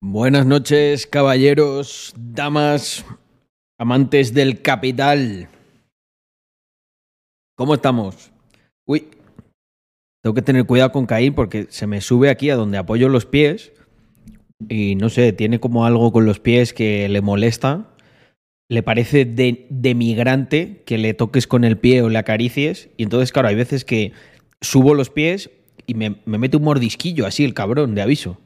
[0.00, 3.04] Buenas noches, caballeros, damas,
[3.78, 5.48] amantes del capital.
[7.56, 8.32] ¿Cómo estamos?
[8.86, 9.08] Uy,
[10.22, 13.26] tengo que tener cuidado con Caín porque se me sube aquí a donde apoyo los
[13.26, 13.72] pies
[14.68, 17.88] y no sé, tiene como algo con los pies que le molesta.
[18.68, 19.68] Le parece de,
[20.86, 22.88] que le toques con el pie o le acaricies.
[22.96, 24.12] Y entonces, claro, hay veces que
[24.60, 25.50] subo los pies
[25.86, 28.38] y me, me mete un mordisquillo así el cabrón, de aviso.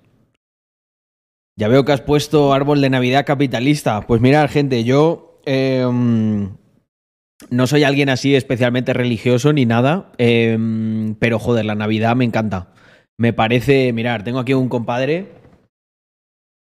[1.59, 4.03] Ya veo que has puesto árbol de Navidad capitalista.
[4.03, 5.83] Pues mirad, gente, yo eh,
[7.51, 10.59] no soy alguien así especialmente religioso ni nada, eh,
[11.19, 12.75] pero joder, la Navidad me encanta.
[13.19, 15.33] Me parece, mirar, tengo aquí un compadre.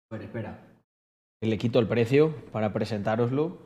[0.10, 0.68] Espera, espera.
[1.40, 3.60] Que Le quito el precio para presentároslo.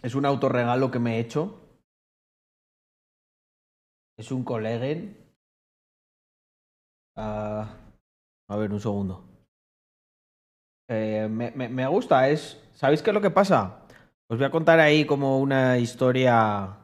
[0.00, 1.67] Es un autorregalo que me he hecho.
[4.18, 5.16] Es un colegen.
[7.16, 7.76] Ah,
[8.48, 9.24] a ver, un segundo.
[10.88, 12.60] Eh, me, me- me gusta, es.
[12.74, 13.82] ¿Sabéis qué es lo que pasa?
[14.28, 16.76] Os voy a contar ahí como una historia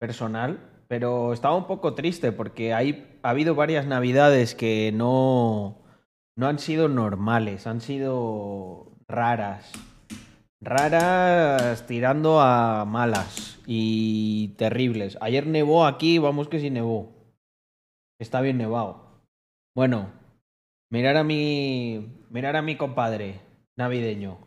[0.00, 5.82] personal, pero estaba un poco triste porque hay, ha habido varias navidades que no,
[6.36, 9.72] no han sido normales, han sido raras.
[10.60, 15.16] Raras tirando a malas y terribles.
[15.20, 17.12] Ayer nevó aquí, vamos que sí nevó.
[18.18, 19.22] Está bien nevado.
[19.74, 20.12] Bueno,
[20.90, 22.24] mirar a mi.
[22.30, 23.40] Mirar a mi compadre
[23.76, 24.38] navideño.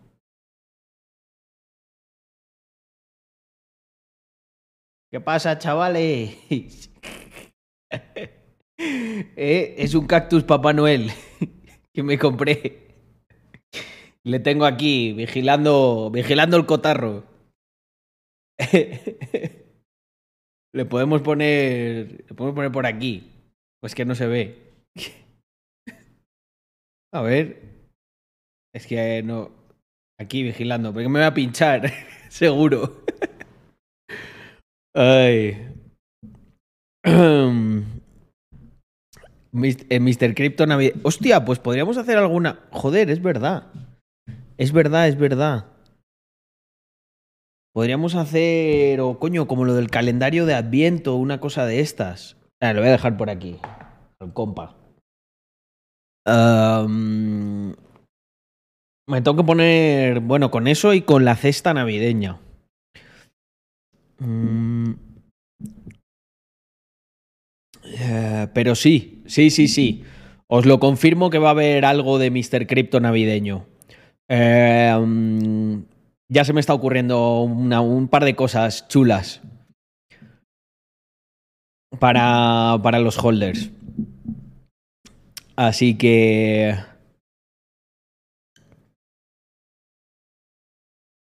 [5.09, 6.89] ¿Qué pasa, chavales?
[8.83, 11.11] Eh, es un cactus Papá Noel
[11.93, 12.90] que me compré.
[14.25, 17.23] Le tengo aquí vigilando, vigilando el cotarro.
[20.73, 23.29] Le podemos poner, le podemos poner por aquí.
[23.81, 24.71] Pues que no se ve.
[27.13, 27.61] A ver.
[28.73, 29.51] Es que no.
[30.19, 31.91] Aquí vigilando, porque me va a pinchar,
[32.29, 33.03] seguro.
[34.95, 35.67] Ay.
[39.53, 40.33] Eh, Mr.
[40.33, 40.93] Crypto Navidad.
[41.03, 42.61] Hostia, pues podríamos hacer alguna.
[42.71, 43.67] Joder, es verdad.
[44.61, 45.65] Es verdad, es verdad.
[47.73, 52.37] Podríamos hacer, o coño, como lo del calendario de Adviento, una cosa de estas.
[52.59, 53.57] Ah, lo voy a dejar por aquí.
[54.19, 54.77] Al compa.
[59.07, 62.39] Me tengo que poner, bueno, con eso y con la cesta navideña.
[64.19, 64.91] Mm.
[67.83, 70.03] Eh, pero sí, sí, sí, sí.
[70.45, 72.67] Os lo confirmo que va a haber algo de Mr.
[72.67, 73.70] Crypto navideño.
[74.29, 75.83] Mm,
[76.29, 79.41] ya se me está ocurriendo una- un par de cosas chulas
[81.99, 83.71] para, para los holders.
[85.55, 86.75] Así que...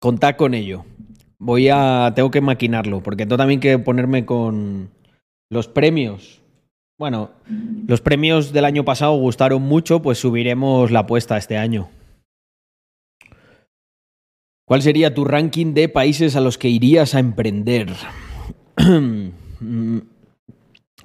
[0.02, 0.86] Contad con ello.
[1.40, 2.12] Voy a...
[2.16, 4.90] Tengo que maquinarlo, porque tengo también que ponerme con
[5.52, 6.42] los premios.
[6.98, 7.32] Bueno,
[7.88, 11.90] los premios del año pasado gustaron mucho, pues subiremos la apuesta este año.
[14.66, 17.94] ¿Cuál sería tu ranking de países a los que irías a emprender?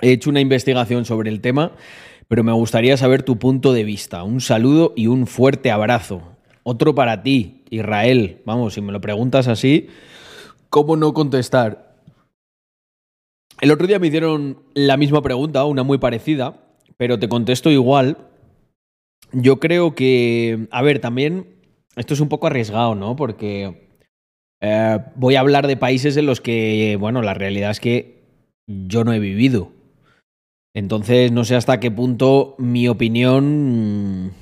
[0.00, 1.72] He hecho una investigación sobre el tema,
[2.26, 4.22] pero me gustaría saber tu punto de vista.
[4.22, 6.22] Un saludo y un fuerte abrazo.
[6.62, 8.40] Otro para ti, Israel.
[8.46, 9.88] Vamos, si me lo preguntas así,
[10.70, 11.96] ¿cómo no contestar?
[13.60, 16.64] El otro día me hicieron la misma pregunta, una muy parecida,
[16.96, 18.16] pero te contesto igual.
[19.32, 21.59] Yo creo que, a ver, también
[21.96, 23.16] esto es un poco arriesgado, ¿no?
[23.16, 23.88] Porque
[24.60, 28.20] eh, voy a hablar de países en los que, bueno, la realidad es que
[28.66, 29.72] yo no he vivido.
[30.74, 34.32] Entonces, no sé hasta qué punto mi opinión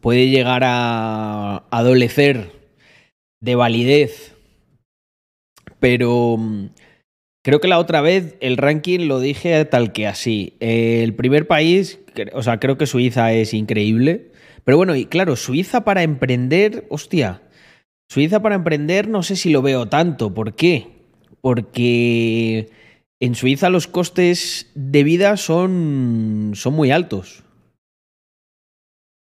[0.00, 2.52] puede llegar a adolecer
[3.42, 4.34] de validez.
[5.78, 6.38] Pero
[7.44, 10.56] creo que la otra vez el ranking lo dije tal que así.
[10.60, 12.00] El primer país,
[12.32, 14.30] o sea, creo que Suiza es increíble.
[14.66, 17.40] Pero bueno, y claro, Suiza para emprender, hostia.
[18.10, 20.34] Suiza para emprender no sé si lo veo tanto.
[20.34, 20.88] ¿Por qué?
[21.40, 22.68] Porque
[23.20, 27.44] en Suiza los costes de vida son, son muy altos.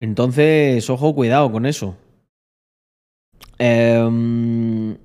[0.02, 1.96] Entonces, ojo, cuidado con eso.
[3.60, 4.98] Em,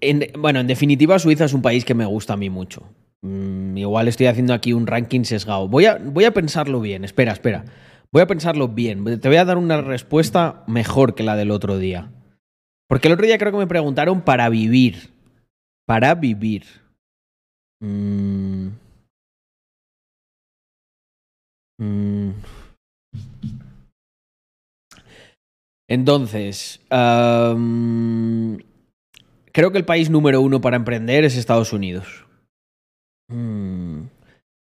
[0.00, 2.82] en- bueno, en definitiva, Suiza es un país que me gusta a mí mucho.
[3.22, 5.68] Mm, igual estoy haciendo aquí un ranking sesgado.
[5.68, 7.04] Voy a, voy a pensarlo bien.
[7.04, 7.64] Espera, espera.
[8.12, 9.04] Voy a pensarlo bien.
[9.20, 12.12] Te voy a dar una respuesta mejor que la del otro día.
[12.86, 15.10] Porque el otro día creo que me preguntaron para vivir.
[15.86, 16.66] Para vivir.
[17.80, 18.68] Mm.
[21.78, 22.32] Mm.
[25.88, 26.80] Entonces,
[29.52, 32.26] creo que el país número uno para emprender es Estados Unidos.
[33.28, 34.02] Mm.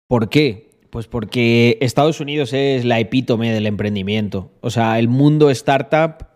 [0.07, 0.66] ¿Por qué?
[0.89, 4.51] Pues porque Estados Unidos es la epítome del emprendimiento.
[4.61, 6.27] O sea, el mundo startup,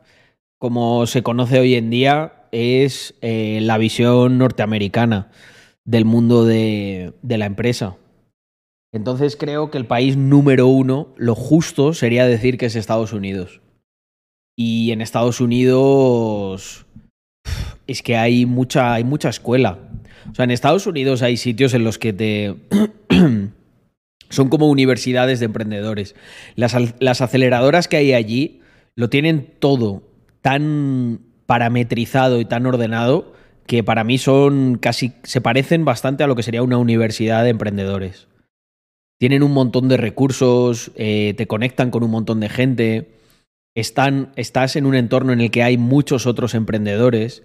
[0.57, 5.31] como se conoce hoy en día, es eh, la visión norteamericana
[5.86, 7.98] del mundo de, de la empresa.
[8.94, 13.62] Entonces creo que el país número uno, lo justo sería decir que es Estados Unidos.
[14.57, 16.86] Y en Estados Unidos
[17.88, 19.80] es que hay mucha, hay mucha escuela.
[20.30, 22.56] O sea, en Estados Unidos hay sitios en los que te...
[24.31, 26.16] son como universidades de emprendedores.
[26.56, 28.62] Las, las aceleradoras que hay allí
[28.95, 30.04] lo tienen todo
[30.42, 33.33] tan parametrizado y tan ordenado
[33.68, 35.13] que para mí son casi...
[35.24, 38.28] se parecen bastante a lo que sería una universidad de emprendedores.
[39.19, 43.10] Tienen un montón de recursos, eh, te conectan con un montón de gente,
[43.75, 47.44] están, estás en un entorno en el que hay muchos otros emprendedores.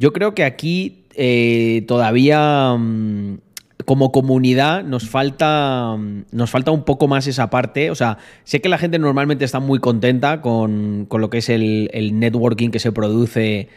[0.00, 3.38] Yo creo que aquí eh, todavía mm,
[3.88, 7.90] como comunidad nos falta, mm, nos falta un poco más esa parte.
[7.90, 11.48] O sea, sé que la gente normalmente está muy contenta con, con lo que es
[11.48, 13.70] el, networking que se produce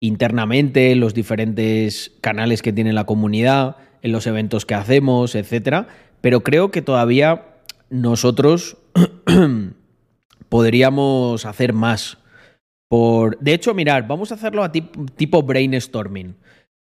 [0.00, 5.88] internamente, los diferentes canales que tiene la comunidad, en los eventos que hacemos, etcétera.
[6.22, 7.44] Pero creo que todavía
[7.90, 8.78] nosotros
[10.48, 12.16] podríamos hacer más.
[12.88, 13.38] Por...
[13.40, 16.34] De hecho, mirar, vamos a hacerlo a tip- tipo brainstorming.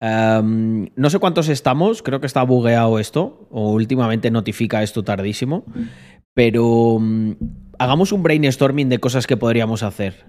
[0.00, 5.64] No sé cuántos estamos, creo que está bugueado esto, o últimamente notifica esto tardísimo,
[6.34, 7.34] pero um,
[7.78, 10.26] hagamos un brainstorming de cosas que podríamos hacer.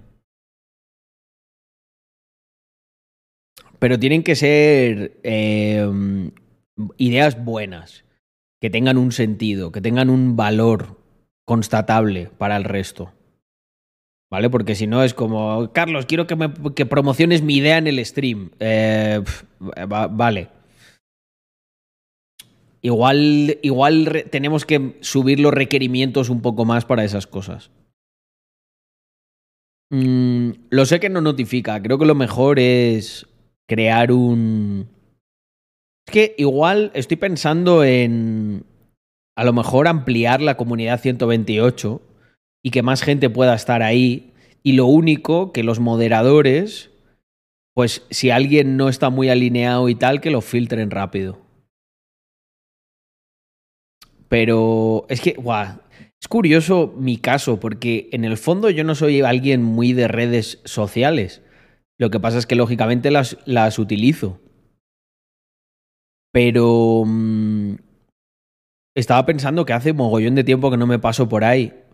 [3.79, 5.87] Pero tienen que ser eh,
[6.97, 8.05] ideas buenas,
[8.59, 10.97] que tengan un sentido, que tengan un valor
[11.45, 13.13] constatable para el resto.
[14.29, 14.49] ¿Vale?
[14.49, 18.05] Porque si no es como, Carlos, quiero que, me, que promociones mi idea en el
[18.05, 18.51] stream.
[18.59, 19.23] Eh,
[19.91, 20.49] va- vale.
[22.81, 27.71] Igual, igual tenemos que subir los requerimientos un poco más para esas cosas.
[29.89, 31.81] Mm, lo sé que no notifica.
[31.81, 33.27] Creo que lo mejor es
[33.67, 34.87] crear un...
[36.07, 38.65] Es que igual estoy pensando en
[39.37, 42.01] a lo mejor ampliar la comunidad 128
[42.67, 44.33] y que más gente pueda estar ahí.
[44.61, 46.91] Y lo único que los moderadores,
[47.73, 51.39] pues si alguien no está muy alineado y tal, que lo filtren rápido.
[54.27, 55.79] Pero es que, guau,
[56.19, 60.59] es curioso mi caso, porque en el fondo yo no soy alguien muy de redes
[60.65, 61.41] sociales.
[61.97, 64.41] Lo que pasa es que lógicamente las, las utilizo.
[66.33, 67.75] Pero mm,
[68.93, 71.86] estaba pensando que hace mogollón de tiempo que no me paso por ahí.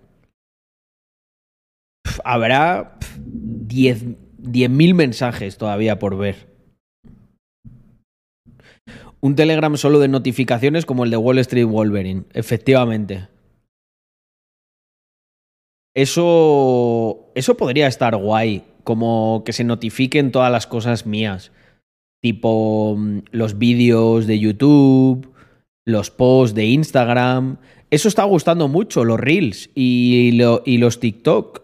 [2.23, 4.03] Habrá pf, 10
[4.43, 6.51] 10.000 mensajes todavía por ver.
[9.21, 13.29] Un Telegram solo de notificaciones como el de Wall Street Wolverine, efectivamente.
[15.95, 21.51] Eso, eso podría estar guay, como que se notifiquen todas las cosas mías,
[22.21, 25.31] tipo mm, los vídeos de YouTube,
[25.85, 27.57] los posts de Instagram.
[27.91, 31.62] Eso está gustando mucho, los Reels y, lo- y los TikTok.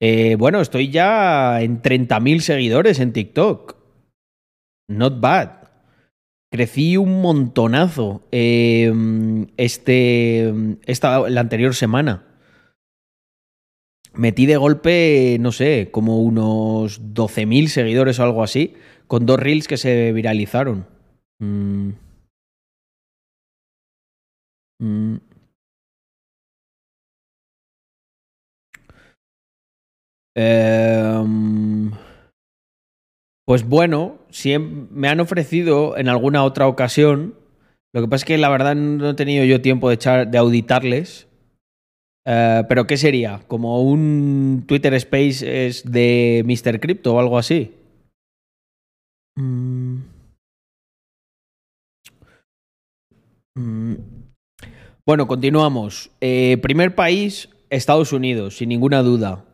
[0.00, 3.76] Eh, bueno, estoy ya en 30.000 seguidores en TikTok.
[4.88, 5.64] Not bad.
[6.50, 8.92] Crecí un montonazo eh,
[9.56, 10.52] este,
[10.86, 12.24] esta, la anterior semana.
[14.14, 18.74] Metí de golpe, no sé, como unos 12.000 seguidores o algo así,
[19.08, 20.86] con dos reels que se viralizaron.
[21.40, 21.90] Mm.
[24.78, 25.16] Mm.
[30.36, 31.92] Em,
[33.46, 37.34] pues bueno, siem- me han ofrecido en alguna otra ocasión.
[37.92, 40.38] Lo que pasa es que la verdad no he tenido yo tiempo de, echar, de
[40.38, 41.28] auditarles.
[42.26, 43.40] Eh, pero ¿qué sería?
[43.48, 46.80] ¿Como un Twitter Space de Mr.
[46.80, 47.72] Crypto o algo así?
[49.38, 49.98] Mm.
[53.56, 53.94] Mm.
[55.06, 56.10] Bueno, continuamos.
[56.20, 59.44] Eh, primer país, Estados Unidos, sin ninguna duda.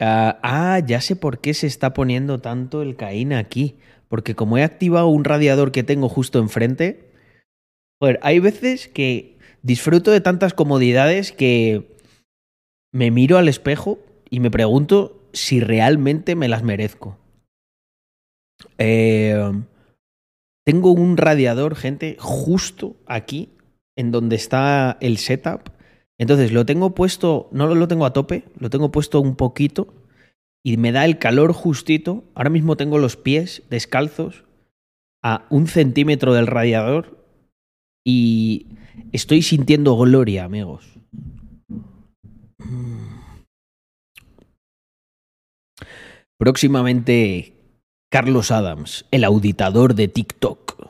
[0.00, 3.76] Ah, ah, ya sé por qué se está poniendo tanto el Caín aquí.
[4.08, 7.12] Porque como he activado un radiador que tengo justo enfrente,
[8.00, 11.96] joder, hay veces que disfruto de tantas comodidades que
[12.92, 17.18] me miro al espejo y me pregunto si realmente me las merezco.
[18.78, 19.52] Eh,
[20.70, 23.50] Tengo un radiador, gente, justo aquí,
[23.96, 25.70] en donde está el setup.
[26.20, 29.94] Entonces lo tengo puesto, no lo tengo a tope, lo tengo puesto un poquito
[30.62, 32.24] y me da el calor justito.
[32.34, 34.44] Ahora mismo tengo los pies descalzos
[35.22, 37.24] a un centímetro del radiador
[38.04, 38.66] y
[39.12, 41.00] estoy sintiendo gloria, amigos.
[46.36, 47.54] Próximamente,
[48.10, 50.86] Carlos Adams, el auditador de TikTok.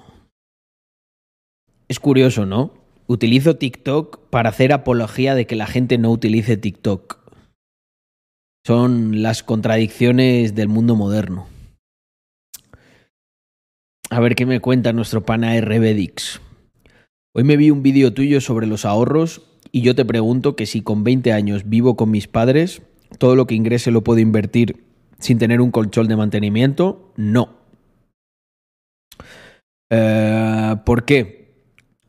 [1.87, 2.80] Es curioso, ¿no?
[3.11, 7.19] Utilizo TikTok para hacer apología de que la gente no utilice TikTok.
[8.65, 11.49] Son las contradicciones del mundo moderno.
[14.11, 16.41] A ver qué me cuenta nuestro pana RBDix.
[17.35, 20.81] Hoy me vi un vídeo tuyo sobre los ahorros y yo te pregunto que si
[20.81, 22.81] con 20 años vivo con mis padres,
[23.19, 24.85] todo lo que ingrese lo puedo invertir
[25.19, 27.57] sin tener un colchón de mantenimiento, no.
[29.91, 31.40] Eh, ¿Por qué?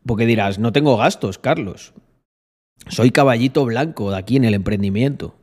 [0.06, 1.94] Porque dirás, no tengo gastos, Carlos.
[2.88, 5.36] Soy caballito blanco de aquí en el emprendimiento.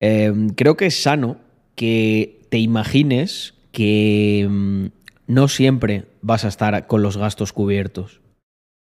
[0.00, 1.38] Em, creo que es sano
[1.76, 4.86] que te imagines que mm,
[5.26, 8.20] no siempre vas a estar con los gastos cubiertos.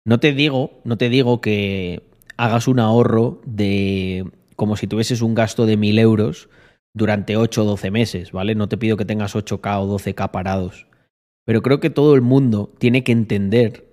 [0.05, 2.03] No te digo, no te digo que
[2.37, 6.49] hagas un ahorro de como si tuvieses un gasto de mil euros
[6.93, 8.55] durante 8 o 12 meses, ¿vale?
[8.55, 10.87] No te pido que tengas 8K o 12K parados.
[11.45, 13.88] Pero creo que todo el mundo tiene que entender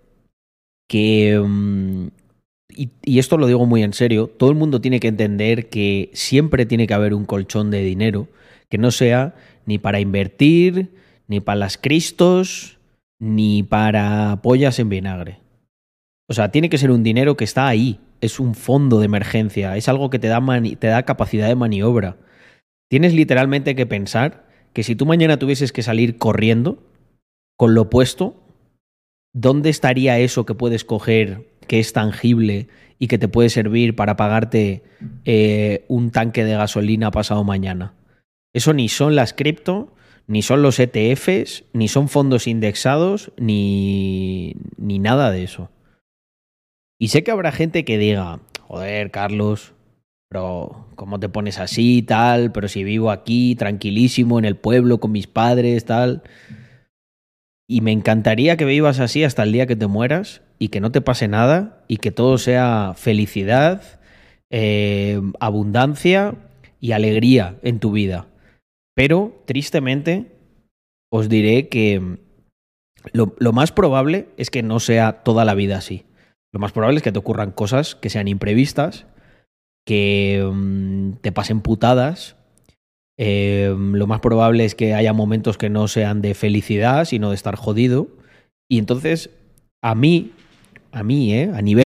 [0.89, 1.39] que...
[1.39, 2.09] Mm,
[2.69, 6.11] y, y, esto lo digo muy en serio, todo el mundo tiene que entender que
[6.13, 8.29] siempre tiene que haber un colchón de dinero
[8.69, 10.91] que no sea ni para invertir,
[11.27, 12.79] ni para las cristos,
[13.19, 15.39] ni para pollas en vinagre.
[16.29, 19.77] O sea, tiene que ser un dinero que está ahí, es un fondo de emergencia,
[19.77, 20.43] es algo que te da,
[20.79, 22.17] te da capacidad de maniobra.
[22.89, 26.83] Tienes literalmente que pensar que si tú mañana tuvieses que salir corriendo
[27.57, 28.43] con lo puesto,
[29.37, 34.17] ¿dónde estaría eso que puedes coger que es tangible y que te puede servir para
[34.17, 34.83] pagarte
[35.27, 37.93] eh, un tanque de gasolina pasado mañana?
[38.55, 39.93] Eso ni son las cripto,
[40.27, 45.71] ni son los ETFs, ni son fondos indexados, ni, ni nada de eso.
[46.99, 49.75] Y sé que habrá gente que diga, joder, Carlos,
[50.31, 52.53] pero ¿cómo te pones así, tal?
[52.53, 56.23] Pero si vivo aquí, tranquilísimo, en el pueblo, con mis padres, tal.
[57.69, 60.93] Y me encantaría que vivas así hasta el día que te mueras y que no
[60.93, 64.01] te pase nada y que todo sea felicidad,
[64.51, 66.35] eh, abundancia
[66.81, 68.29] y alegría en tu vida.
[68.95, 70.33] Pero, tristemente,
[71.11, 72.19] os diré que
[73.13, 76.07] lo, más probable es que no sea toda la vida así.
[76.53, 79.07] Lo más probable es que te ocurran cosas que sean imprevistas
[79.87, 82.36] que mm, te pasen putadas.
[83.19, 87.37] Eh, lo más probable es que haya momentos que no sean de felicidad, sino de
[87.37, 88.09] estar jodido.
[88.69, 89.31] Y entonces,
[89.83, 90.33] a mí,
[90.93, 91.51] a mí, ¿eh?
[91.55, 91.86] a nivel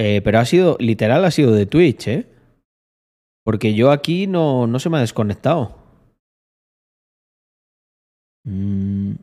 [0.00, 2.26] Eh, pero ha sido, literal, ha sido de Twitch, ¿eh?
[3.44, 5.76] Porque yo aquí no, no se me ha desconectado.
[8.44, 9.14] Mm.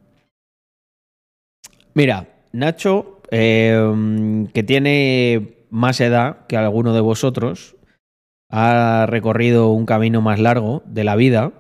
[1.94, 7.78] Mira, Nacho, eh, que tiene más edad que alguno de vosotros,
[8.52, 11.54] ha recorrido un camino más largo de la vida,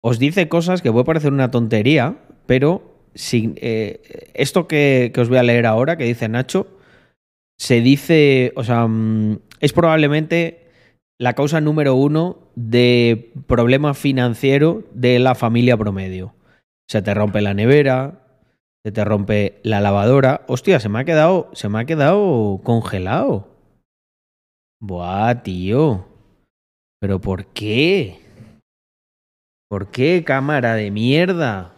[0.00, 5.28] os dice cosas que puede parecer una tontería, pero sin, eh, esto que, que os
[5.28, 6.77] voy a leer ahora, que dice Nacho,
[7.58, 10.68] se dice, o sea, mm, es probablemente
[11.18, 16.34] la causa número uno de problema financiero de la familia promedio.
[16.88, 18.22] Se te rompe la nevera,
[18.84, 20.42] se te rompe la lavadora.
[20.46, 23.48] Hostia, se me ha quedado, se me ha quedado congelado.
[24.80, 26.06] Buah, tío.
[27.00, 28.20] ¿Pero por qué?
[29.68, 31.74] ¿Por qué, cámara de mierda?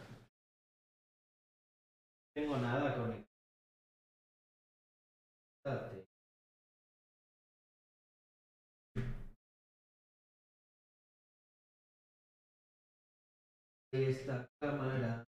[13.93, 15.25] Esta cámara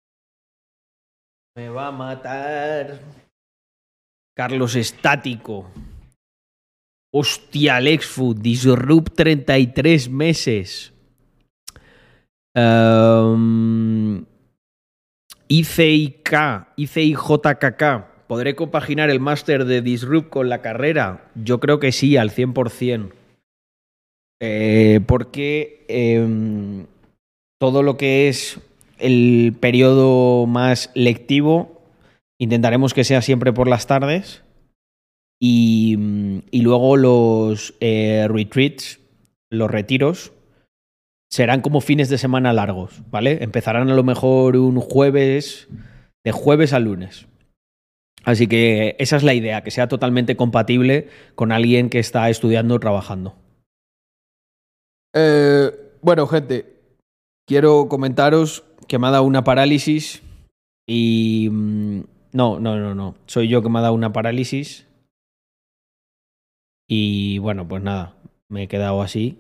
[1.57, 3.01] me va a matar.
[4.37, 5.71] Carlos Estático.
[7.13, 10.93] Hostia, Alexfood, Disrupt 33 meses.
[12.55, 14.25] Um,
[15.49, 16.33] ICIK,
[16.77, 18.27] ICIJKK.
[18.29, 21.31] ¿Podré compaginar el máster de Disrupt con la carrera?
[21.35, 23.11] Yo creo que sí, al 100%.
[24.43, 26.87] Eh, porque em,
[27.61, 28.59] todo lo que es
[28.99, 31.81] el periodo más lectivo
[32.41, 34.43] intentaremos que sea siempre por las tardes
[35.39, 39.01] y, y luego los eh, retreats,
[39.51, 40.33] los retiros,
[41.31, 43.43] serán como fines de semana largos, ¿vale?
[43.43, 45.69] Empezarán a lo mejor un jueves,
[46.25, 47.27] de jueves a lunes.
[48.25, 52.75] Así que esa es la idea, que sea totalmente compatible con alguien que está estudiando
[52.75, 53.35] o trabajando.
[55.15, 55.71] Eh,
[56.03, 56.80] bueno, gente,
[57.51, 60.23] quiero comentaros que me ha dado una parálisis
[60.87, 61.49] y...
[61.51, 62.03] Mm,
[62.33, 63.17] no, no, no, no.
[63.27, 64.87] Soy yo que me ha dado una parálisis.
[66.89, 68.15] Y bueno, pues nada,
[68.49, 69.37] me he quedado así.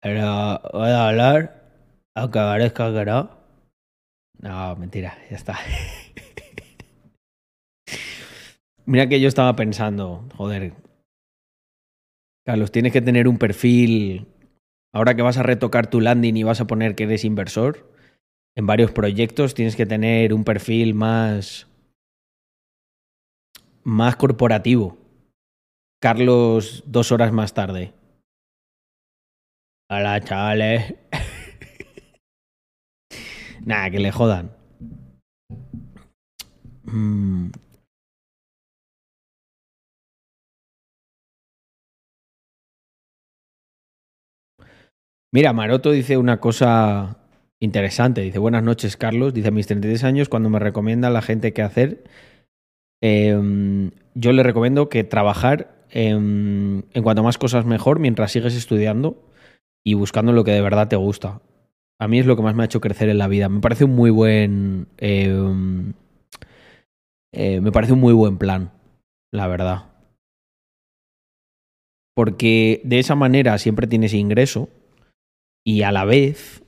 [0.00, 1.36] Pero voy a hablar,
[2.14, 3.30] aunque parezca que no.
[4.38, 5.58] No, mentira, ya está.
[8.86, 10.74] Mira que yo estaba pensando, joder,
[12.44, 14.26] Carlos, tienes que tener un perfil,
[14.92, 17.90] ahora que vas a retocar tu landing y vas a poner que eres inversor,
[18.54, 21.66] en varios proyectos tienes que tener un perfil más,
[23.82, 24.98] más corporativo.
[26.00, 27.94] Carlos, dos horas más tarde.
[29.88, 30.94] Hola, chavales.
[33.64, 34.52] Nada, que le jodan.
[45.34, 47.16] Mira, Maroto dice una cosa
[47.58, 48.20] interesante.
[48.20, 49.34] Dice, buenas noches, Carlos.
[49.34, 52.04] Dice, a mis 33 años, cuando me recomienda a la gente qué hacer,
[53.02, 59.28] em, yo le recomiendo que trabajar en cuanto más cosas mejor mientras sigues estudiando
[59.84, 61.40] y buscando lo que de verdad te gusta.
[61.98, 63.48] A mí es lo que más me ha hecho crecer en la vida.
[63.48, 64.86] Me parece un muy buen.
[64.98, 65.34] Eh,
[67.32, 68.70] eh, me parece un muy buen plan,
[69.32, 69.86] la verdad.
[72.14, 74.68] Porque de esa manera siempre tienes ingreso
[75.66, 76.62] y a la vez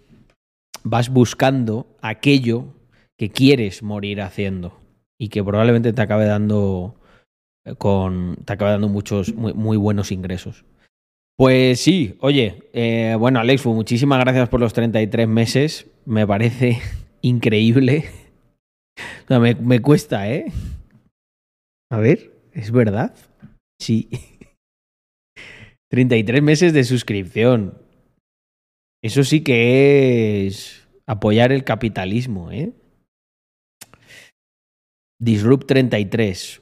[0.82, 2.74] vas buscando aquello
[3.18, 4.80] que quieres morir haciendo
[5.18, 6.96] y que probablemente te acabe dando
[7.64, 10.64] eh, con te acabe dando muchos muy, muy buenos ingresos.
[11.38, 15.86] Pues sí, oye, eh, bueno, Alex, muchísimas gracias por los 33 meses.
[16.06, 16.78] Me parece
[17.20, 18.08] increíble.
[19.24, 20.46] O sea, me, me cuesta, ¿eh?
[21.90, 23.14] A ver, ¿es verdad?
[23.78, 24.08] Sí.
[25.90, 27.85] 33 meses de suscripción.
[29.06, 32.72] Eso sí que es apoyar el capitalismo, ¿eh?
[35.22, 36.60] Disrupt 33.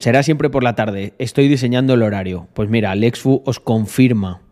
[0.00, 1.14] Será siempre por la tarde.
[1.18, 2.48] Estoy diseñando el horario.
[2.52, 4.42] Pues mira, Alexfu os confirma.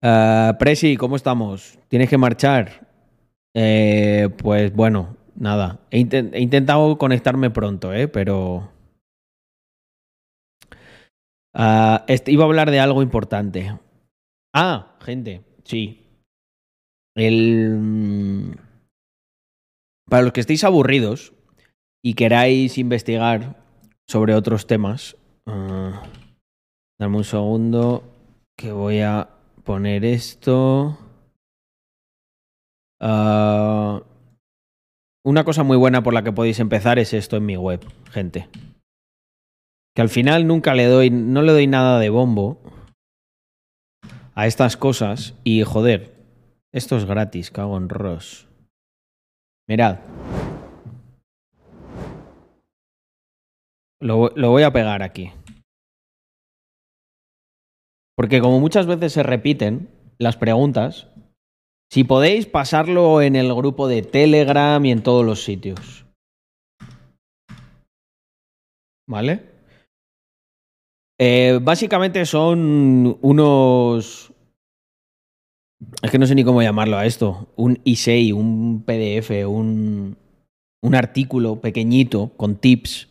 [0.00, 1.80] Uh, Presi, ¿cómo estamos?
[1.88, 2.86] ¿Tienes que marchar?
[3.52, 5.80] Eh, pues bueno, nada.
[5.90, 8.06] He, intent he, intentado conectarme pronto, ¿eh?
[8.06, 8.70] Pero...
[11.52, 13.72] Uh, iba a hablar de algo importante.
[14.58, 16.06] Ah, gente, sí.
[17.14, 17.76] El...
[17.78, 18.52] Mm,
[20.08, 21.34] para los que estéis aburridos,
[22.02, 23.62] y queráis investigar
[24.08, 25.14] sobre otros temas,
[25.44, 25.92] uh,
[27.04, 28.02] un segundo
[28.56, 29.28] que voy a
[29.62, 30.96] poner esto.
[32.98, 34.00] Uh,
[35.22, 38.48] una cosa muy buena por la que podéis empezar es esto en mi web, gente.
[39.94, 42.75] Que al final nunca le doy, no le doy nada de bombo
[44.36, 46.14] a estas cosas y joder,
[46.72, 48.46] esto es gratis, cago en Ross.
[49.66, 49.98] Mirad.
[54.00, 55.32] Lo, lo voy a pegar aquí.
[58.14, 61.08] Porque como muchas veces se repiten las preguntas,
[61.90, 66.06] si podéis pasarlo en el grupo de Telegram y en todos los sitios.
[69.08, 69.55] ¿Vale?
[71.18, 74.32] Eh, básicamente son unos...
[76.02, 77.48] Es que no sé ni cómo llamarlo a esto.
[77.56, 80.16] Un I6, un PDF, un,
[80.82, 83.08] un artículo pequeñito con tips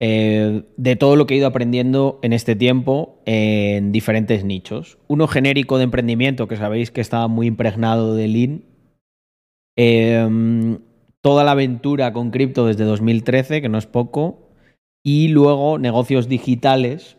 [0.00, 4.98] eh, de todo lo que he ido aprendiendo en este tiempo en diferentes nichos.
[5.08, 8.64] Uno genérico de emprendimiento, que sabéis que estaba muy impregnado de Lean.
[9.76, 10.78] Eh,
[11.22, 14.43] toda la aventura con cripto desde 2013, que no es poco.
[15.06, 17.18] Y luego negocios digitales,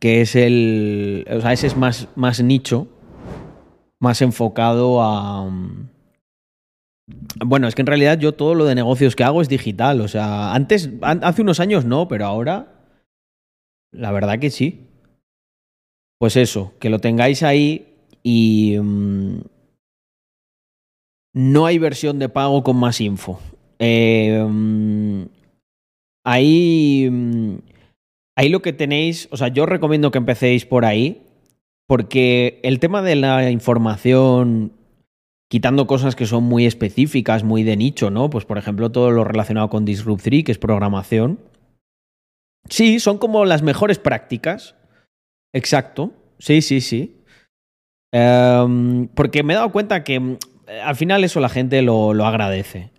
[0.00, 1.26] que es el.
[1.30, 2.88] O sea, ese es más, más nicho,
[4.00, 5.50] más enfocado a.
[7.44, 10.00] Bueno, es que en realidad yo todo lo de negocios que hago es digital.
[10.00, 12.86] O sea, antes, hace unos años no, pero ahora,
[13.92, 14.88] la verdad que sí.
[16.18, 19.40] Pues eso, que lo tengáis ahí y mm,
[21.34, 23.38] no hay versión de pago con más info.
[23.78, 25.24] Eh, mm,
[26.24, 27.56] ahí, mm,
[28.36, 31.22] ahí lo que tenéis, o sea, yo recomiendo que empecéis por ahí,
[31.86, 34.72] porque el tema de la información
[35.54, 38.28] quitando cosas que son muy específicas, muy de nicho, ¿no?
[38.28, 41.38] Pues por ejemplo todo lo relacionado con Disrupt 3, que es programación.
[42.68, 44.74] Sí, son como las mejores prácticas.
[45.52, 46.12] Exacto.
[46.40, 47.22] Sí, sí, sí.
[48.12, 50.38] Em, porque me he dado cuenta que mm,
[50.82, 52.90] al final eso la gente lo, agradece.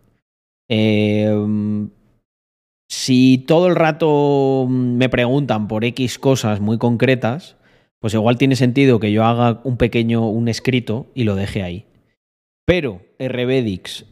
[0.70, 1.90] Em,
[2.88, 7.58] si todo el rato mm, me preguntan por X cosas muy concretas,
[8.00, 11.86] pues igual tiene sentido que yo haga un pequeño, un escrito y lo deje ahí.
[12.66, 14.06] Pero, RBDix,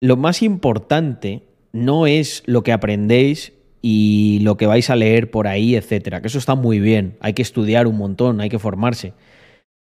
[0.00, 5.48] lo más importante no es lo que aprendéis y lo que vais a leer por
[5.48, 6.20] ahí, etcétera.
[6.20, 7.16] Que eso está muy bien.
[7.20, 9.12] Hay que estudiar un montón, hay que formarse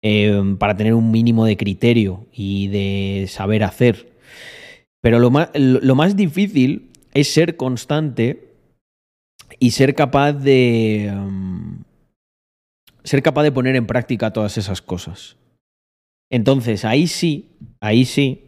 [0.02, 4.14] em, para tener un mínimo de criterio y de saber hacer.
[5.02, 8.56] Pero lo más, lo más difícil es ser constante
[9.60, 11.08] y ser capaz de.
[11.08, 11.84] Em,
[13.04, 15.38] ser capaz de poner en práctica todas esas cosas.
[16.30, 18.48] Entonces, ahí sí, ahí sí.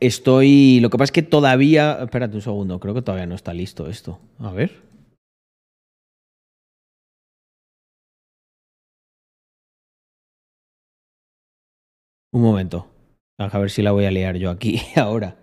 [0.00, 0.80] Estoy.
[0.80, 1.98] Lo que pasa es que todavía.
[2.02, 4.18] Espérate un segundo, creo que todavía no está listo esto.
[4.38, 4.82] A ver.
[12.32, 12.88] Un momento.
[13.38, 15.36] A ver si la voy a liar yo aquí ahora.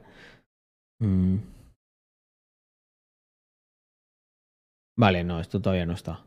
[1.00, 1.38] Mm.
[4.96, 6.24] Vale, no, esto todavía no está.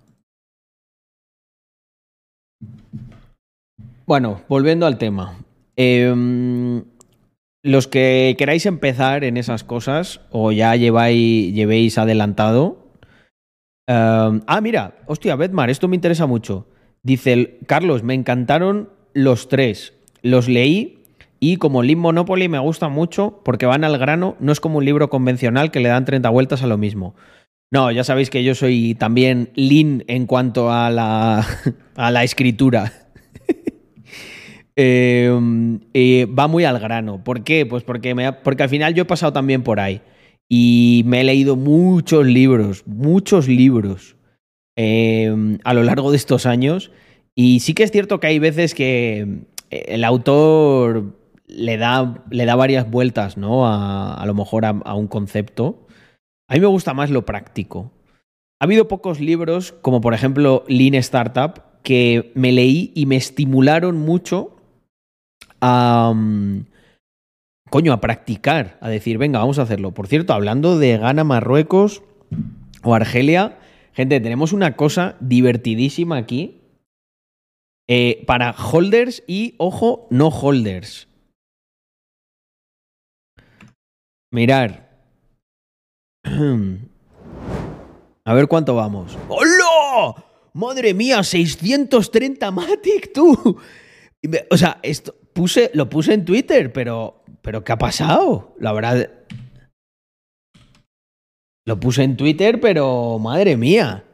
[4.06, 5.38] Bueno, volviendo al tema.
[5.76, 6.84] Em,
[7.62, 12.92] los que queráis empezar en esas cosas o ya lleváis, llevéis adelantado.
[13.88, 16.66] Em, ah, mira, hostia, Bedmar, esto me interesa mucho.
[17.02, 19.94] Dice, Carlos, me encantaron los tres.
[20.22, 20.95] Los leí
[21.40, 24.84] y como Lean Monopoly me gusta mucho porque van al grano, no es como un
[24.84, 27.14] libro convencional que le dan 30 vueltas a lo mismo.
[27.70, 31.46] No, ya sabéis que yo soy también lean en cuanto a la,
[31.96, 32.92] a la escritura.
[34.78, 35.80] Em,
[36.38, 37.24] va muy al grano.
[37.24, 37.64] ¿Por qué?
[37.64, 40.02] Pues porque, me porque al final yo he pasado también por ahí.
[40.50, 44.16] Y me he leído muchos libros, muchos libros
[44.76, 46.92] em, a lo largo de estos años.
[47.34, 52.44] Y sí que es cierto que hay veces que eh, el autor le da, le
[52.44, 53.66] da varias vueltas, ¿no?
[53.66, 55.86] A, a lo mejor a, un concepto.
[56.48, 57.92] A mí me gusta más lo práctico.
[58.60, 63.98] Ha habido pocos libros, como por ejemplo Lean Startup, que me leí y me estimularon
[63.98, 64.56] mucho
[65.60, 66.12] a...
[67.70, 69.92] coño, a practicar, a decir, venga, vamos a hacerlo.
[69.92, 72.02] Por cierto, hablando de Ghana, Marruecos
[72.82, 73.58] o Argelia,
[73.92, 76.60] gente, tenemos una cosa divertidísima aquí
[77.88, 81.08] eh, para holders y, ojo, no holders.
[84.32, 84.86] Mirar.
[88.24, 89.16] A ver cuánto vamos.
[89.28, 90.24] ¡Hola!
[90.52, 91.22] ¡Madre mía!
[91.22, 93.58] 630 Matic, tú.
[94.50, 98.56] O sea, esto, puse, lo puse en Twitter, pero, pero ¿qué ha pasado?
[98.58, 99.10] La verdad.
[101.64, 104.04] Lo puse en Twitter, pero madre mía.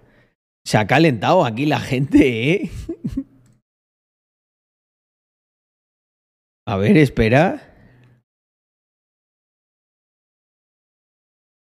[0.64, 2.70] Se ha calentado aquí la gente, ¿eh?
[6.66, 7.71] A ver, espera.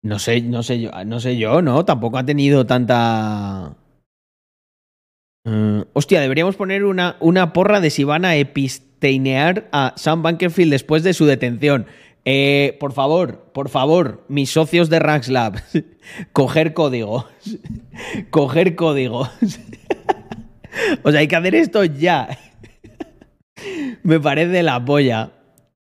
[0.02, 1.84] No sé, no sé yo, no sé yo, ¿no?
[1.84, 3.76] Tampoco ha tenido tanta.
[5.44, 10.72] Uh, hostia, deberíamos poner una, una porra de si van a episteinear a Sam Bankerfield
[10.72, 11.86] después de su detención.
[12.24, 15.60] Eh, por favor, por favor, mis socios de Raxlab,
[16.32, 17.26] coger códigos.
[18.30, 19.30] coger códigos.
[21.02, 22.38] o sea, hay que hacer esto ya.
[24.02, 25.32] Me parece la polla.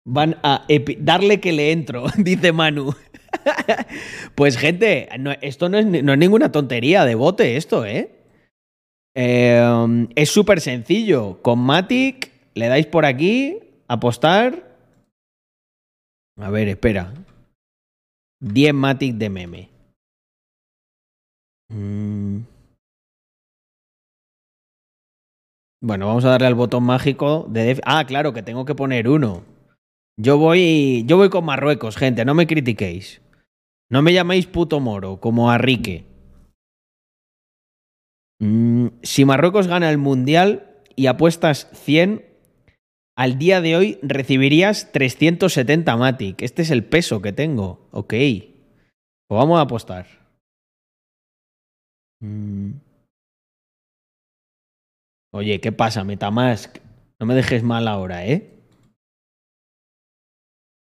[0.03, 0.65] Van a
[0.99, 2.93] darle que le entro, dice Manu.
[4.35, 5.09] pues gente,
[5.41, 8.21] esto no es, no es ninguna tontería de bote, esto, ¿eh?
[9.13, 11.41] Em, es súper sencillo.
[11.41, 14.77] Con Matic le dais por aquí, apostar.
[16.37, 17.13] A ver, espera.
[18.39, 19.69] 10 Matic de meme.
[21.69, 22.41] Mm.
[25.83, 29.43] Bueno, vamos a darle al botón mágico de Ah, claro, que tengo que poner uno.
[30.17, 33.21] Yo voy, yo voy con Marruecos, gente, no me critiquéis.
[33.89, 36.05] No me llaméis puto moro, como a Rique.
[38.39, 42.25] Mm, si Marruecos gana el Mundial y apuestas 100,
[43.15, 46.41] al día de hoy recibirías 370 Matic.
[46.41, 47.87] Este es el peso que tengo.
[47.91, 48.13] Ok.
[48.13, 50.07] Pues vamos a apostar.
[52.21, 52.71] Mm.
[55.33, 56.77] Oye, ¿qué pasa, Metamask?
[57.19, 58.60] No me dejes mal ahora, ¿eh?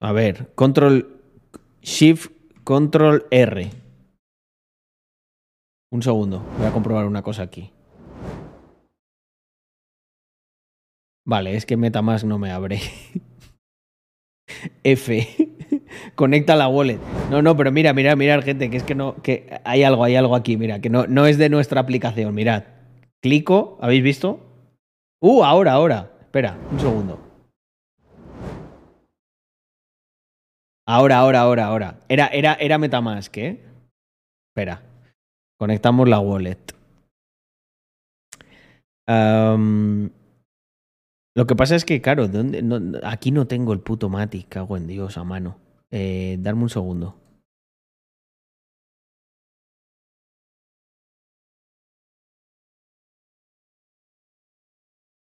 [0.01, 1.21] A ver, control
[1.83, 2.31] shift,
[2.63, 3.69] control R.
[5.91, 7.71] Un segundo, voy a comprobar una cosa aquí.
[11.23, 12.81] Vale, es que Metamask no me abre.
[14.83, 15.27] F.
[16.15, 16.99] Conecta la wallet.
[17.29, 20.15] No, no, pero mira, mira, mirad, gente, que es que no, que hay algo, hay
[20.15, 22.63] algo aquí, mira, que no, no es de nuestra aplicación, mirad.
[23.21, 24.39] Clico, ¿habéis visto?
[25.19, 26.11] Uh, ahora, ahora.
[26.21, 27.20] Espera, un segundo.
[30.93, 31.99] Ahora, ahora, ahora, ahora.
[32.09, 33.63] Era, era, era Metamask, ¿eh?
[34.49, 34.81] Espera.
[35.57, 36.59] Conectamos la wallet.
[41.33, 42.29] lo que pasa es que, claro,
[43.03, 45.55] aquí no tengo el puto Matic, cago en Dios, a mano.
[45.91, 47.15] Eh, darme un segundo.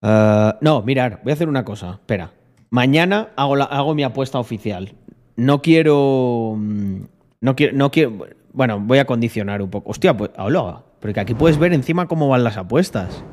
[0.03, 1.93] Ah, no, mirar, voy a hacer una cosa.
[2.01, 2.33] Espera.
[2.71, 4.95] Mañana hago, hago mi apuesta oficial.
[5.41, 6.55] No quiero.
[6.57, 7.05] Mm,
[7.41, 7.77] no quiero.
[7.77, 9.91] No quiero bueno, voy a condicionar un poco.
[9.91, 13.25] Hostia, pues, hola, porque aquí puedes ver encima cómo van las apuestas.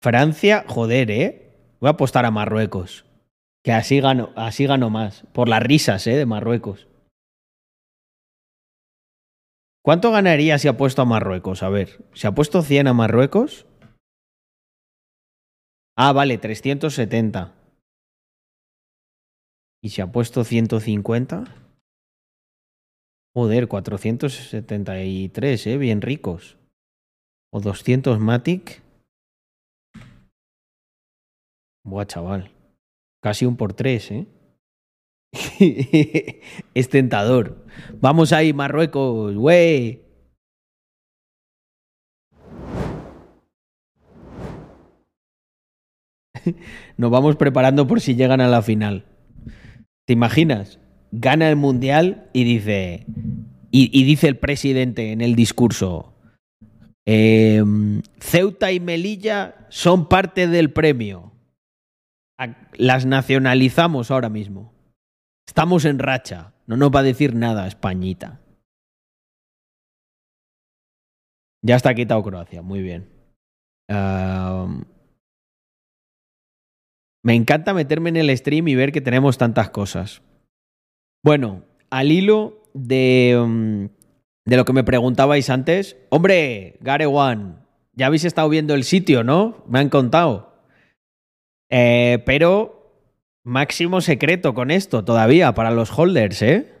[0.00, 1.56] Francia, joder, ¿eh?
[1.80, 3.06] Voy a apostar a Marruecos.
[3.64, 5.24] Que así gano, así gano más.
[5.32, 6.16] Por las risas, ¿eh?
[6.16, 6.86] De Marruecos.
[9.82, 11.62] ¿Cuánto ganaría si apuesto a Marruecos?
[11.62, 13.66] A ver, si apuesto 100 a Marruecos.
[15.96, 17.61] Ah, vale, 370.
[19.84, 21.42] ¿Y si apuesto 150?
[23.34, 25.76] Joder, 473, ¿eh?
[25.76, 26.56] Bien ricos.
[27.52, 28.80] O 200 Matic.
[31.84, 32.52] Buah, chaval.
[33.20, 34.28] Casi un por tres, ¿eh?
[36.74, 37.66] es tentador.
[38.00, 40.00] Vamos ahí, Marruecos, güey.
[46.96, 49.11] Nos vamos preparando por si llegan a la final.
[50.06, 50.78] ¿Te imaginas?
[51.12, 53.06] gana el mundial y dice,
[53.70, 56.14] y, dice el presidente en el discurso,
[57.06, 61.32] em, Ceuta y Melilla son parte del premio.
[62.72, 64.72] Las nacionalizamos ahora mismo.
[65.46, 66.54] Estamos en racha.
[66.66, 68.40] No nos va a decir nada Españita.
[71.64, 72.62] Ya está quitado Croacia.
[72.62, 73.08] Muy bien.
[77.22, 80.22] Me encanta meterme en el stream y ver que tenemos tantas cosas.
[81.24, 83.84] Bueno, al hilo de, mm,
[84.44, 89.64] de lo que me preguntabais antes, hombre, Garewan, ya habéis estado viendo el sitio, ¿no?
[89.68, 90.52] Me han contado.
[91.70, 92.82] Eh, pero
[93.44, 96.72] máximo secreto con esto todavía para los holders, ¿eh?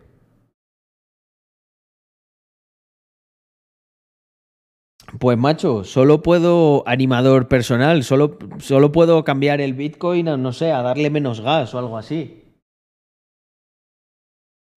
[5.18, 10.82] Pues macho, solo puedo animador personal, solo, solo puedo cambiar el Bitcoin, no sé, a
[10.82, 12.44] darle menos gas o algo así.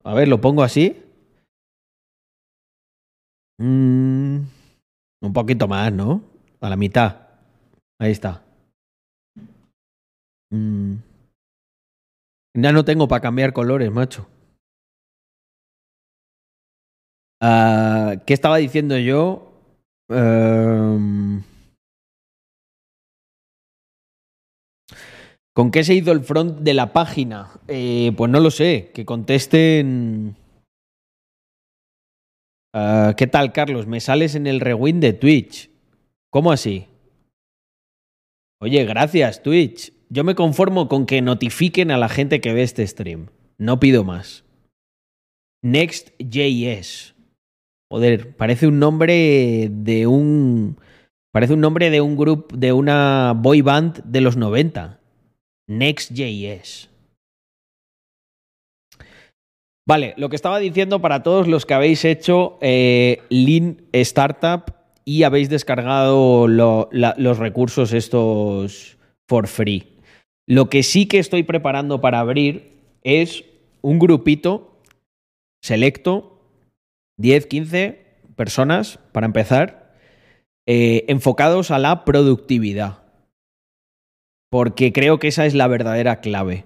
[0.04, 1.02] A ver, lo pongo así.
[3.58, 4.40] Mm,
[5.22, 6.22] un poquito más, ¿no?
[6.60, 7.28] A la mitad.
[8.00, 8.44] Ahí está.
[10.52, 10.96] Mm.
[12.58, 14.28] Ya no tengo para cambiar colores, macho.
[17.42, 19.45] Ah, ¿Qué estaba diciendo yo?
[20.10, 21.42] Em,
[25.56, 27.50] ¿Con qué se hizo el front de la página?
[27.70, 30.36] Eh, pues no lo sé, que contesten...
[32.74, 33.88] Ah, ¿Qué tal, Carlos?
[33.88, 35.70] Me sales en el rewind de Twitch.
[36.30, 36.88] ¿Cómo así?
[38.62, 39.94] Oye, gracias, Twitch.
[40.10, 43.28] Yo me conformo con que notifiquen a la gente que ve este stream.
[43.58, 44.44] No pido más.
[45.64, 47.15] Next.js.
[47.96, 50.76] Joder, parece un nombre de un.
[51.32, 55.00] Parece un nombre de un grupo, de una boy band de los 90.
[55.70, 56.90] Next.js.
[59.88, 65.24] Vale, lo que estaba diciendo para todos los que habéis hecho eh, Lean Startup y
[65.24, 69.88] habéis descargado los recursos estos for free.
[70.46, 73.46] Lo que sí que estoy preparando para abrir es
[73.82, 74.82] un grupito
[75.64, 76.35] selecto,
[77.18, 79.94] 10, 15 personas para empezar,
[80.68, 83.06] eh, enfocados a la productividad
[84.56, 86.64] porque creo que esa es la verdadera clave.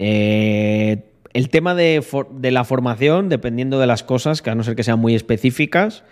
[0.00, 2.02] Eh, el tema de,
[2.50, 6.02] la formación, dependiendo de las cosas, que a no ser que sean muy específicas,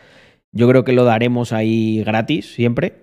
[0.53, 2.95] yo creo que lo daremos ahí gratis siempre.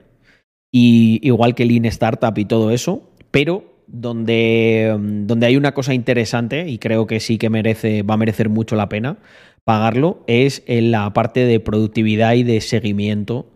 [0.71, 3.11] Y igual que Lean Startup y todo eso.
[3.29, 8.17] pero donde, donde hay una cosa interesante y creo que sí que merece, va a
[8.17, 9.17] merecer mucho la pena
[9.63, 13.47] pagarlo, es en la parte de productividad y de seguimiento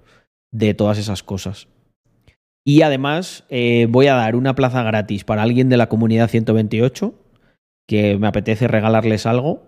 [0.51, 1.67] de todas esas cosas.
[2.65, 7.13] Y además eh, voy a dar una plaza gratis para alguien de la comunidad 128
[7.87, 9.63] que me apetece regalarles algo.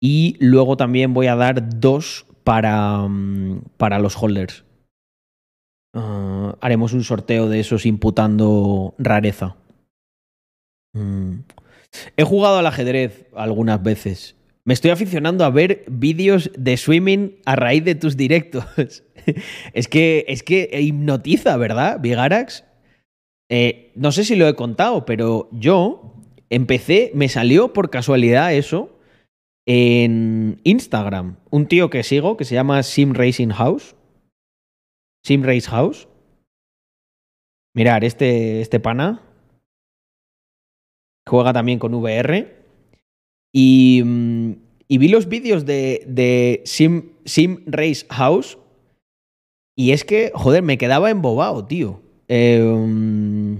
[0.00, 4.64] Y luego también voy a dar dos para, mm, para los holders.
[5.94, 9.56] Ah, haremos un sorteo de esos imputando rareza.
[10.94, 11.40] Mm.
[12.16, 14.37] He jugado al ajedrez algunas veces.
[14.68, 18.66] Me estoy aficionando a ver vídeos de swimming a raíz de tus directos.
[19.72, 22.66] es, que, es que hipnotiza, ¿verdad, Vigarax?
[23.48, 29.00] Eh, no sé si lo he contado, pero yo empecé, me salió por casualidad eso
[29.66, 31.38] en Instagram.
[31.48, 33.96] Un tío que sigo que se llama Sim Racing House.
[35.24, 36.08] Sim Race House.
[37.74, 39.22] Mirar, este, este pana
[41.26, 42.57] juega también con VR.
[43.52, 44.52] Y, mm,
[44.88, 48.58] y vi los vídeos de, Sim, Sim, Race House.
[49.76, 52.00] Y es que, joder, me quedaba embobado, tío.
[52.28, 53.56] Mm,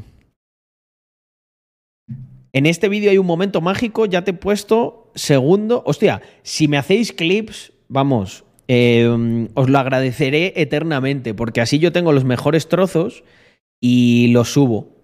[2.53, 5.83] en este vídeo hay un momento mágico, ya te he puesto segundo.
[5.87, 12.13] Hostia, si me hacéis clips, vamos, eh, os lo agradeceré eternamente, porque así yo tengo
[12.13, 13.23] los mejores trozos
[13.81, 14.98] y los subo.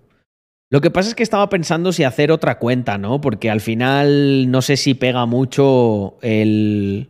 [0.75, 3.21] Lo que pasa es que estaba pensando si hacer otra cuenta, ¿no?
[3.21, 7.07] Porque al final no sé si pega mucho el,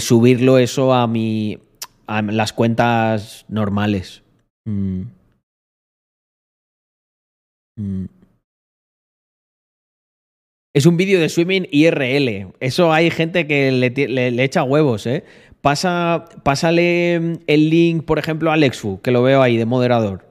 [0.00, 1.60] subirlo eso a mi.
[2.08, 4.24] a las cuentas normales.
[4.64, 5.02] Mm.
[7.76, 8.06] Mm.
[10.74, 12.54] Es un vídeo de swimming IRL.
[12.58, 15.22] Eso hay gente que le, echa huevos, ¿eh?
[15.60, 20.29] Pasa, pásale el link, por ejemplo, a Alexfu, que lo veo ahí de moderador.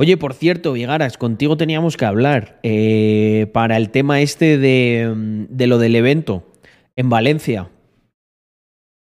[0.00, 5.66] Oye, por cierto, Vigaras, contigo teníamos que hablar eh, para el tema este de, de,
[5.66, 6.42] lo del evento
[6.96, 7.68] en Valencia.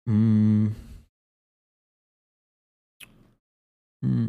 [0.07, 0.71] Mm.
[4.01, 4.27] Mm.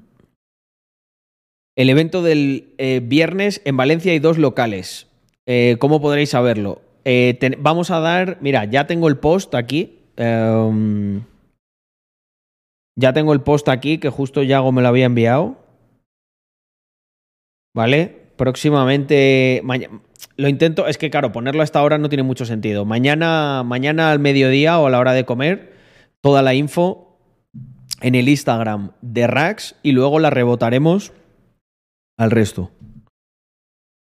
[1.76, 5.08] El evento del eh, viernes en Valencia hay dos locales.
[5.48, 6.84] Eh, ¿Cómo podréis saberlo?
[7.58, 10.02] Vamos a dar, mira, ya tengo el post aquí.
[10.18, 11.24] Em,
[12.96, 15.63] ya tengo el post aquí que justo Yago me lo había enviado.
[17.74, 18.24] ¿Vale?
[18.36, 19.62] Próximamente.
[20.38, 22.86] Lo intento, es que claro, ponerlo a esta hora no tiene mucho sentido.
[22.86, 25.74] Mañana, mañana al mediodía o a la hora de comer,
[26.22, 27.20] toda la info
[28.02, 31.14] en el Instagram de Rax y luego la rebotaremos
[32.18, 32.72] al resto.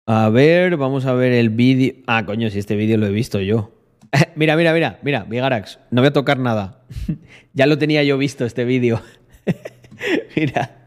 [0.07, 1.95] A ver, vamos a ver el vídeo.
[2.07, 3.73] Ah, coño, si este vídeo lo he visto yo.
[4.37, 6.85] mira, mira, mira, mira, Vigarax, no voy a tocar nada.
[7.55, 9.01] ya lo tenía yo visto este vídeo.
[10.37, 10.87] mira,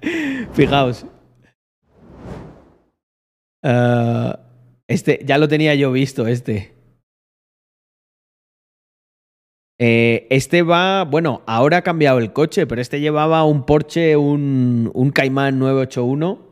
[0.54, 1.06] fijaos.
[3.64, 4.40] Ah,
[4.88, 6.74] este, ya lo tenía yo visto, este.
[9.80, 14.90] Eh, este va, bueno, ahora ha cambiado el coche, pero este llevaba un Porsche, un,
[14.94, 16.48] un Cayman 981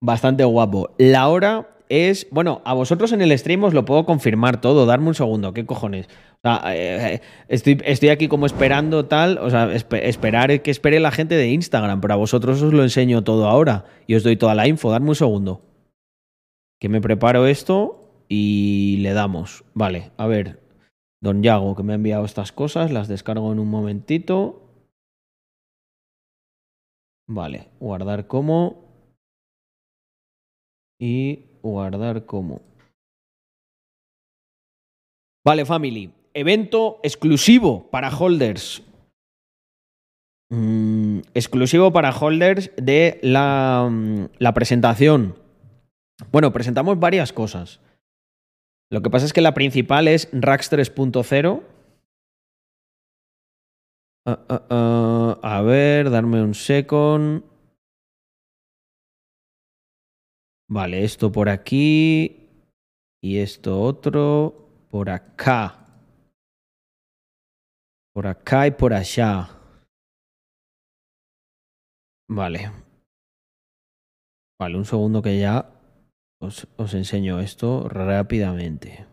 [0.00, 0.94] Bastante guapo.
[0.98, 2.26] La hora es.
[2.30, 4.86] Bueno, a vosotros en el stream os lo puedo confirmar todo.
[4.86, 6.08] Darme un segundo, ¿qué cojones?
[6.44, 9.38] Eh, eh, estoy, aquí como esperando tal.
[9.38, 13.24] O sea, esperar que espere la gente de Instagram, pero a vosotros os lo enseño
[13.24, 14.90] todo ahora y os doy toda la info.
[14.90, 15.62] Darme un segundo.
[16.80, 19.64] Que me preparo esto y le damos.
[19.74, 20.60] Vale, a ver.
[21.20, 24.62] Don Yago, que me ha enviado estas cosas, las descargo en un momentito.
[27.26, 28.88] Vale, guardar como
[30.98, 32.62] y guardar como.
[35.44, 36.12] Vale, family.
[36.34, 38.82] Evento exclusivo para holders.
[40.50, 45.36] Mm, exclusivo para holders de la, mm, la presentación.
[46.32, 47.80] Bueno, presentamos varias cosas.
[48.90, 51.62] Lo que pasa es que la principal es Rax 3.0.
[54.26, 57.42] Ah, ah, ah, a ver, darme un second.
[60.70, 62.46] Vale, esto por aquí
[63.22, 65.86] y esto otro por acá.
[68.12, 69.48] Por acá y por allá.
[72.28, 72.70] Vale.
[74.60, 75.70] Vale, un segundo que ya
[76.40, 79.06] os, os enseño esto rápidamente.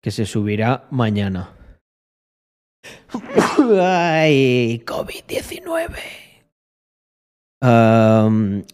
[0.00, 1.56] Que se subirá mañana.
[3.80, 6.23] Ay, COVID-19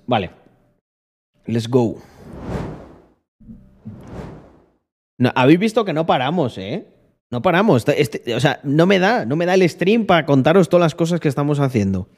[0.06, 0.30] vale.
[1.46, 2.00] Let's go.
[5.34, 6.86] Habéis visto que no paramos, ¿eh?
[7.30, 7.86] No paramos.
[7.88, 10.94] Este, o sea, no me da, no me da el stream para contaros todas las
[10.94, 12.08] cosas que estamos haciendo.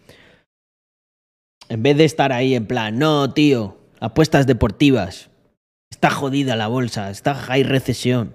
[1.68, 5.30] En vez de estar ahí en plan, no, tío, apuestas deportivas.
[5.90, 8.34] Está jodida la bolsa, está high recesión.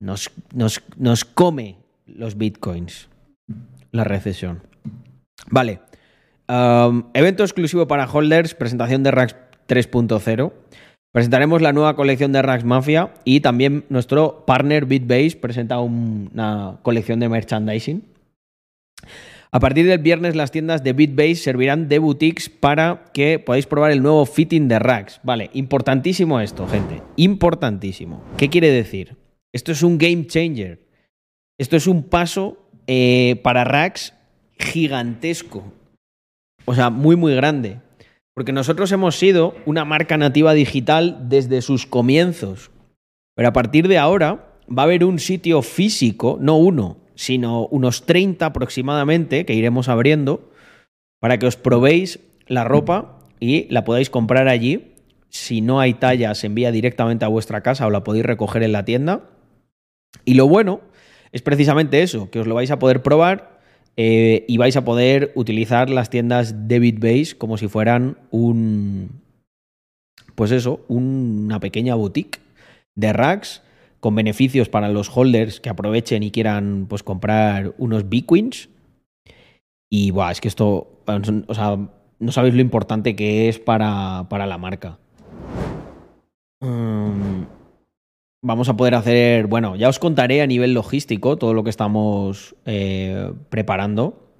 [0.00, 3.08] Nos, nos, nos come los bitcoins
[3.92, 4.62] la recesión.
[5.50, 5.80] Vale.
[6.48, 9.36] Evento exclusivo para holders, presentación de Rax
[9.68, 10.52] 3.0.
[11.12, 17.20] Presentaremos la nueva colección de Rax Mafia y también nuestro partner BitBase presenta una colección
[17.20, 18.04] de merchandising.
[19.50, 23.92] A partir del viernes las tiendas de BitBase servirán de boutiques para que podáis probar
[23.92, 25.20] el nuevo fitting de Rax.
[25.22, 27.00] Vale, importantísimo esto, gente.
[27.16, 28.22] Importantísimo.
[28.36, 29.16] ¿Qué quiere decir?
[29.54, 30.86] Esto es un game changer.
[31.58, 34.12] Esto es un paso eh, para Rax
[34.58, 35.72] gigantesco.
[36.66, 37.80] O sea, muy, muy grande.
[38.34, 42.70] Porque nosotros hemos sido una marca nativa digital desde sus comienzos.
[43.34, 48.04] Pero a partir de ahora va a haber un sitio físico, no uno, sino unos
[48.04, 50.50] 30 aproximadamente que iremos abriendo
[51.20, 54.92] para que os probéis la ropa y la podáis comprar allí.
[55.28, 58.72] Si no hay talla, se envía directamente a vuestra casa o la podéis recoger en
[58.72, 59.30] la tienda.
[60.24, 60.80] Y lo bueno
[61.32, 63.55] es precisamente eso, que os lo vais a poder probar
[63.96, 69.22] eh, y vais a poder utilizar las tiendas de BitBase como si fueran un.
[70.34, 72.40] Pues eso, una pequeña boutique
[72.94, 73.62] de racks
[74.00, 78.68] con beneficios para los holders que aprovechen y quieran pues comprar unos Bitcoins.
[79.90, 81.78] Y buah, es que esto, o sea,
[82.18, 84.98] no sabéis lo importante que es para, para la marca.
[86.60, 87.46] Um,
[88.46, 92.54] vamos a poder hacer, bueno, ya os contaré a nivel logístico todo lo que estamos
[92.64, 94.30] eh, preparando.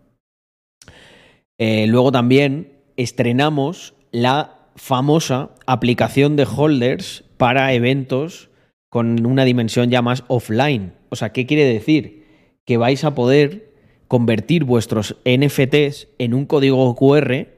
[1.59, 8.49] Eh, luego también estrenamos la famosa aplicación de holders para eventos
[8.91, 10.93] con una dimensión ya más offline.
[11.09, 12.25] O sea, ¿qué quiere decir?
[12.65, 13.73] Que vais a poder
[14.07, 17.49] convertir vuestros NFTs en un código QR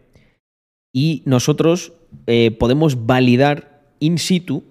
[0.94, 1.92] y nosotros
[2.26, 4.64] eh, podemos validar in situ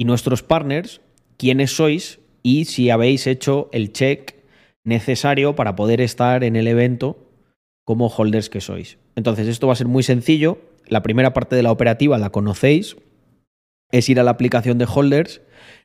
[0.00, 1.02] y nuestros partners
[1.36, 4.34] quiénes sois y si habéis hecho el check
[4.82, 7.18] necesario para poder estar en el evento
[7.84, 8.96] como holders que sois.
[9.14, 10.56] Entonces, esto va a ser muy sencillo.
[10.86, 12.96] La primera parte de la operativa la conocéis.
[13.92, 15.42] Es ir a la aplicación de holders,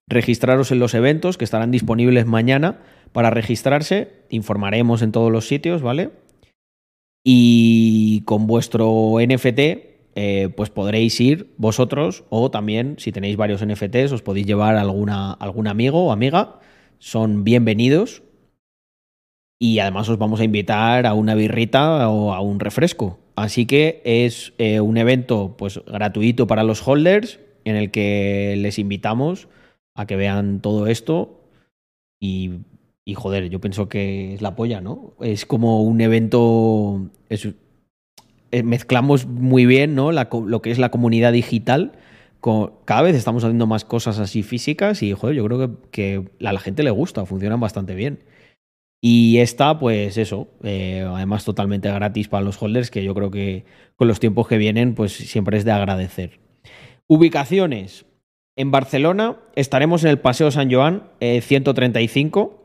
[0.07, 2.80] registraros en los eventos que estarán disponibles mañana.
[3.11, 6.11] Para registrarse, informaremos en todos los sitios, ¿vale?
[7.22, 14.13] Y con vuestro NFT eh, pues podréis ir vosotros o también si tenéis varios NFTs
[14.13, 16.59] os podéis llevar alguna, algún amigo o amiga.
[16.99, 18.24] Son bienvenidos
[19.59, 23.20] y además os vamos a invitar a una birrita o a un refresco.
[23.36, 28.80] Así que es eh, un evento pues gratuito para los holders en el que les
[28.80, 29.49] invitamos
[29.95, 31.41] a que vean todo esto
[32.22, 32.61] y,
[33.13, 35.13] joder, yo pienso que es la polla, ¿no?
[35.20, 37.49] Es como un evento, es,
[38.64, 40.12] mezclamos muy bien ¿no?
[40.12, 41.93] lo que es la comunidad digital.
[42.86, 46.60] cada vez estamos haciendo más cosas así físicas y joder, yo creo que, a la
[46.60, 48.24] gente le gusta, funcionan bastante bien.
[49.01, 53.66] Y esta, pues eso, eh, además totalmente gratis para los holders, que yo creo que
[53.95, 56.39] con los tiempos que vienen, pues siempre es de agradecer.
[57.08, 58.06] Ubicaciones.
[58.56, 62.64] En Barcelona estaremos en el Paseo San Joan 135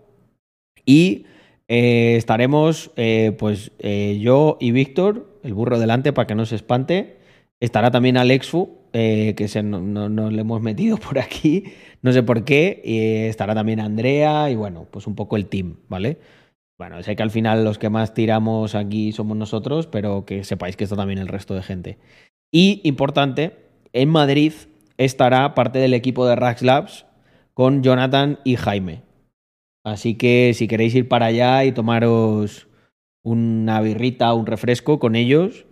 [0.77, 1.27] eh, y
[1.67, 2.93] estaremos,
[3.39, 7.19] pues yo y Víctor, el burro delante para que no se espante.
[7.61, 11.65] Estará también Alexfu, eh, que se, no, le hemos metido por aquí,
[12.03, 13.29] no sé por qué.
[13.29, 16.19] Estará también Andrea y bueno, pues un poco el team, ¿vale?
[16.79, 20.77] Bueno, sé que al final los que más tiramos aquí somos nosotros, pero que sepáis
[20.77, 21.99] que está también el resto de gente.
[22.51, 23.57] Y importante,
[23.93, 24.55] en Madrid
[24.97, 27.07] estará parte del equipo de Rax Labs
[27.53, 29.03] con Jonathan y Jaime.
[29.85, 32.67] Así que si queréis ir para allá y tomaros
[33.23, 35.67] una birrita, un refresco con ellos,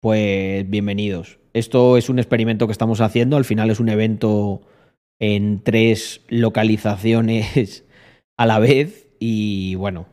[0.00, 1.38] pues bienvenidos.
[1.52, 4.62] Esto es un experimento que estamos haciendo, al final es un evento
[5.18, 7.84] en tres localizaciones
[8.36, 10.06] a la vez y bueno,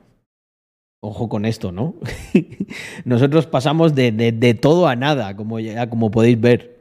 [1.01, 1.95] ojo con esto, ¿no?
[3.05, 6.79] Nosotros pasamos de, de, todo a nada, como, ya, como podéis ver.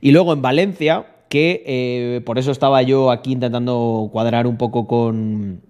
[0.00, 4.86] Y luego en Valencia, que eh, por eso estaba yo aquí intentando cuadrar un poco
[4.86, 5.62] con,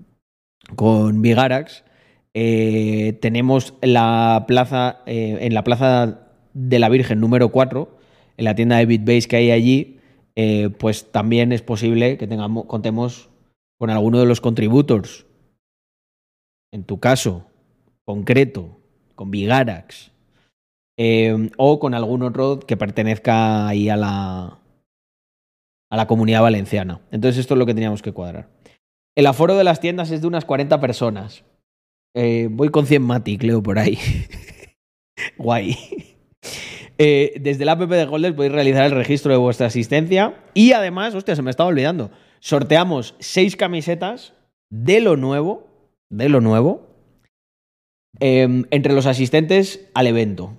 [0.77, 1.85] con Vigarax,
[2.35, 6.21] eh, tenemos la plaza, eh, en la plaza
[6.53, 7.97] de la Virgen número 4,
[8.37, 10.01] en la tienda de BitBase que hay allí,
[10.35, 13.31] eh, pues también es posible que tengamos, contemos
[13.79, 15.27] con alguno de los contributors.
[16.73, 17.47] En tu caso,
[18.05, 18.81] concreto,
[19.15, 20.11] con Vigarax,
[21.57, 24.59] o con algún otro que pertenezca ahí a la,
[25.89, 27.01] a la comunidad valenciana.
[27.13, 28.49] Entonces esto es lo que teníamos que cuadrar.
[29.17, 31.45] El aforo de las tiendas es de unas 40 personas.
[32.15, 33.99] Eh, voy con 100 Mati, Cleo, por ahí.
[35.39, 35.77] Guay.
[36.97, 41.15] Eh, desde la app de Holders podéis realizar el registro de vuestra asistencia y además,
[41.15, 44.35] hostia, se me estaba olvidando, sorteamos seis camisetas
[44.71, 45.67] de lo nuevo,
[46.09, 46.87] de lo nuevo,
[48.21, 50.57] em, entre los asistentes al evento.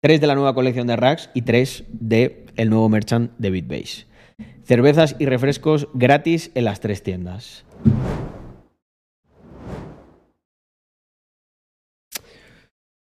[0.00, 4.06] Tres de la nueva colección de racks y tres de el nuevo merchant de BitBase.
[4.62, 7.64] Cervezas y refrescos gratis en las tres tiendas.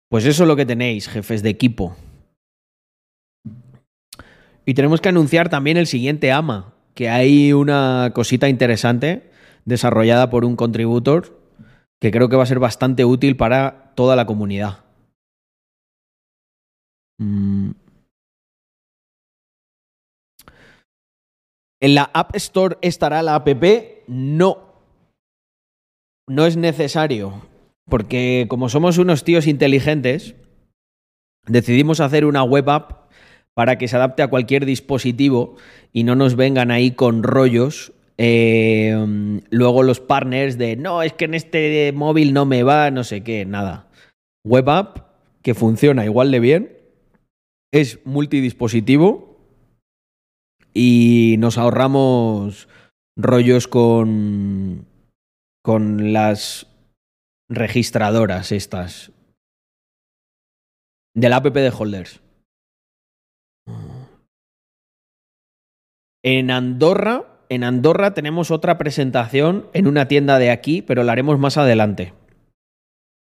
[0.08, 1.96] Pues eso es lo que tenéis, jefes de equipo.
[4.64, 9.30] Y tenemos que anunciar también el siguiente AMA, que hay una cosita interesante
[9.64, 11.40] desarrollada por un contributor
[12.00, 14.84] que creo que va a ser bastante útil para toda la comunidad.
[17.18, 17.70] Mm.
[21.80, 23.48] ¿En la App Store estará la app?
[24.08, 24.74] No.
[26.28, 27.42] No es necesario.
[27.88, 30.34] Porque como somos unos tíos inteligentes,
[31.46, 33.06] decidimos hacer una web app
[33.54, 35.56] para que se adapte a cualquier dispositivo
[35.92, 37.92] y no nos vengan ahí con rollos.
[38.18, 43.04] Eh, luego los partners de no, es que en este móvil no me va, no
[43.04, 43.88] sé qué, nada.
[44.44, 44.98] Web app
[45.42, 46.76] que funciona igual de bien,
[47.72, 49.38] es multidispositivo
[50.74, 52.68] y nos ahorramos
[53.16, 54.86] rollos con,
[55.62, 56.66] con las
[57.48, 59.12] registradoras estas.
[61.14, 62.20] Del app de Holders.
[66.22, 71.38] En Andorra, en Andorra tenemos otra presentación en una tienda de aquí, pero la haremos
[71.38, 72.12] más adelante.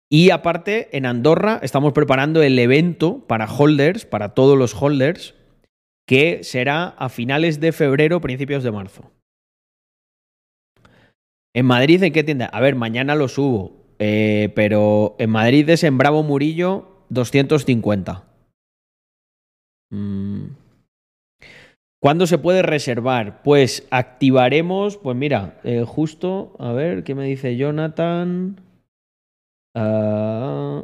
[0.10, 5.36] Y aparte, en Andorra estamos preparando el evento para holders, para todos los holders,
[6.06, 9.12] que será a finales de febrero, principios de marzo.
[11.54, 12.46] En Madrid, ¿en qué tienda?
[12.48, 13.81] A ver, mañana lo subo.
[14.04, 18.24] Eh, pero en Madrid es en Bravo Murillo 250.
[19.92, 20.46] Mm.
[22.02, 23.44] ¿Cuándo se puede reservar?
[23.44, 28.60] Pues activaremos, pues mira, eh, justo, a ver, ¿qué me dice Jonathan?
[29.76, 30.84] Ah.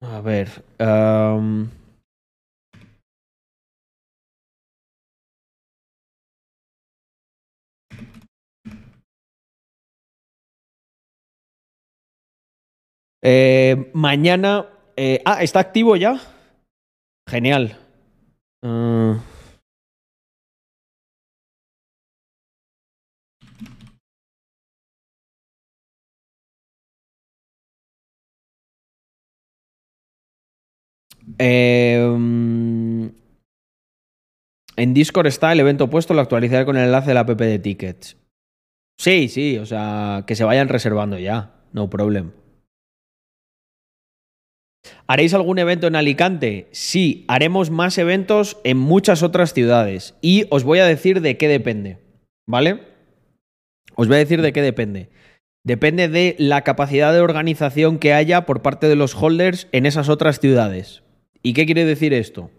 [0.00, 0.48] a ver.
[13.22, 14.66] Eh, mañana.
[14.96, 16.20] Eh, ah, ¿está activo ya?
[17.28, 17.76] Genial.
[18.62, 19.18] Ah.
[31.38, 33.12] Em,
[34.76, 37.58] en Discord está el evento puesto, lo actualizaré con el enlace de la app de
[37.58, 38.16] tickets.
[38.98, 42.32] Sí, sí, o sea, que se vayan reservando ya, no problem.
[45.06, 46.68] ¿Haréis algún evento en Alicante?
[46.72, 50.14] Sí, haremos más eventos en muchas otras ciudades.
[50.20, 51.98] Y os voy a decir de qué depende.
[52.46, 52.82] ¿Vale?
[53.94, 55.10] Os voy a decir de qué depende.
[55.64, 60.08] Depende de la capacidad de organización que haya por parte de los holders en esas
[60.08, 61.02] otras ciudades.
[61.42, 62.50] ¿Y qué quiere decir esto?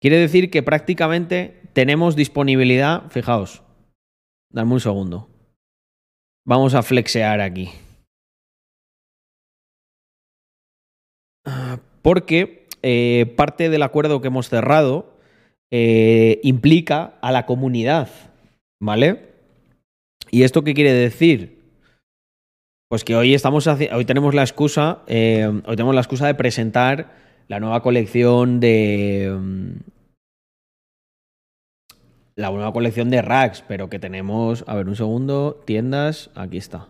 [0.00, 3.10] Quiere decir que prácticamente tenemos disponibilidad.
[3.10, 3.62] Fijaos,
[4.50, 5.28] dame un segundo.
[6.44, 7.70] Vamos a flexear aquí.
[12.02, 15.14] Porque eh, parte del acuerdo que hemos cerrado
[15.70, 18.08] eh, implica a la comunidad,
[18.80, 19.30] ¿vale?
[20.30, 21.60] ¿Y esto qué quiere decir?
[22.88, 27.14] Pues que hoy estamos hoy tenemos la excusa, eh, hoy tenemos la excusa de presentar
[27.46, 29.70] la nueva colección de mm,
[32.36, 36.88] la nueva colección de racks, pero que tenemos, a ver un segundo, tiendas, aquí está.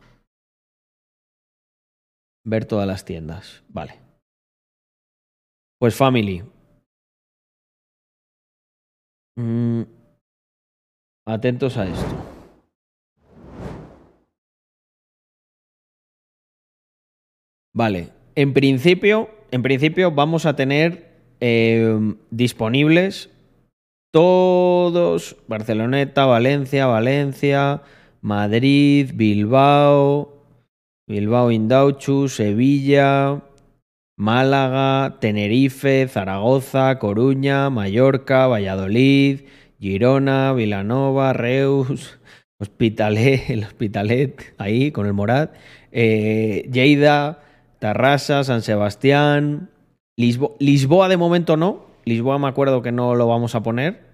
[2.44, 4.09] Ver todas las tiendas, vale.
[5.80, 6.42] Pues family.
[9.38, 9.84] Mm,
[11.26, 12.16] atentos a esto.
[17.72, 23.30] Vale, en principio, en principio vamos a tener em, disponibles
[24.12, 27.82] todos, Barceloneta, Valencia, Valencia,
[28.20, 30.44] Madrid, Bilbao,
[31.06, 33.44] Bilbao Indauchu, Sevilla,
[34.20, 39.46] Málaga, Tenerife, Zaragoza, Coruña, Mallorca, Valladolid,
[39.78, 42.20] Girona, Vilanova, Reus,
[42.58, 45.48] Hospitalet, el Hospitalet, ahí con el Morad,
[45.90, 47.40] eh, Lleida,
[47.78, 49.70] Tarrasa, San Sebastián,
[50.18, 54.10] Lisboa de momento no, Lisboa me acuerdo que no lo vamos a poner,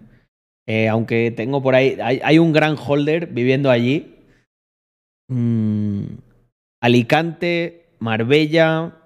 [0.68, 1.96] Eh, aunque tengo por ahí.
[2.00, 4.16] Hay, un gran holder viviendo allí.
[5.28, 6.18] Mm,
[6.80, 9.05] Alicante, Marbella,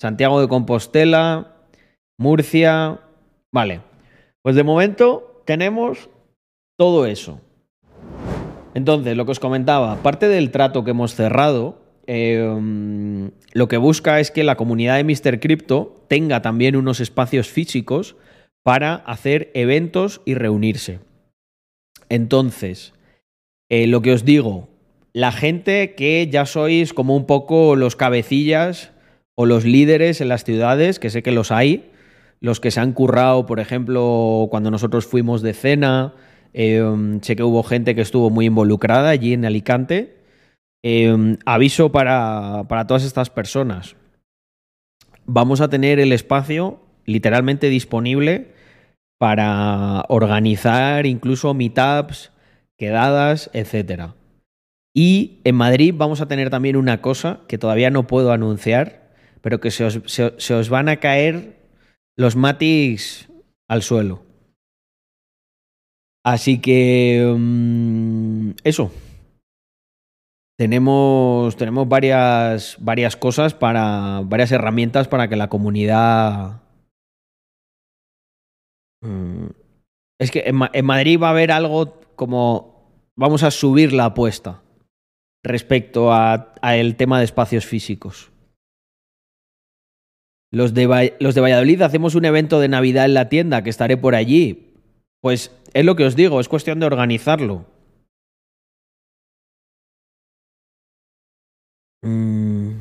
[0.00, 1.56] Santiago de Compostela,
[2.18, 3.00] Murcia.
[3.52, 3.80] Vale.
[4.42, 6.08] Pues de momento tenemos
[6.78, 7.40] todo eso.
[8.74, 14.20] Entonces, lo que os comentaba, parte del trato que hemos cerrado, em, lo que busca
[14.20, 15.40] es que la comunidad de Mr.
[15.40, 18.16] Crypto tenga también unos espacios físicos
[18.62, 21.00] para hacer eventos y reunirse.
[22.08, 22.94] Entonces,
[23.68, 24.68] eh, lo que os digo,
[25.12, 28.92] la gente que ya sois como un poco los cabecillas
[29.38, 31.92] o los líderes en las ciudades, que sé que los hay,
[32.40, 36.14] los que se han currado, por ejemplo, cuando nosotros fuimos de cena,
[36.52, 40.16] Em, sé que hubo gente que estuvo muy involucrada allí en Alicante.
[40.82, 43.96] Em, aviso para, para todas estas personas.
[45.26, 48.52] Vamos a tener el espacio literalmente disponible
[49.18, 52.32] para organizar incluso meetups,
[52.78, 54.12] quedadas, etc.
[54.94, 59.07] Y en Madrid vamos a tener también una cosa que todavía no puedo anunciar,
[59.40, 61.56] pero que se os, se os van a caer
[62.16, 63.28] los matis
[63.68, 64.28] al suelo.
[66.28, 68.92] Así que mm, eso.
[70.58, 74.20] Tenemos, tenemos varias, varias cosas para.
[74.24, 76.60] varias herramientas para que la comunidad.
[79.00, 79.46] Mm,
[80.20, 83.08] es que en, Madrid va a haber algo como.
[83.16, 84.62] Vamos a subir la apuesta
[85.42, 88.32] respecto a, el tema de espacios físicos.
[90.50, 93.96] Los de, los de Valladolid hacemos un evento de Navidad en la tienda, que estaré
[93.96, 94.74] por allí.
[95.20, 97.66] Pues es lo que os digo, es cuestión de organizarlo.
[102.02, 102.80] Mm.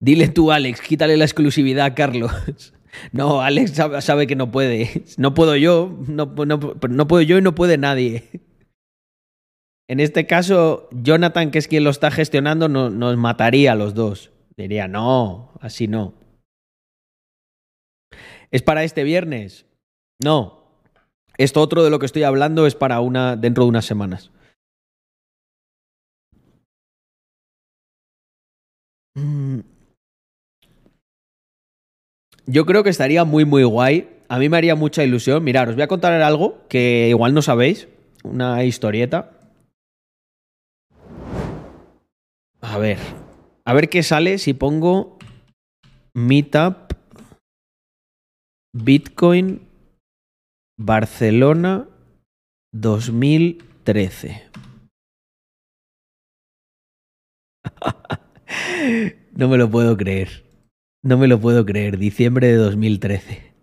[0.00, 2.32] Dile tú, Alex, quítale la exclusividad a Carlos.
[3.10, 5.02] No, Alex sabe, que no puede.
[5.18, 8.22] No puedo yo, no, no, puedo yo y no puede nadie.
[9.88, 14.30] En este caso, Jonathan, que es quien lo está gestionando, nos mataría a los dos.
[14.56, 16.14] Diría, no, así no.
[18.50, 19.66] ¿Es para este viernes?
[20.22, 20.64] No.
[21.38, 24.30] Esto otro de lo que estoy hablando es para una dentro de unas semanas.
[29.16, 29.60] Mm.
[32.46, 34.08] Yo creo que estaría muy, muy guay.
[34.28, 35.42] A mí me haría mucha ilusión.
[35.42, 37.88] Mirad, os voy a contar algo que igual no sabéis.
[38.22, 39.32] Una historieta.
[42.60, 43.23] A ver.
[43.66, 45.18] A ver qué sale si pongo
[46.14, 46.92] Meetup
[48.74, 49.66] Bitcoin
[50.78, 51.88] Barcelona
[52.74, 54.42] 2013.
[59.32, 60.44] no me lo puedo creer.
[61.02, 61.96] No me lo puedo creer.
[61.96, 63.54] Diciembre de 2013.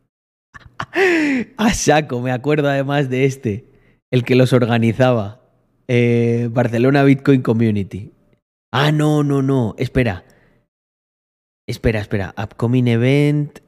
[1.57, 3.65] A saco, me acuerdo además de este.
[4.09, 5.41] El que los organizaba.
[5.87, 8.13] Eh, Barcelona Bitcoin Community.
[8.73, 9.75] Ah, no, no, no.
[9.77, 10.23] Espera.
[11.67, 12.33] Espera, espera.
[12.37, 13.59] Upcoming event.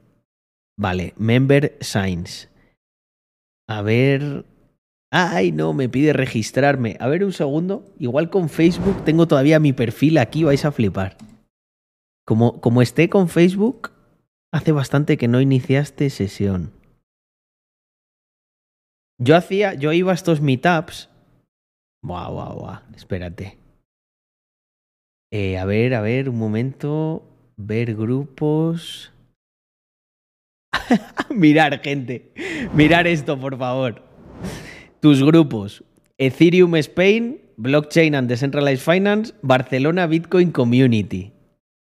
[0.77, 1.13] Vale.
[1.17, 2.49] Member Signs.
[3.67, 4.45] A ver.
[5.11, 6.97] Ay, no, me pide registrarme.
[6.99, 7.85] A ver un segundo.
[7.99, 11.17] Igual con Facebook tengo todavía mi perfil aquí, vais a flipar.
[12.25, 13.91] Como, como esté con Facebook,
[14.51, 16.71] hace bastante que no iniciaste sesión.
[19.19, 21.09] Yo hacía, yo iba a estos meetups.
[22.01, 22.81] Buah, buah, buah.
[22.95, 23.62] Espérate.
[25.35, 27.23] Eh, a ver, a ver, un momento.
[27.57, 29.11] Ver grupos.
[31.31, 32.31] Mirar, gente.
[32.75, 34.03] Mirar esto, por favor.
[34.99, 35.83] Tus grupos.
[36.19, 41.33] Ethereum Spain, Blockchain and Decentralized Finance, Barcelona Bitcoin Community.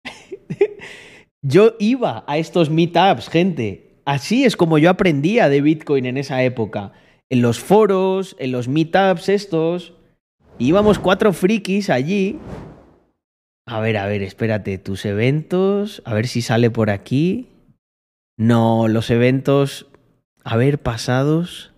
[1.42, 4.02] yo iba a estos meetups, gente.
[4.04, 6.92] Así es como yo aprendía de Bitcoin en esa época.
[7.30, 9.94] En los foros, en los meetups estos.
[10.58, 12.38] Íbamos cuatro frikis allí.
[13.70, 16.02] A ver, a ver, espérate, tus eventos.
[16.04, 17.46] A ver si sale por aquí.
[18.36, 19.86] No, los eventos,
[20.42, 21.72] a ver, pasados.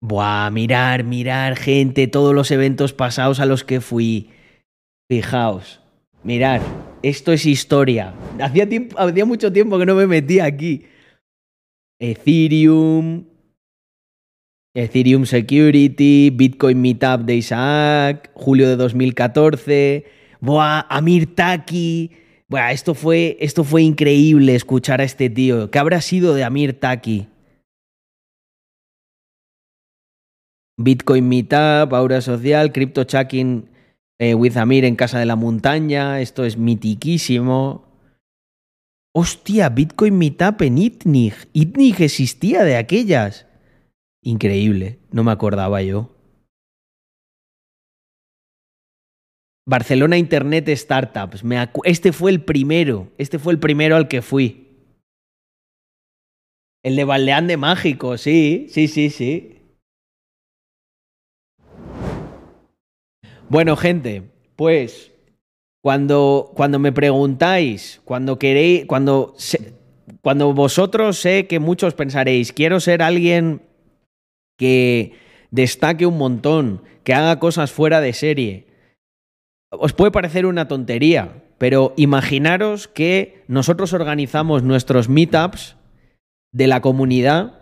[0.00, 4.30] Buah, mirar, mirar, gente, todos los eventos pasados a los que fui.
[5.08, 5.80] Fijaos,
[6.24, 6.62] mirar,
[7.04, 8.12] esto es historia.
[8.40, 10.86] Hacía, tiempo, hacía mucho tiempo que no me metía aquí.
[12.00, 13.26] Ethereum,
[14.74, 20.04] Ethereum Security, Bitcoin Meetup de Isaac, julio de 2014,
[20.40, 22.10] Buah, Amir Taki,
[22.52, 25.70] bueno, esto fue, esto fue increíble escuchar a este tío.
[25.70, 27.26] ¿Qué habrá sido de Amir Taki?
[30.76, 33.70] Bitcoin Meetup, Aura Social, Crypto Checking
[34.18, 36.20] eh, with Amir en Casa de la Montaña.
[36.20, 37.86] Esto es mitiquísimo.
[39.14, 41.34] Hostia, Bitcoin Meetup en Itnig.
[41.54, 43.46] Itnig existía de aquellas.
[44.24, 46.10] Increíble, no me acordaba yo.
[49.66, 51.42] Barcelona Internet Startups.
[51.84, 53.08] este fue el primero.
[53.18, 54.68] Este fue el primero al que fui.
[56.84, 59.60] El de Baldeán de Mágico, sí, sí, sí, sí.
[63.48, 65.12] Bueno, gente, pues
[65.80, 69.36] cuando, cuando me preguntáis, cuando queréis, cuando,
[70.22, 73.62] cuando vosotros sé que muchos pensaréis, quiero ser alguien
[74.58, 75.14] que
[75.50, 78.66] destaque un montón, que haga cosas fuera de serie,
[79.70, 85.76] os puede parecer una tontería, pero imaginaros que nosotros organizamos nuestros meetups
[86.52, 87.60] de la comunidad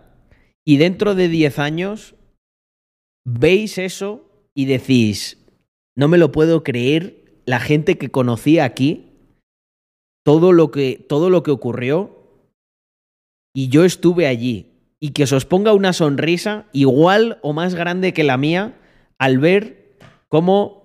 [0.65, 2.15] y dentro de 10 años
[3.25, 5.37] veis eso y decís,
[5.95, 9.11] no me lo puedo creer, la gente que conocí aquí,
[10.23, 12.17] todo lo que, todo lo que ocurrió
[13.53, 14.70] y yo estuve allí.
[15.01, 18.77] Y que os ponga una sonrisa igual o más grande que la mía
[19.17, 19.97] al ver
[20.29, 20.81] cómo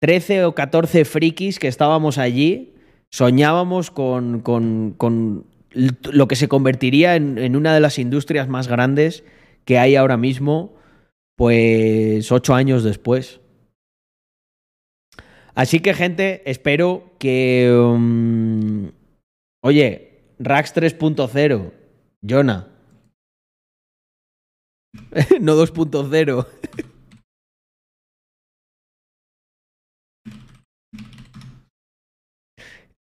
[0.00, 2.74] 13 o 14 frikis que estábamos allí
[3.10, 9.24] soñábamos con, con, con lo que se convertiría en, una de las industrias más grandes
[9.64, 10.74] que hay ahora mismo,
[11.36, 13.40] pues ocho años después.
[15.54, 17.70] Así que, gente, espero que.
[17.72, 18.90] Um,
[19.62, 21.72] oye, Rax 3.0,
[22.26, 22.71] Jonah.
[25.40, 26.46] no 2.0.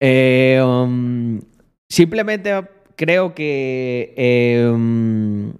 [0.00, 1.40] eh, um,
[1.90, 2.52] Simplemente
[2.94, 5.52] creo que em,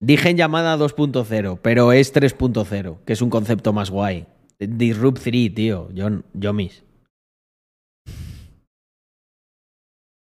[0.00, 4.26] dije en llamada 2.0, pero es 3.0, que es un concepto más guay.
[4.58, 6.82] Disrupt 3, tío, yo, yo mis.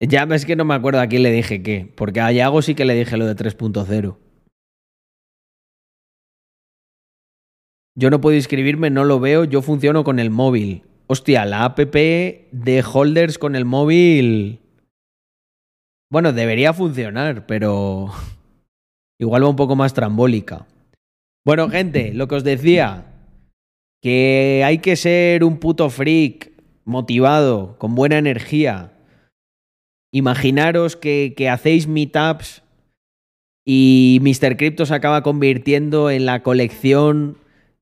[0.01, 2.75] Ya es que no me acuerdo a quién le dije qué, porque a Yago sí
[2.75, 4.17] que le dije lo de 3.0.
[7.99, 10.83] Yo no puedo inscribirme, no lo veo, yo funciono con el móvil.
[11.07, 14.61] Hostia, la app de holders con el móvil.
[16.09, 18.09] Bueno, debería funcionar, pero
[19.19, 20.65] igual va un poco más trambólica.
[21.45, 23.03] Bueno, gente, lo que os decía,
[24.01, 26.53] que hay que ser un puto freak,
[26.85, 28.93] motivado, con buena energía.
[30.13, 32.63] Imaginaros que, que hacéis meetups
[33.65, 34.55] y Mr.
[34.55, 37.35] Crypto se acaba convirtiendo en la colección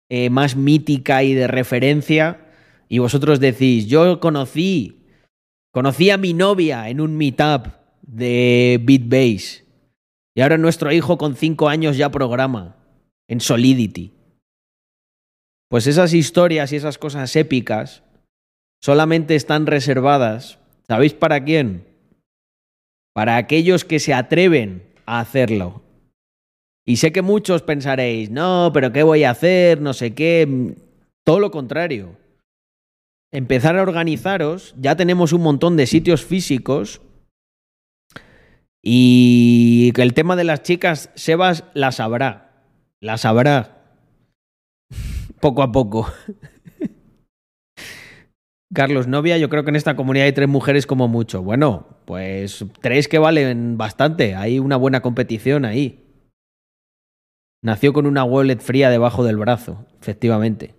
[0.09, 2.47] eh, más mítica y de referencia
[2.89, 5.05] y vosotros decís, yo conocí,
[5.73, 7.67] conocí a mi novia en un meetup
[8.01, 9.65] de BitBase
[10.35, 12.75] y ahora nuestro hijo con cinco años ya programa
[13.27, 14.13] en Solidity.
[15.69, 18.03] Pues esas historias y esas cosas épicas
[18.81, 21.85] solamente están reservadas, ¿sabéis para quién?
[23.13, 25.81] Para aquellos que se atreven a hacerlo.
[26.87, 29.81] Y sé que muchos pensaréis, no, pero ¿qué voy a hacer?
[29.81, 30.75] No sé qué.
[31.23, 32.15] Todo lo contrario
[33.31, 34.75] empezar a organizaros.
[34.79, 37.01] Ya tenemos un montón de sitios físicos.
[38.83, 42.63] Y que el tema de las chicas, Sebas la sabrá.
[43.01, 43.83] La sabrá.
[45.39, 46.11] poco a poco.
[48.73, 51.41] Carlos, novia, yo creo que en esta comunidad hay tres mujeres como mucho.
[51.41, 54.35] Bueno, pues tres que valen bastante.
[54.35, 56.06] Hay una buena competición ahí.
[57.63, 60.75] Nació con una wallet fría debajo del brazo, efectivamente.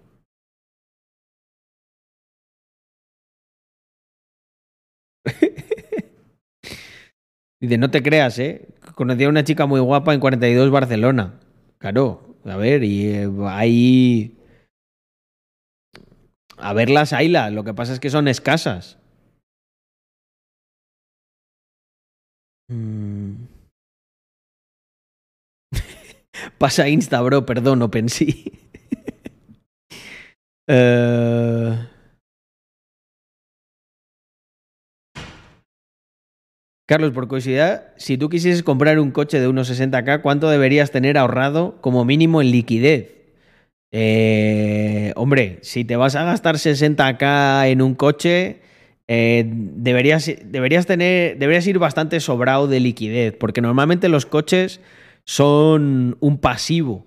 [7.60, 8.68] Dice, no te creas, ¿eh?
[8.94, 11.40] Conocí a una chica muy guapa en 42 Barcelona.
[11.78, 14.34] Claro, a ver, y eh, ahí...
[16.56, 17.52] A verlas, haylas.
[17.52, 18.98] Lo que pasa es que son escasas.
[22.70, 23.47] Mm.
[26.58, 28.26] Pasa Insta, bro, perdón, no pensé.
[30.68, 31.88] eh...
[36.86, 41.18] Carlos, por curiosidad, si tú quisieses comprar un coche de unos 60k, ¿cuánto deberías tener
[41.18, 43.12] ahorrado como mínimo en liquidez?
[43.92, 48.60] Eh, hombre, si te vas a gastar 60k en un coche,
[49.06, 54.80] eh, deberías, deberías, tener, deberías ir bastante sobrado de liquidez, porque normalmente los coches
[55.28, 57.06] son un pasivo.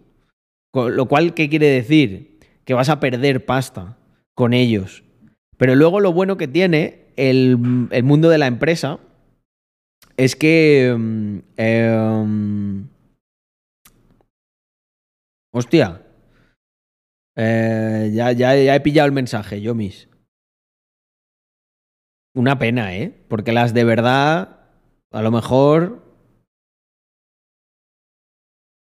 [0.74, 2.40] Lo cual, ¿qué quiere decir?
[2.66, 3.98] Que vas a perder pasta
[4.36, 5.04] con ellos.
[5.58, 9.00] Pero luego lo bueno que tiene el, el mundo de la empresa
[10.18, 10.96] es que...
[10.98, 12.90] Mm, em,
[15.52, 16.04] hostia.
[17.36, 20.10] Eh, ya, ya, ya he pillado el mensaje, yo mis.
[22.36, 23.26] Una pena, ¿eh?
[23.28, 24.60] Porque las de verdad,
[25.12, 26.01] a lo mejor...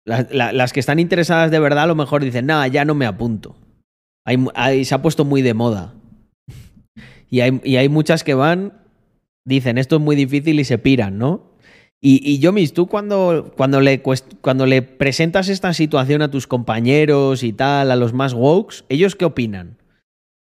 [0.05, 2.95] Las, la- las que están interesadas de verdad a lo mejor dicen, nada, ya no
[2.95, 3.55] me apunto.
[4.25, 5.93] Hay, se ha puesto muy de moda.
[7.29, 8.73] Y hay, y hay muchas que van,
[9.45, 11.51] dicen, esto es muy difícil y se piran, ¿no?
[12.01, 14.01] Y, y Yomis, tú cuando, cuando, le,
[14.41, 19.15] cuando le presentas esta situación a tus compañeros y tal, a los más wokes, ¿ellos
[19.15, 19.77] qué opinan?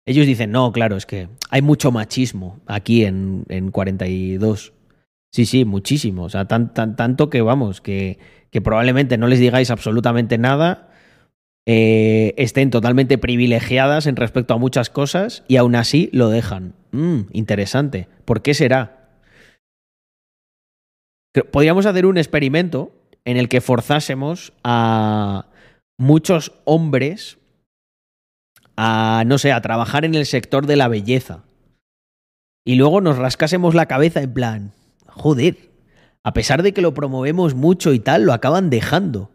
[0.07, 4.71] Ellos dicen, no, claro, es que hay mucho machismo aquí en, en 42.
[5.33, 6.23] Sí, sí, muchísimo.
[6.23, 8.19] O sea, tan, tan- tanto que vamos, que,
[8.51, 10.89] que probablemente no les digáis absolutamente nada,
[11.65, 16.73] eh, estén totalmente privilegiadas en respecto a muchas cosas y aún así lo dejan.
[16.91, 18.07] Mm, interesante.
[18.25, 19.09] ¿Por qué será?
[21.51, 22.91] Podríamos hacer un experimento
[23.23, 25.45] en el que forzásemos a
[25.99, 27.37] muchos hombres
[28.75, 31.43] a, no sé, a trabajar en el sector de la belleza.
[32.65, 34.71] Y luego nos rascásemos la cabeza en plan,
[35.05, 35.68] joder,
[36.23, 39.31] a pesar de que lo promovemos mucho y tal, lo acaban dejando.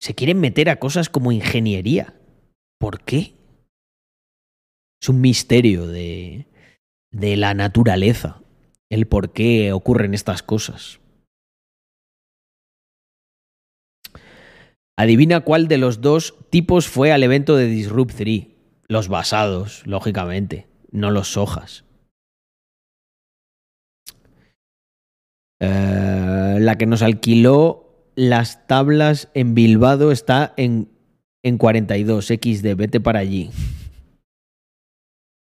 [0.00, 2.14] Se quieren meter a cosas como ingeniería.
[2.78, 3.34] ¿Por qué?
[5.02, 6.46] Es un misterio de,
[7.10, 8.42] de la naturaleza,
[8.90, 11.00] el por qué ocurren estas cosas.
[14.96, 18.48] Adivina cuál de los dos tipos fue al evento de Disrupt 3.
[18.86, 21.84] Los basados, lógicamente, no los sojas.
[25.60, 30.88] Eh, la que nos alquiló las tablas en Bilbao está en,
[31.42, 32.74] en 42 XD.
[32.76, 33.50] Vete para allí.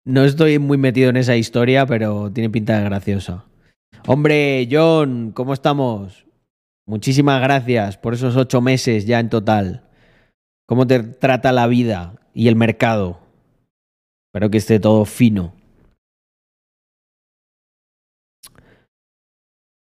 [0.06, 3.46] No estoy muy metido en esa historia, pero tiene pinta de graciosa.
[4.06, 6.26] Hombre, John, ¿cómo estamos?
[6.86, 9.88] Muchísimas gracias por esos ocho meses ya en total.
[10.66, 13.20] ¿Cómo te trata la vida y el mercado?
[14.28, 15.53] Espero que esté todo fino.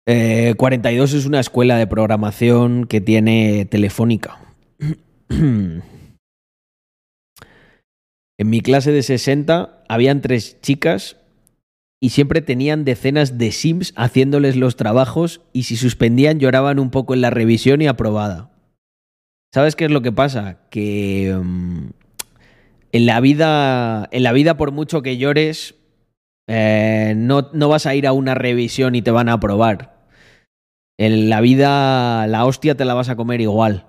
[0.09, 4.39] Eh, 42 es una escuela de programación que tiene Telefónica.
[5.29, 5.83] en
[8.45, 11.17] mi clase de 60 habían tres chicas
[12.01, 17.15] y siempre tenían decenas de sims haciéndoles los trabajos y si suspendían lloraban un poco
[17.15, 18.53] en la revisión y aprobada.
[19.53, 20.61] ¿Sabes qué es lo que pasa?
[20.71, 21.91] Que um,
[22.93, 25.75] en la vida, en la vida por mucho que llores,
[26.47, 29.96] eh, no, no vas a ir a una revisión y te van a aprobar.
[30.99, 33.87] En la vida la hostia te la vas a comer igual.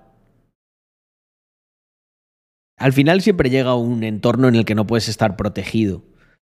[2.78, 6.04] Al final siempre llega un entorno en el que no puedes estar protegido.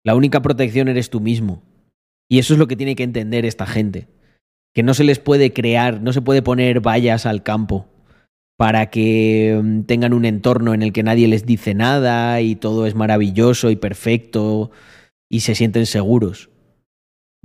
[0.05, 1.63] La única protección eres tú mismo.
[2.29, 4.09] Y eso es lo que tiene que entender esta gente.
[4.75, 7.89] Que no se les puede crear, no se puede poner vallas al campo
[8.57, 12.87] para que mm, tengan un entorno en el que nadie les dice nada y todo
[12.87, 14.71] es maravilloso y perfecto
[15.29, 16.51] y se sienten seguros.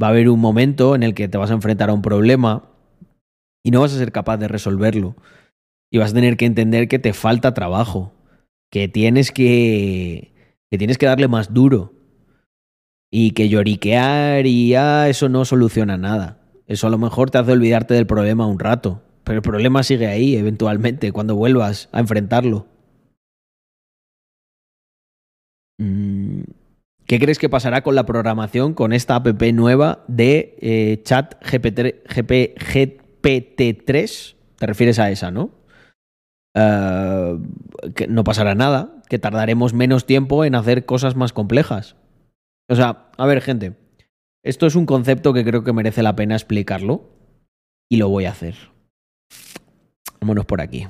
[0.02, 2.77] Va a haber un momento en el que te vas a enfrentar a un problema
[3.68, 5.18] y no vas a ser capaz de resolverlo.
[5.92, 8.14] Y vas a tener que entender que te falta trabajo,
[8.72, 10.32] que tienes que,
[10.72, 11.92] que tienes que darle más duro
[13.12, 16.40] y que lloriquear y ah, eso no soluciona nada.
[16.66, 20.08] Eso a lo mejor te hace olvidarte del problema un rato, pero el problema sigue
[20.08, 22.68] ahí eventualmente cuando vuelvas a enfrentarlo.
[25.78, 26.44] Mm,
[27.06, 32.08] ¿Qué crees que pasará con la programación con esta app nueva de eh, chat GPT,
[32.08, 32.56] GP,
[33.28, 34.36] GPT-3?
[34.58, 35.52] Te refieres a esa, ¿no?
[36.56, 37.44] Uh,
[37.94, 41.96] que no pasará nada, que tardaremos menos tiempo en hacer cosas más complejas.
[42.70, 43.76] O sea, a ver, gente,
[44.44, 47.04] esto es un concepto que creo que merece la pena explicarlo
[47.90, 48.56] y lo voy a hacer.
[50.20, 50.88] Vámonos por aquí.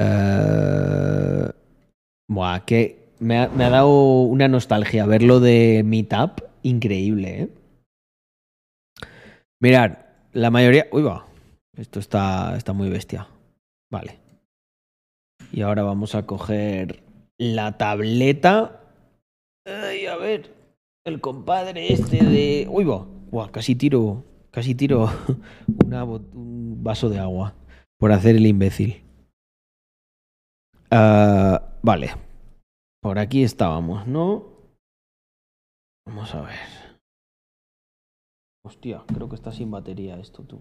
[0.00, 1.50] Uh,
[2.30, 6.40] buah, que me ha, me ha, dado una nostalgia verlo de Meetup.
[6.62, 7.48] Increíble, ¿eh?
[9.60, 10.86] Mirad, la mayoría.
[10.92, 11.26] Uy, va.
[11.76, 13.28] Esto está, está muy bestia.
[13.90, 14.18] Vale.
[15.52, 17.02] Y ahora vamos a coger
[17.38, 18.82] la tableta.
[19.64, 20.54] Ay, a ver.
[21.04, 22.66] El compadre este de.
[22.70, 23.06] Uy, va.
[23.30, 24.24] Buah, casi tiro.
[24.50, 25.08] Casi tiro
[25.84, 27.54] una, un vaso de agua.
[27.98, 29.02] Por hacer el imbécil.
[30.90, 32.10] Uh, vale.
[33.00, 34.44] Por aquí estábamos, ¿no?
[36.06, 36.87] Vamos a ver.
[38.68, 40.60] Hostia, creo que está sin batería esto, tú.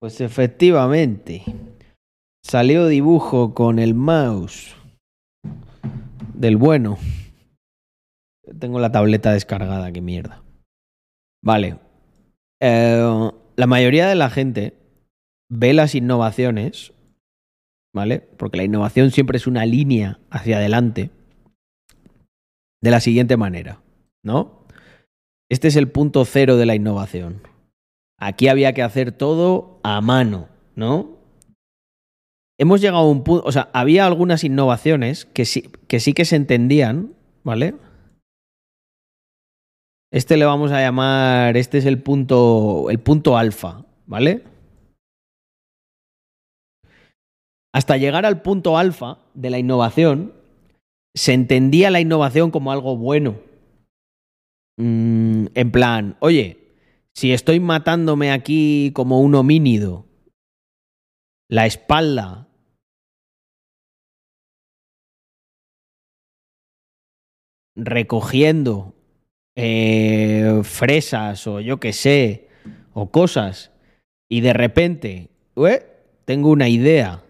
[0.00, 1.44] Pues efectivamente.
[2.44, 4.74] Salió dibujo con el mouse.
[6.34, 6.98] Del bueno.
[8.58, 10.42] Tengo la tableta descargada, qué mierda.
[11.40, 11.78] Vale.
[12.60, 14.74] Eh, la mayoría de la gente
[15.48, 16.92] ve las innovaciones
[17.94, 18.20] ¿vale?
[18.20, 21.10] Porque la innovación siempre es una línea hacia adelante.
[22.82, 23.82] De la siguiente manera,
[24.22, 24.66] ¿no?
[25.50, 27.42] Este es el punto cero de la innovación.
[28.18, 31.16] Aquí había que hacer todo a mano, ¿no?
[32.58, 36.24] Hemos llegado a un punto, o sea, había algunas innovaciones que sí, que sí que
[36.24, 37.14] se entendían,
[37.44, 37.74] ¿vale?
[40.10, 44.44] Este le vamos a llamar, este es el punto, el punto alfa, ¿vale?
[47.74, 50.32] Hasta llegar al punto alfa de la innovación,
[51.16, 53.40] se entendía la innovación como algo bueno.
[54.78, 56.58] Mm, en plan, oye,
[57.14, 60.04] si estoy matándome aquí como un homínido,
[61.48, 62.48] la espalda,
[67.74, 68.94] recogiendo
[69.56, 72.48] eh, fresas o yo qué sé,
[72.92, 73.72] o cosas,
[74.28, 75.30] y de repente,
[76.26, 77.24] tengo una idea,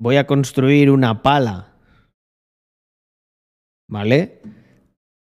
[0.00, 1.71] voy a construir una pala
[3.92, 4.40] ¿vale?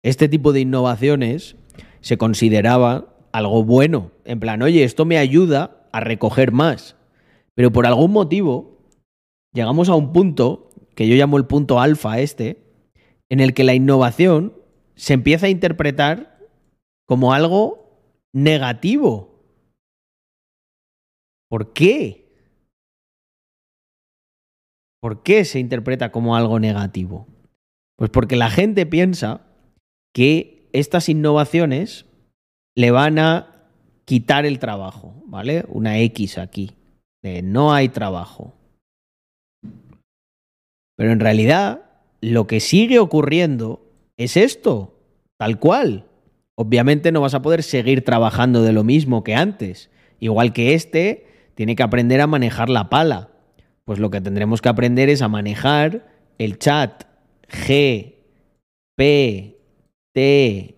[0.04, 1.56] Este tipo de innovaciones
[2.00, 6.96] se consideraba algo bueno, en plan, oye, esto me ayuda a recoger más.
[7.56, 8.78] Pero por algún motivo
[9.52, 12.62] llegamos a un punto, que yo llamo el punto alfa este,
[13.28, 14.54] en el que la innovación
[14.94, 16.38] se empieza a interpretar
[17.06, 17.98] como algo
[18.32, 19.42] negativo.
[21.50, 22.28] ¿Por qué?
[25.00, 27.33] ¿Por qué se interpreta como algo negativo?
[27.96, 29.42] Pues porque la gente piensa
[30.12, 32.06] que estas innovaciones
[32.76, 33.68] le van a
[34.04, 35.64] quitar el trabajo, ¿vale?
[35.68, 36.72] Una X aquí,
[37.22, 38.54] de no hay trabajo.
[40.96, 41.82] Pero en realidad
[42.20, 43.84] lo que sigue ocurriendo
[44.16, 44.98] es esto,
[45.38, 46.06] tal cual.
[46.56, 49.90] Obviamente no vas a poder seguir trabajando de lo mismo que antes.
[50.20, 53.30] Igual que este tiene que aprender a manejar la pala.
[53.84, 56.06] Pues lo que tendremos que aprender es a manejar
[56.38, 57.04] el chat
[57.54, 58.18] G,
[58.96, 59.56] P,
[60.12, 60.74] T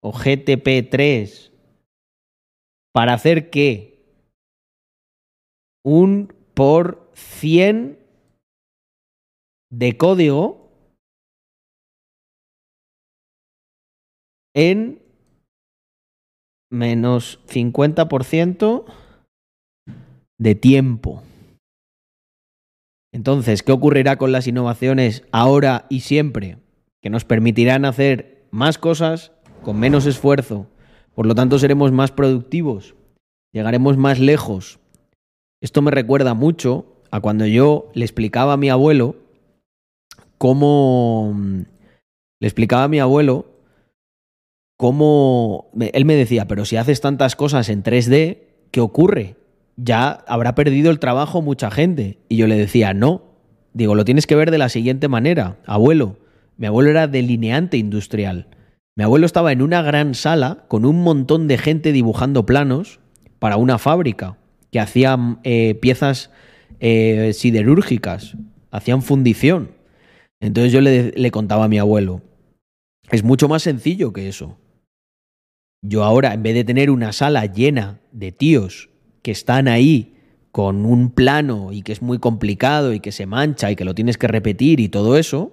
[0.00, 1.50] o GTP3
[2.92, 3.98] para hacer que
[5.84, 7.98] un por 100
[9.70, 10.70] de código
[14.54, 15.02] en
[16.70, 18.84] menos 50%
[20.38, 21.22] de tiempo.
[23.18, 26.58] Entonces, ¿qué ocurrirá con las innovaciones ahora y siempre?
[27.02, 29.32] Que nos permitirán hacer más cosas
[29.64, 30.68] con menos esfuerzo.
[31.16, 32.94] Por lo tanto, seremos más productivos.
[33.52, 34.78] Llegaremos más lejos.
[35.60, 39.16] Esto me recuerda mucho a cuando yo le explicaba a mi abuelo
[40.38, 41.34] cómo...
[42.38, 43.46] Le explicaba a mi abuelo
[44.76, 45.72] cómo...
[45.92, 49.37] Él me decía, pero si haces tantas cosas en 3D, ¿qué ocurre?
[49.78, 52.18] Ya habrá perdido el trabajo mucha gente.
[52.28, 53.22] Y yo le decía, no.
[53.72, 55.58] Digo, lo tienes que ver de la siguiente manera.
[55.64, 56.18] Abuelo,
[56.56, 58.48] mi abuelo era delineante industrial.
[58.96, 62.98] Mi abuelo estaba en una gran sala con un montón de gente dibujando planos
[63.38, 64.36] para una fábrica
[64.72, 66.32] que hacía eh, piezas
[66.80, 68.36] eh, siderúrgicas,
[68.72, 69.70] hacían fundición.
[70.40, 72.22] Entonces yo le, le contaba a mi abuelo,
[73.10, 74.58] es mucho más sencillo que eso.
[75.82, 78.90] Yo ahora, en vez de tener una sala llena de tíos
[79.28, 80.14] que están ahí
[80.52, 83.94] con un plano y que es muy complicado y que se mancha y que lo
[83.94, 85.52] tienes que repetir y todo eso,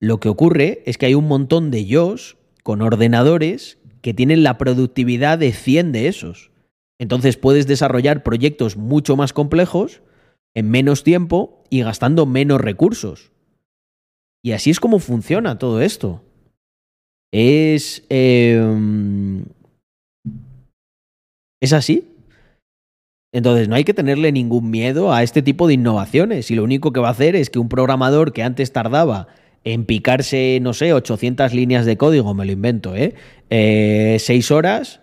[0.00, 4.56] lo que ocurre es que hay un montón de ellos con ordenadores que tienen la
[4.56, 6.50] productividad de 100 de esos.
[6.98, 10.00] Entonces puedes desarrollar proyectos mucho más complejos
[10.54, 13.32] en menos tiempo y gastando menos recursos.
[14.42, 16.24] Y así es como funciona todo esto.
[17.30, 18.06] Es...
[18.08, 19.44] Eh,
[21.62, 22.08] ¿Es así?
[23.32, 26.92] Entonces no hay que tenerle ningún miedo a este tipo de innovaciones y lo único
[26.92, 29.28] que va a hacer es que un programador que antes tardaba
[29.62, 33.14] en picarse, no sé, 800 líneas de código, me lo invento, ¿eh?
[33.48, 35.00] eh seis horas,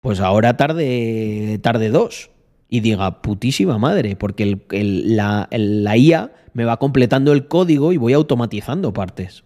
[0.00, 2.30] pues ahora tarde, tarde dos.
[2.68, 8.12] Y diga, putísima madre, porque la, la IA me va completando el código y voy
[8.12, 9.42] automatizando partes.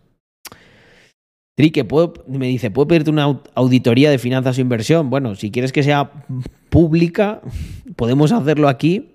[1.57, 1.87] Trique,
[2.27, 5.09] me dice, ¿puedo pedirte una auditoría de finanzas o inversión?
[5.09, 6.11] Bueno, si quieres que sea
[6.69, 7.43] pública,
[7.95, 9.13] podemos hacerlo aquí.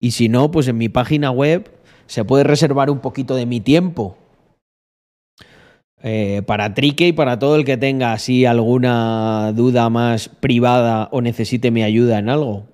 [0.00, 1.70] Y si no, pues en mi página web
[2.06, 4.16] se puede reservar un poquito de mi tiempo.
[6.02, 11.20] Eh, para Trique y para todo el que tenga así alguna duda más privada o
[11.20, 12.64] necesite mi ayuda en algo.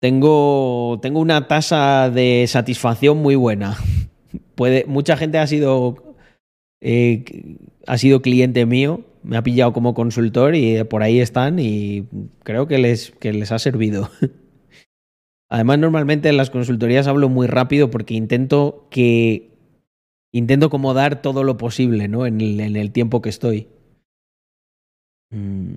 [0.00, 3.76] Tengo, tengo una tasa de satisfacción muy buena.
[4.54, 6.05] Puede, mucha gente ha sido
[6.80, 12.06] eh, ha sido cliente mío, me ha pillado como consultor y por ahí están y
[12.42, 14.10] creo que les, que les ha servido.
[15.48, 19.50] Además, normalmente en las consultorías hablo muy rápido porque intento que
[20.32, 22.26] intento como dar todo lo posible, ¿no?
[22.26, 23.68] En el, en el tiempo que estoy.
[25.30, 25.74] Mm.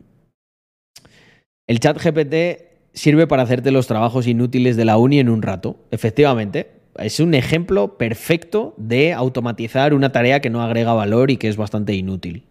[1.67, 5.77] El chat GPT sirve para hacerte los trabajos inútiles de la uni en un rato.
[5.91, 11.47] Efectivamente, es un ejemplo perfecto de automatizar una tarea que no agrega valor y que
[11.47, 12.43] es bastante inútil.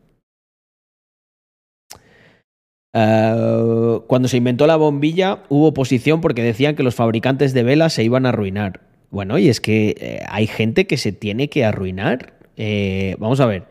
[2.95, 7.93] Uh, cuando se inventó la bombilla hubo oposición porque decían que los fabricantes de velas
[7.93, 8.81] se iban a arruinar.
[9.11, 12.35] Bueno, y es que eh, hay gente que se tiene que arruinar.
[12.57, 13.67] Eh, vamos a ver,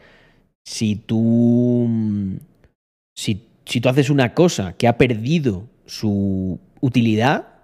[0.65, 1.87] si tú,
[3.15, 7.56] si, si tú haces una cosa que ha perdido su utilidad,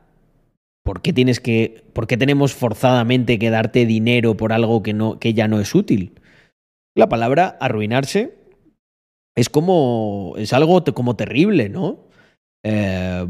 [0.84, 5.20] ¿por qué tienes que, por qué tenemos forzadamente que darte dinero por algo que no,
[5.20, 6.20] que ya no es útil?
[6.96, 8.36] La palabra arruinarse
[9.36, 12.08] es como, es algo como terrible, ¿no?
[12.64, 13.26] Eh,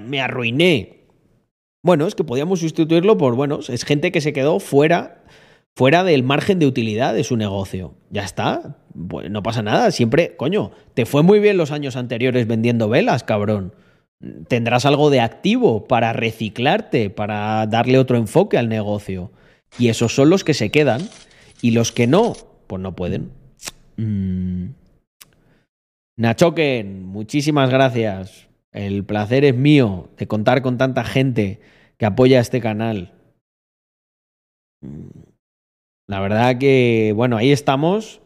[0.00, 1.04] me, arruiné.
[1.82, 5.22] Bueno, es que podíamos sustituirlo por, bueno, es gente que se quedó fuera,
[5.76, 7.94] fuera del margen de utilidad de su negocio.
[8.10, 9.90] Ya está, no pasa nada.
[9.90, 13.74] Siempre, coño, te fue muy bien los años anteriores vendiendo velas, cabrón.
[14.48, 19.30] Tendrás algo de activo para reciclarte, para darle otro enfoque al negocio.
[19.78, 21.08] Y esos son los que se quedan.
[21.60, 22.34] Y los que no,
[22.66, 23.30] pues no pueden.
[23.96, 24.68] Mm.
[26.16, 28.48] Nachoken, muchísimas gracias.
[28.72, 31.60] El placer es mío de contar con tanta gente
[31.96, 33.12] que apoya este canal.
[36.06, 38.20] La verdad que, bueno, ahí estamos.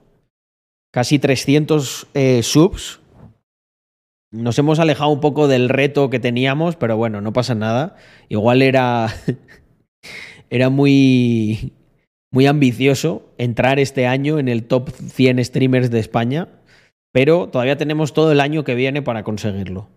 [0.91, 3.01] Casi 300 eh, subs.
[4.31, 7.97] Nos hemos alejado un poco del reto que teníamos, pero bueno, no pasa nada.
[8.29, 9.09] Igual era.
[10.51, 11.73] era muy.
[12.31, 16.49] Muy ambicioso entrar este año en el top 100 streamers de España,
[17.11, 19.89] pero todavía tenemos todo el año que viene para conseguirlo.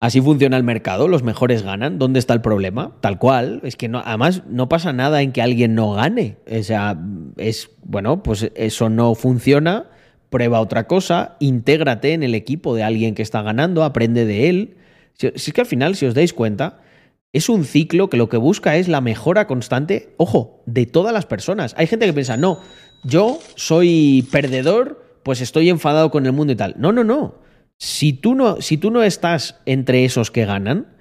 [0.00, 1.98] Así funciona el mercado, los mejores ganan.
[1.98, 2.96] ¿Dónde está el problema?
[3.00, 3.60] Tal cual.
[3.64, 6.36] Es que no, además no pasa nada en que alguien no gane.
[6.50, 6.96] O sea,
[7.36, 9.90] es, bueno, pues eso no funciona.
[10.30, 14.76] Prueba otra cosa, intégrate en el equipo de alguien que está ganando, aprende de él.
[15.14, 16.80] Si, es que al final, si os dais cuenta,
[17.32, 21.26] es un ciclo que lo que busca es la mejora constante, ojo, de todas las
[21.26, 21.74] personas.
[21.78, 22.60] Hay gente que piensa, no,
[23.04, 26.74] yo soy perdedor, pues estoy enfadado con el mundo y tal.
[26.78, 27.36] No, no, no.
[27.78, 30.96] Si tú no, si tú no estás entre esos que ganan,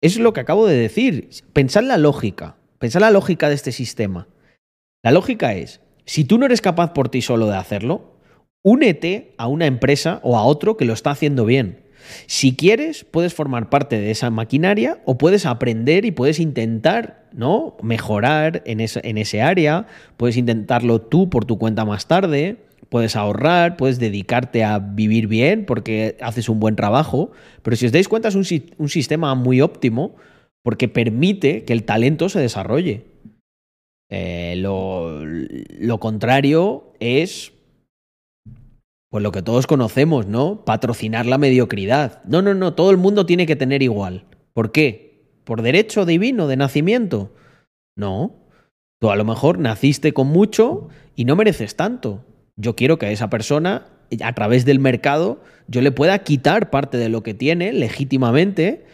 [0.00, 1.30] es lo que acabo de decir.
[1.52, 2.56] Pensad la lógica.
[2.78, 4.28] Pensad la lógica de este sistema.
[5.02, 8.15] La lógica es, si tú no eres capaz por ti solo de hacerlo,
[8.66, 11.84] únete a una empresa o a otro que lo está haciendo bien.
[12.26, 17.76] Si quieres, puedes formar parte de esa maquinaria o puedes aprender y puedes intentar ¿no?
[17.80, 19.86] mejorar en, en ese área,
[20.16, 22.56] puedes intentarlo tú por tu cuenta más tarde,
[22.88, 27.92] Puedes ahorrar, puedes dedicarte a vivir bien porque haces un buen trabajo, pero si os
[27.92, 30.14] dais cuenta es un, sistema muy óptimo
[30.62, 33.06] porque permite que el talento se desarrolle.
[34.08, 37.52] Eh, lo, lo, contrario es,
[39.16, 40.64] pues lo que todos conocemos, ¿no?
[40.64, 42.22] Patrocinar la mediocridad.
[42.24, 44.26] No, no, no, todo el mundo tiene que tener igual.
[44.52, 45.40] ¿Por qué?
[45.44, 47.32] ¿Por derecho divino de nacimiento?
[47.96, 48.34] No.
[49.00, 52.24] Tú a lo mejor naciste con mucho y no mereces tanto
[52.56, 53.86] yo quiero que a esa persona,
[54.22, 58.86] a través del mercado, yo le pueda quitar parte de lo que tiene legítimamente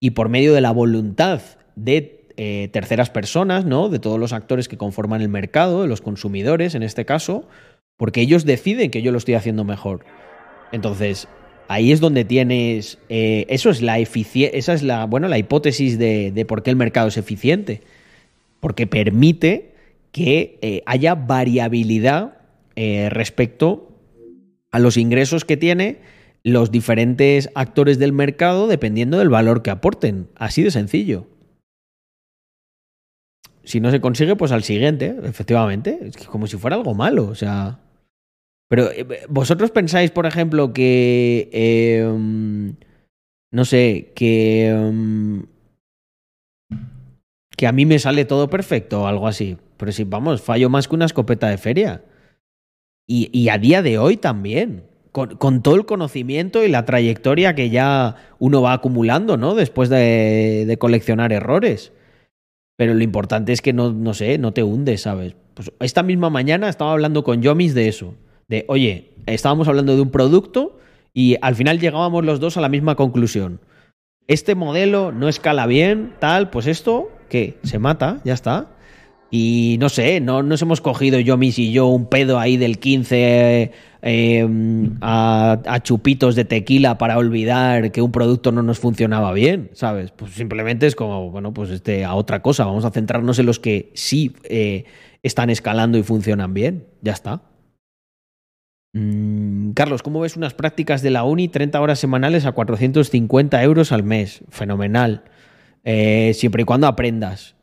[0.00, 1.40] y por medio de la voluntad
[1.74, 3.88] de eh, terceras personas, ¿no?
[3.88, 7.48] De todos los actores que conforman el mercado, de los consumidores en este caso,
[7.98, 10.06] porque ellos deciden que yo lo estoy haciendo mejor.
[10.72, 11.28] Entonces,
[11.66, 12.98] ahí es donde tienes.
[13.10, 17.08] Eh, eso es la Esa es la, bueno, la hipótesis de, por qué el mercado
[17.08, 17.82] es eficiente.
[18.60, 19.72] Porque permite
[20.12, 22.38] que eh, haya variabilidad
[22.76, 23.92] eh, respecto
[24.70, 25.98] a los ingresos que tiene
[26.44, 30.28] los diferentes actores del mercado dependiendo del valor que aporten.
[30.36, 31.26] Así de sencillo.
[33.64, 35.98] Si no se consigue, pues al siguiente, efectivamente.
[36.02, 37.80] Es como si fuera algo malo, o sea.
[38.68, 41.48] Pero eh, vosotros pensáis, por ejemplo, que.
[41.52, 42.76] Em,
[43.50, 44.68] no sé, que.
[44.68, 45.46] Em,
[47.56, 49.56] que a mí me sale todo perfecto o algo así.
[49.78, 52.02] Pero si, vamos, fallo más que una escopeta de feria.
[53.10, 58.16] Y, a día de hoy también, con, todo el conocimiento y la trayectoria que ya
[58.38, 59.54] uno va acumulando, ¿no?
[59.54, 61.92] Después de, coleccionar errores.
[62.76, 65.34] Pero lo importante es que no, no sé, no te hundes, ¿sabes?
[65.54, 68.14] Pues esta misma mañana estaba hablando con Yomis de eso.
[68.48, 70.78] De, oye, estábamos hablando de un producto
[71.12, 73.60] y al final llegábamos los dos a la misma conclusión.
[74.26, 77.58] Este modelo no escala bien, tal, pues esto, ¿qué?
[77.62, 78.68] Se mata, ya está.
[79.30, 82.78] Y no sé, no nos hemos cogido yo, mis y yo un pedo ahí del
[82.78, 84.48] 15 eh,
[85.02, 90.12] a, a, chupitos de tequila para olvidar que un producto no nos funcionaba bien, ¿sabes?
[90.12, 93.58] Pues simplemente es como, bueno, pues este, a otra cosa, vamos a centrarnos en los
[93.58, 94.84] que sí eh,
[95.22, 97.42] están escalando y funcionan bien, ya está.
[98.94, 103.92] Mm, Carlos, ¿cómo ves unas prácticas de la uni 30 horas semanales a 450 euros
[103.92, 104.42] al mes?
[104.48, 105.24] Fenomenal.
[105.84, 107.54] Eh, siempre y cuando aprendas.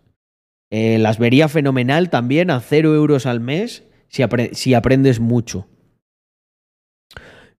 [0.72, 5.68] Eh, las vería fenomenal también a 0 euros al mes si, apre si, aprendes mucho.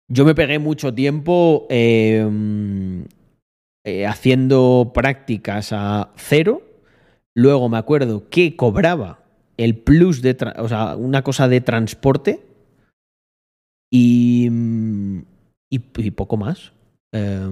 [0.08, 2.24] Yo me pegué mucho tiempo eh,
[3.84, 6.62] eh, haciendo prácticas a cero.
[7.34, 9.20] Luego me acuerdo que cobraba
[9.56, 12.40] el plus de, o sea, una cosa de transporte
[13.90, 14.48] y,
[15.70, 16.72] y, y poco más.
[17.12, 17.50] Eh,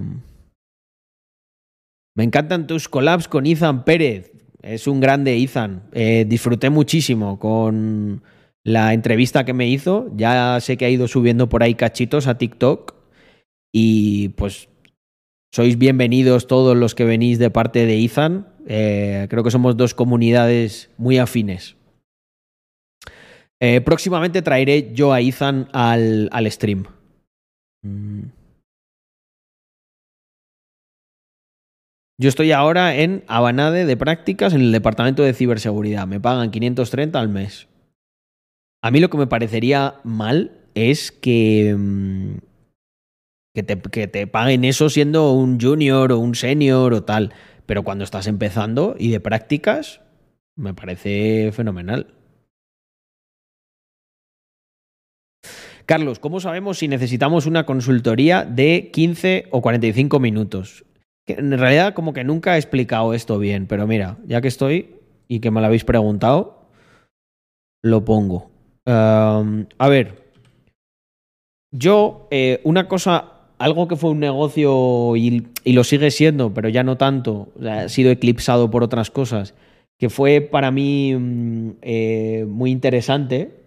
[2.15, 4.31] me encantan tus collabs con Ethan Pérez.
[4.61, 5.83] Es un grande Ethan.
[5.91, 8.23] Eh, disfruté muchísimo con
[8.63, 10.09] la entrevista que me hizo.
[10.15, 12.95] Ya sé que ha ido subiendo por ahí cachitos a TikTok.
[13.73, 14.69] Y pues
[15.53, 18.47] sois bienvenidos todos los que venís de parte de Ethan.
[18.65, 21.74] Eh, creo que somos dos comunidades muy afines.
[23.61, 26.85] Eh, próximamente traeré yo a Ethan al, al stream.
[27.83, 28.23] Mm.
[32.17, 36.07] Yo estoy ahora en Abanade de prácticas en el departamento de ciberseguridad.
[36.07, 37.67] Me pagan 530 al mes.
[38.81, 42.37] A mí lo que me parecería mal es que, mm,
[43.53, 47.33] que, te, que te paguen eso siendo un junior o un senior o tal.
[47.65, 50.01] Pero cuando estás empezando y de prácticas,
[50.55, 52.14] me parece fenomenal.
[55.85, 60.83] Carlos, ¿cómo sabemos si necesitamos una consultoría de 15 o 45 minutos?
[61.27, 64.95] En realidad como que nunca he explicado esto bien, pero mira, ya que estoy
[65.27, 66.69] y que me lo habéis preguntado,
[67.83, 68.49] lo pongo.
[68.87, 70.23] A ver,
[71.71, 76.83] yo eh, una cosa, algo que fue un negocio y, lo sigue siendo, pero ya
[76.83, 79.53] no tanto, ha sido eclipsado por otras cosas,
[79.99, 83.64] que fue para mí eh, muy interesante,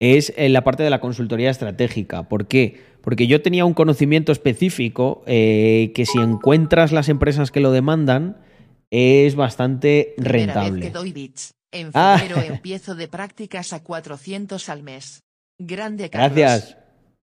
[0.00, 2.28] es en la parte de la consultoría estratégica.
[2.28, 2.80] ¿Por qué?
[3.02, 8.36] Porque yo tenía un conocimiento específico eh, que si encuentras las empresas que lo demandan,
[8.90, 10.80] es bastante rentable.
[10.80, 11.54] Vez que doy bits.
[11.72, 12.46] En febrero ah.
[12.48, 15.22] empiezo de prácticas a 400 al mes.
[15.58, 16.36] Grande Carlos.
[16.36, 16.78] Gracias.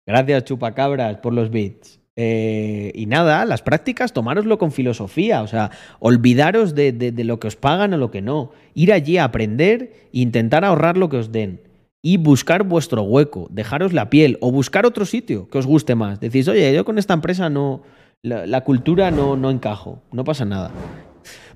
[0.05, 1.99] Gracias, chupacabras, por los bits.
[2.15, 7.39] Eh, y nada, las prácticas, tomároslo con filosofía, o sea, olvidaros de, de, de, lo
[7.39, 8.51] que os pagan o lo que no.
[8.75, 11.61] Ir allí a aprender e intentar ahorrar lo que os den
[12.05, 16.19] y buscar vuestro hueco, dejaros la piel o buscar otro sitio que os guste más.
[16.19, 17.81] Decís, oye, yo con esta empresa no,
[18.21, 20.69] la, cultura no, no encajo, no pasa nada.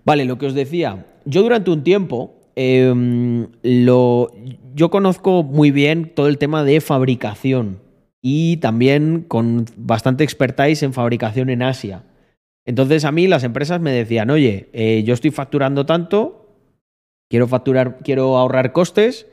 [0.05, 4.31] Vale, lo que os decía, yo durante un tiempo, eh, lo,
[4.73, 7.81] yo conozco muy bien todo el tema de fabricación
[8.21, 12.03] y también con bastante expertise en fabricación en Asia.
[12.65, 16.55] Entonces a mí las empresas me decían, oye, eh, yo estoy facturando tanto,
[17.29, 19.27] quiero facturar, quiero ahorrar costes,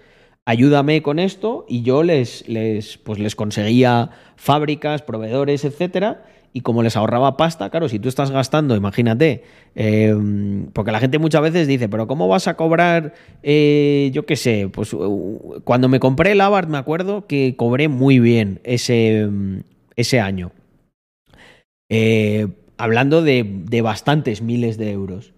[0.46, 6.24] ayúdame con esto y yo les, les, pues les conseguía fábricas, proveedores, etcétera.
[6.56, 9.42] Y como les ahorraba pasta, claro, si tú estás gastando, imagínate,
[9.74, 10.14] eh,
[10.72, 13.12] porque la gente muchas veces dice, pero ¿cómo vas a cobrar,
[13.42, 14.68] eh, yo qué sé?
[14.72, 14.94] Pues
[15.64, 19.28] cuando me compré el Abarth me acuerdo que cobré muy bien ese,
[19.96, 20.52] ese año.
[21.90, 22.46] Eh,
[22.76, 25.33] hablando de, de bastantes miles de euros.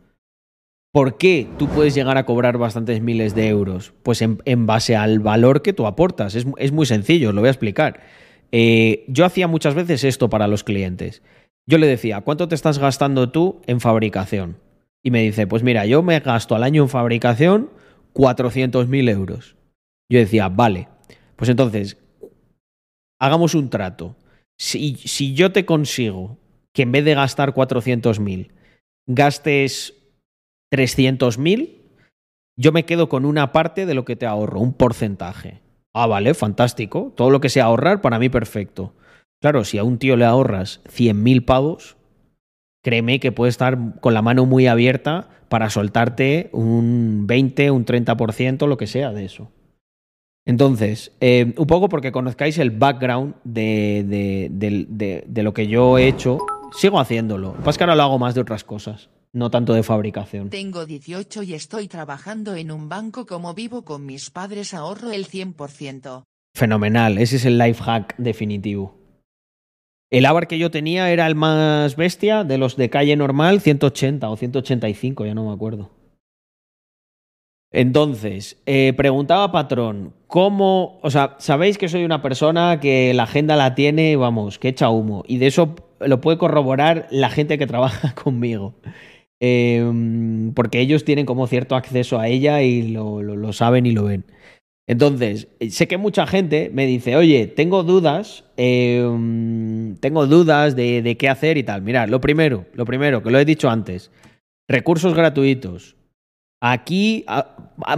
[0.96, 3.92] ¿Por qué tú puedes llegar a cobrar bastantes miles de euros?
[4.02, 6.34] Pues en, base al valor que tú aportas.
[6.34, 8.00] Es, es, muy sencillo, lo voy a explicar.
[8.50, 11.20] Eh, yo hacía muchas veces esto para los clientes.
[11.66, 14.56] Yo le decía, ¿cuánto te estás gastando tú en fabricación?
[15.04, 17.68] Y me dice, pues mira, yo me gasto al año en fabricación
[18.14, 19.54] 400.000 euros.
[20.10, 20.88] Yo decía, vale,
[21.36, 21.98] pues entonces,
[23.20, 24.16] hagamos un trato.
[24.58, 26.38] Si, si yo te consigo
[26.72, 28.48] que en vez de gastar 400.000,
[29.06, 29.92] gastes
[30.72, 31.76] 300.000,
[32.58, 35.60] yo me quedo con una parte de lo que te ahorro, un porcentaje.
[35.94, 37.12] Ah, vale, fantástico.
[37.16, 38.94] Todo lo que sea ahorrar, para mí perfecto.
[39.40, 41.96] Claro, si a un tío le ahorras 100.000 pavos,
[42.82, 48.66] créeme que puede estar con la mano muy abierta para soltarte un 20, un 30%,
[48.66, 49.50] lo que sea de eso.
[50.46, 56.06] Entonces, eh, un poco porque conozcáis el background de, de, de, lo que yo he
[56.06, 56.38] hecho,
[56.72, 57.54] sigo haciéndolo.
[57.64, 60.48] Lo que ahora lo hago más de otras cosas no tanto de fabricación.
[60.48, 65.28] Tengo 18 y estoy trabajando en un banco como vivo con mis padres ahorro el
[65.28, 66.22] 100%.
[66.54, 68.96] Fenomenal, ese es el life hack definitivo.
[70.10, 74.30] El Avar que yo tenía era el más bestia de los de calle normal, 180
[74.30, 75.90] o 185, ya no me acuerdo.
[77.72, 83.54] Entonces, eh, preguntaba patrón, ¿cómo, o sea, sabéis que soy una persona que la agenda
[83.56, 87.66] la tiene, vamos, que echa humo, y de eso lo puede corroborar la gente que
[87.66, 88.76] trabaja conmigo.
[89.40, 94.04] Em, porque ellos tienen como cierto acceso a ella y lo, lo, saben y lo
[94.04, 94.24] ven.
[94.88, 101.16] Entonces, sé que mucha gente me dice, oye, tengo dudas, em, tengo dudas de, de,
[101.16, 101.82] qué hacer y tal.
[101.82, 104.10] Mira, lo primero, lo primero, que lo he dicho antes,
[104.68, 105.96] recursos gratuitos.
[106.62, 107.26] Aquí,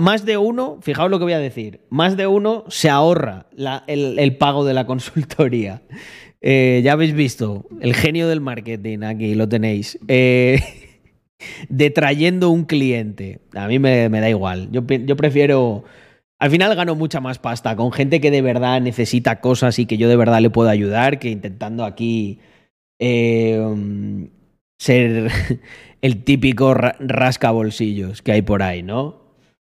[0.01, 3.47] más de uno, fijaos lo que voy a decir, más de uno se ahorra
[3.87, 5.83] el, pago de la consultoría.
[6.41, 9.99] Eh, ya habéis visto, el genio del marketing, aquí lo tenéis.
[10.09, 10.61] Eh,
[11.69, 13.41] detrayendo un cliente.
[13.55, 14.69] A mí me, da igual.
[14.71, 14.85] Yo,
[15.17, 15.85] prefiero.
[16.41, 19.97] Al final gano mucha más pasta con gente que de verdad necesita cosas y que
[19.97, 22.39] yo de verdad le puedo ayudar que intentando aquí
[23.01, 23.61] eh,
[24.79, 25.33] ser
[26.01, 29.29] el típico rasca bolsillos que hay por ahí, ¿no?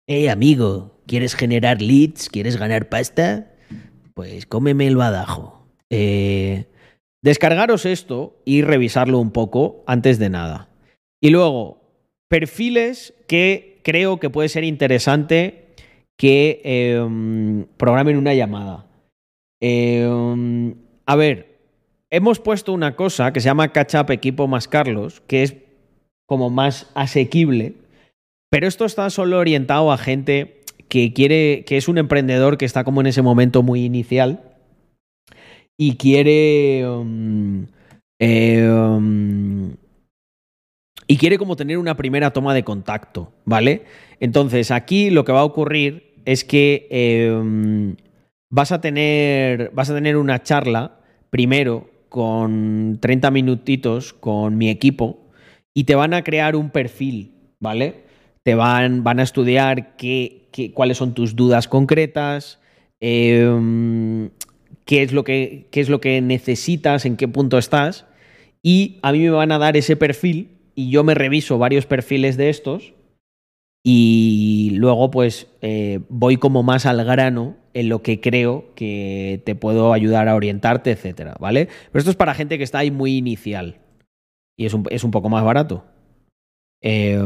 [0.08, 2.30] Eh, amigo, ¿quieres generar leads?
[2.30, 3.52] ¿Quieres ganar pasta?
[4.14, 5.68] Pues cómeme el badajo.
[5.90, 6.66] Eh,
[7.22, 10.70] descargaros esto y revisarlo un poco antes de nada.
[11.22, 11.82] Y luego,
[12.30, 15.66] perfiles que creo que puede ser interesante
[16.18, 18.88] que eh, programen una llamada.
[19.62, 20.08] Eh,
[21.06, 21.60] a ver,
[22.10, 25.56] hemos puesto una cosa que se llama Catch Up Equipo más Carlos, que es
[26.28, 27.74] como más asequible,
[28.50, 32.84] pero esto está solo orientado a gente que quiere, que es un emprendedor que está
[32.84, 34.44] como en ese momento muy inicial
[35.78, 36.88] y quiere...
[36.88, 37.68] Um,
[41.08, 43.84] y quiere como tener una primera toma de contacto, ¿vale?
[44.20, 47.96] Entonces aquí lo que va a ocurrir es que eh,
[48.50, 51.00] vas, a tener, vas a tener una charla
[51.30, 55.20] primero con 30 minutitos con mi equipo
[55.74, 58.06] y te van a crear un perfil, ¿vale?
[58.44, 62.60] Te van, van a estudiar qué, qué, cuáles son tus dudas concretas,
[63.02, 64.30] eh,
[64.86, 68.06] qué, es lo que, qué es lo que necesitas, en qué punto estás,
[68.64, 72.38] y a mí me van a dar ese perfil y yo me reviso varios perfiles
[72.38, 72.94] de estos
[73.84, 79.56] y luego pues eh, voy como más al grano en lo que creo que te
[79.56, 81.68] puedo ayudar a orientarte, etcétera, ¿vale?
[81.92, 83.80] Pero esto es para gente que está ahí muy inicial
[84.58, 85.86] y es un, es un poco más barato.
[86.82, 87.20] Eh,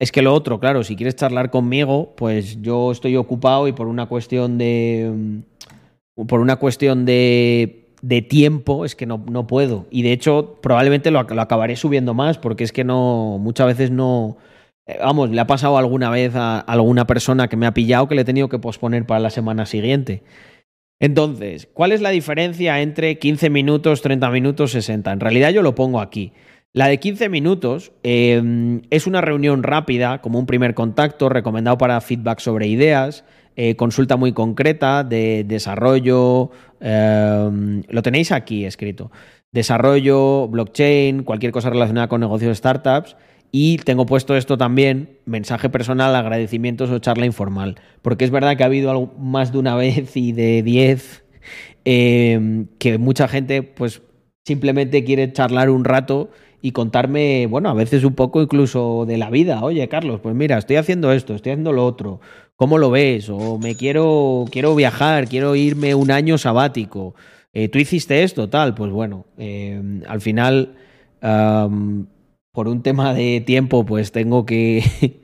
[0.00, 3.86] es que lo otro, claro, si quieres charlar conmigo, pues yo estoy ocupado y por
[3.86, 5.42] una cuestión de...
[6.26, 9.86] Por una cuestión de de tiempo es que no, no puedo.
[9.90, 13.90] Y de hecho, probablemente lo, lo, acabaré subiendo más, porque es que no, muchas veces
[13.90, 14.36] no.
[14.86, 18.14] Eh, vamos, le ha pasado alguna vez a alguna persona que me ha pillado que
[18.14, 20.22] le he tenido que posponer para la semana siguiente.
[21.00, 25.12] Entonces, ¿cuál es la diferencia entre 15 minutos, 30 minutos, 60?
[25.12, 26.32] En realidad yo lo pongo aquí.
[26.72, 32.00] La de 15 minutos eh, es una reunión rápida, como un primer contacto, recomendado para
[32.00, 33.24] feedback sobre ideas.
[33.56, 39.10] Eh, consulta muy concreta de desarrollo, eh, lo tenéis aquí escrito,
[39.50, 43.16] desarrollo, blockchain, cualquier cosa relacionada con negocios de startups.
[43.50, 47.80] Y tengo puesto esto también, mensaje personal, agradecimientos o charla informal.
[48.00, 51.24] Porque es verdad que ha habido algo, más de una vez y de diez
[51.84, 54.02] eh, que mucha gente pues
[54.44, 56.30] simplemente quiere charlar un rato
[56.62, 59.62] y contarme, bueno, a veces un poco incluso de la vida.
[59.62, 62.20] Oye, Carlos, pues mira, estoy haciendo esto, estoy haciendo lo otro.
[62.56, 63.28] ¿Cómo lo ves?
[63.30, 67.14] O me quiero, quiero viajar, quiero irme un año sabático.
[67.52, 68.48] Eh, ¿Tú hiciste esto?
[68.48, 68.74] Tal.
[68.74, 70.74] Pues bueno, eh, al final,
[71.20, 74.82] por un tema de tiempo, pues tengo que,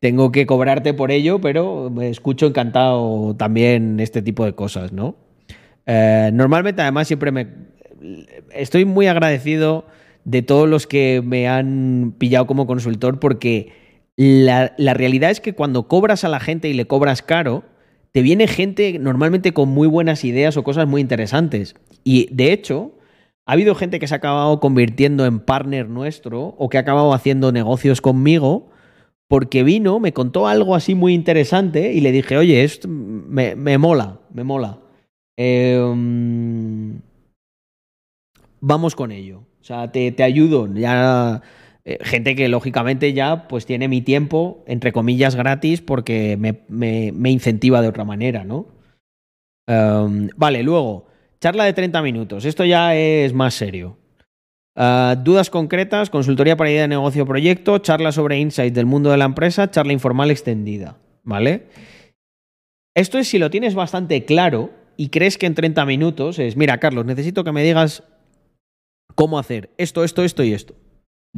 [0.00, 5.16] tengo que cobrarte por ello, pero me escucho encantado también este tipo de cosas, ¿no?
[5.86, 7.46] Eh, normalmente, además, siempre me.
[8.52, 9.86] Estoy muy agradecido
[10.24, 13.72] de todos los que me han pillado como consultor porque
[14.16, 17.64] la, la, realidad es que cuando cobras a la gente y le cobras caro,
[18.12, 21.74] te viene gente normalmente con muy buenas ideas o cosas muy interesantes.
[22.04, 22.92] Y de hecho,
[23.46, 27.12] ha habido gente que se ha acabado convirtiendo en partner nuestro o que ha acabado
[27.14, 28.70] haciendo negocios conmigo
[29.28, 33.78] porque vino, me contó algo así muy interesante y le dije, oye, esto me, me
[33.78, 34.78] mola, me mola.
[35.38, 35.80] Eh,
[38.60, 39.44] vamos con ello.
[39.62, 40.68] O sea, te, te ayudo.
[40.74, 41.40] Ya
[41.84, 47.30] eh, gente que lógicamente ya pues tiene mi tiempo, entre comillas, gratis porque me, me,
[47.30, 48.66] incentiva de otra manera, ¿no?
[49.68, 51.06] Um, vale, luego,
[51.40, 52.44] charla de 30 minutos.
[52.44, 53.98] Esto ya es más serio.
[54.74, 59.16] Uh, dudas concretas, consultoría para idea de negocio proyecto, charla sobre insights del mundo de
[59.16, 61.66] la empresa, charla informal extendida, ¿vale?
[62.94, 66.78] Esto es si lo tienes bastante claro y crees que en 30 minutos es, mira,
[66.78, 68.04] Carlos, necesito que me digas
[69.14, 70.74] cómo hacer esto, esto, esto y esto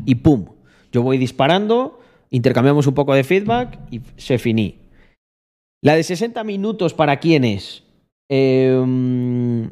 [0.04, 0.46] y ¡pum!
[0.92, 2.00] Yo voy disparando
[2.34, 4.80] intercambiamos un poco de feedback y se finí.
[5.80, 7.84] La de 60 minutos, ¿para quién es?
[8.28, 9.70] Em,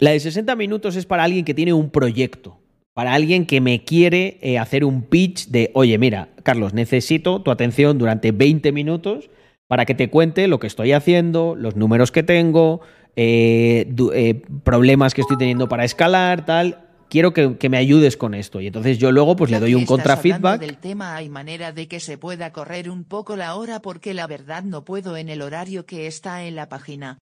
[0.00, 2.58] la de 60 minutos es para alguien que tiene un proyecto,
[2.94, 7.52] para alguien que me quiere eh, hacer un pitch de, oye, mira, Carlos, necesito tu
[7.52, 9.30] atención durante 20 minutos
[9.68, 12.80] para que te cuente lo que estoy haciendo, los números que tengo,
[13.14, 16.91] eh, eh, problemas que estoy teniendo para escalar, tal.
[17.12, 18.62] Quiero que, me ayudes con esto.
[18.62, 20.58] Y entonces yo luego pues le doy un contrafeedback.
[20.58, 24.26] del tema hay manera de que se pueda correr un poco la hora porque la
[24.26, 27.18] verdad no puedo en el horario que está en la página.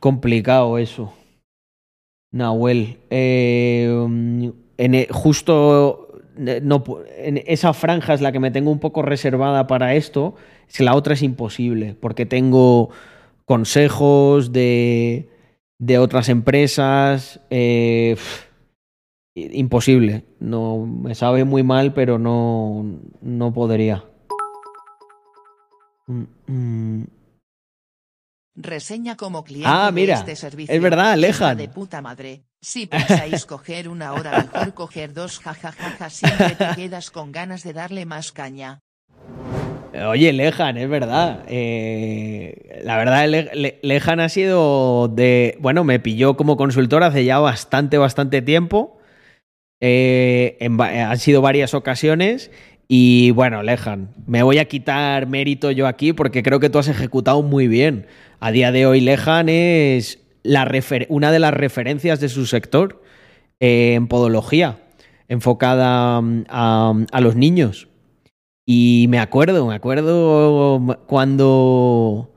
[0.00, 1.14] complicado eso.
[2.30, 2.98] Nahuel.
[3.08, 6.84] Eh, en, e, justo no,
[7.16, 10.34] en esa franja es la que me tengo un poco reservada para esto.
[10.68, 12.90] Es que la otra es imposible porque tengo
[13.46, 15.30] consejos de,
[15.78, 17.40] de otras empresas.
[17.50, 18.16] Eh,
[19.34, 20.24] imposible.
[20.40, 22.84] No, me sabe muy mal, pero no,
[23.20, 24.04] no podría.
[26.06, 27.06] Mm, mm.
[28.58, 30.74] Reseña como cliente ah, mira, de este servicio.
[30.74, 31.58] Es verdad, alejan.
[31.58, 32.46] De puta madre.
[32.62, 36.08] Si pensáis coger una hora, mejor coger dos, jajajaja.
[36.08, 38.80] Siempre te quedas con ganas de darle más caña.
[40.04, 41.44] Oye, Lejan, es verdad.
[41.48, 43.26] Eh, la verdad,
[43.82, 45.56] Lejan ha sido de.
[45.60, 48.98] Bueno, me pilló como consultor hace ya bastante, bastante tiempo.
[49.80, 52.50] Eh, han sido varias ocasiones.
[52.88, 56.88] Y bueno, Lejan, me voy a quitar mérito yo aquí porque creo que tú has
[56.88, 58.06] ejecutado muy bien.
[58.38, 60.22] A día de hoy, Lejan es
[61.08, 63.02] una de las referencias de su sector
[63.60, 64.78] eh, en podología,
[65.28, 67.88] enfocada mm, a los niños.
[68.66, 72.28] Y me acuerdo, me acuerdo cuando.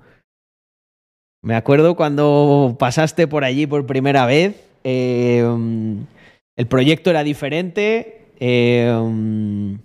[1.42, 4.56] Me acuerdo cuando pasaste por allí por primera vez.
[4.84, 6.06] Em,
[6.56, 8.28] el proyecto era diferente.
[8.40, 9.80] Em,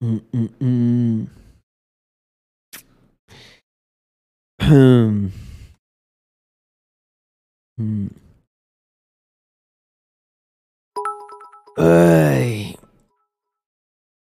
[0.00, 1.26] mm, mm, mm.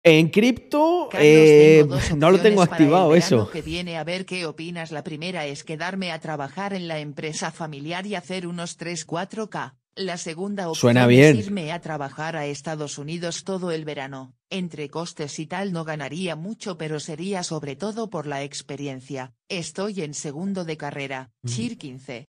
[0.09, 1.85] En cripto eh,
[2.17, 3.49] no lo tengo activado eso.
[3.51, 4.91] que viene a ver qué opinas.
[4.91, 9.75] La primera es quedarme a trabajar en la empresa familiar y hacer unos 3-4K.
[9.95, 11.37] La segunda opción Suena bien.
[11.37, 14.33] es irme a trabajar a Estados Unidos todo el verano.
[14.49, 19.33] Entre costes y tal no ganaría mucho pero sería sobre todo por la experiencia.
[19.49, 21.47] Estoy en segundo de carrera, mm.
[21.47, 22.27] Chir 15.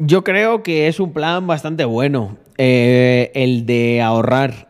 [0.00, 4.68] Yo creo que es un plan bastante bueno eh, el de ahorrar.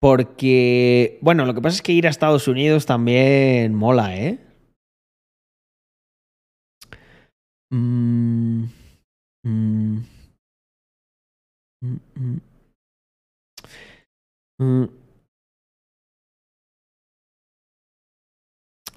[0.00, 4.38] Porque, bueno, lo que pasa es que ir a Estados Unidos también mola, ¿eh?
[7.70, 8.64] Mm,
[9.44, 10.02] mm,
[14.58, 14.95] mm,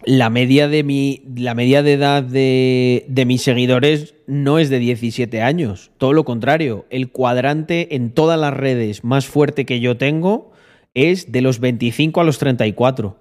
[0.03, 1.23] la media de mi.
[1.35, 5.91] La media de edad de, de, mis seguidores no es de 17 años.
[5.97, 6.85] Todo lo contrario.
[6.89, 10.51] El cuadrante en todas las redes más fuerte que yo tengo
[10.93, 13.17] es de los 25 a los 34.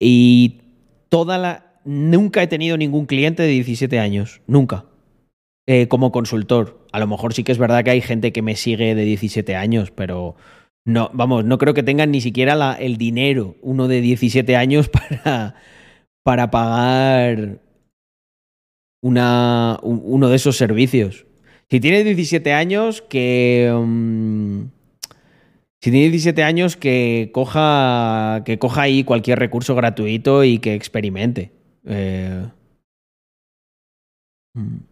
[0.00, 0.60] Y
[1.08, 1.64] toda la.
[1.84, 4.40] Nunca he tenido ningún cliente de 17 años.
[4.46, 4.84] Nunca.
[5.66, 6.86] Eh, como consultor.
[6.92, 9.56] A lo mejor sí que es verdad que hay gente que me sigue de 17
[9.56, 10.36] años, pero.
[10.88, 14.88] No, vamos, no creo que tengan ni siquiera el dinero, uno de 17 años,
[15.22, 15.54] para,
[16.22, 17.58] para pagar
[19.02, 21.26] una, uno de esos servicios.
[21.70, 23.70] Si tiene 17 años, que.
[23.70, 24.62] Mm,
[25.82, 31.52] si tiene 17 años, que coja, que coja ahí cualquier recurso gratuito y que experimente.
[31.84, 32.48] Eh,
[34.54, 34.87] mm.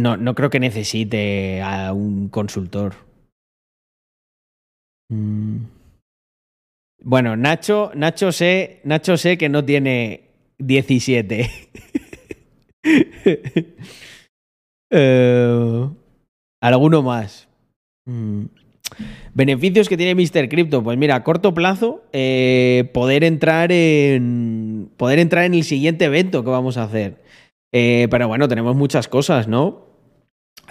[0.00, 2.94] No, no creo que necesite a un consultor.
[5.10, 5.64] Mm.
[7.02, 11.50] Bueno, Nacho, Nacho sé, Nacho sé que no tiene 17.
[14.92, 15.88] Eh,
[16.60, 17.46] ¿Alguno más?
[18.06, 18.46] Mm.
[19.34, 20.48] Beneficios que tiene Mr.
[20.48, 20.82] Crypto.
[20.82, 24.90] Pues mira, a corto plazo, eh, poder entrar en.
[24.96, 27.22] Poder entrar en el siguiente evento que vamos a hacer.
[27.72, 29.89] Eh, pero bueno, tenemos muchas cosas, ¿no?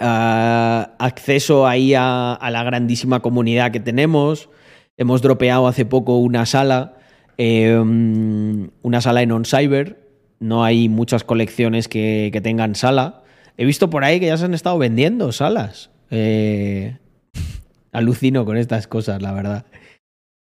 [0.02, 4.48] Ah, acceso ahí a, la grandísima comunidad que tenemos.
[4.96, 6.96] Hemos dropeado hace poco una sala,
[7.36, 10.08] em, una sala en OnCyber.
[10.38, 13.22] No hay muchas colecciones que, tengan sala.
[13.58, 15.90] He visto por ahí que ya se han estado vendiendo salas.
[16.10, 16.96] Eh,
[17.92, 19.66] alucino con estas cosas, la verdad.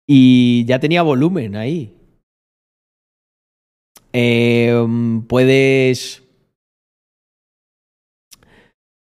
[0.06, 1.96] Y ya tenía volumen ahí.
[4.12, 6.27] Em, puedes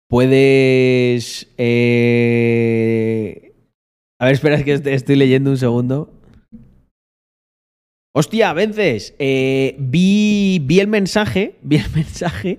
[0.09, 1.47] puedes...
[1.57, 3.53] eh,
[4.19, 6.13] A ver, espera, es que est- estoy leyendo un segundo.
[8.15, 9.13] Hostia, vences.
[9.19, 12.57] Eh, vi, vi el mensaje, vi el mensaje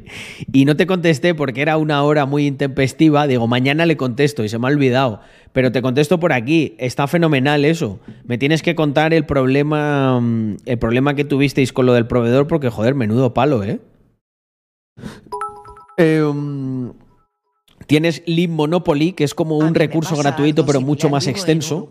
[0.52, 3.26] y no te contesté porque era una hora muy intempestiva.
[3.26, 5.20] Digo, mañana le contesto y se me ha olvidado.
[5.52, 6.76] Pero te contesto por aquí.
[6.78, 7.98] Está fenomenal eso.
[8.24, 12.46] Me tienes que contar el problema, mm, el problema que tuvisteis con lo del proveedor
[12.46, 13.80] porque, joder, menudo palo, ¿eh?
[15.96, 16.92] Eh, um,
[17.88, 21.90] tienes Lead Monopoly, que es como un recurso gratuito, pero mucho más extenso.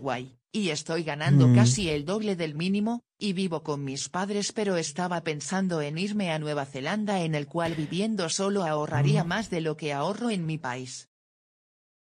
[0.50, 1.54] Y estoy ganando Mm.
[1.54, 6.30] casi el doble del mínimo, y vivo con mis padres pero estaba pensando en irme
[6.30, 10.46] a Nueva Zelanda en el cual viviendo solo ahorraría más de lo que ahorro en
[10.46, 11.10] mi país.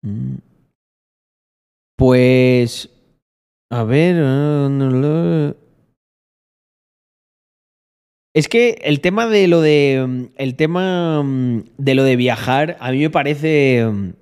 [0.02, 0.38] Mm.
[1.96, 2.90] Pues.
[3.70, 4.16] A ver.
[4.26, 5.56] ah, no
[8.36, 10.04] Es que el tema de lo de.
[10.08, 14.14] mm, El tema mm, de lo de viajar a mí me parece mm,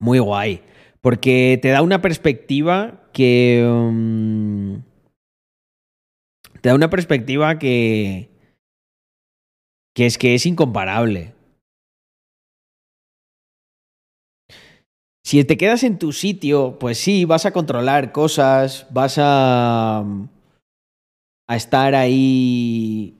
[0.00, 0.62] muy guay.
[1.00, 3.64] Porque te da una perspectiva que.
[3.66, 4.76] mm,
[6.60, 8.30] Te da una perspectiva que.
[9.94, 11.34] Que es que es incomparable.
[15.26, 20.04] Si te quedas en tu sitio, pues sí, vas a controlar cosas, vas a,
[21.48, 23.14] a estar ahí,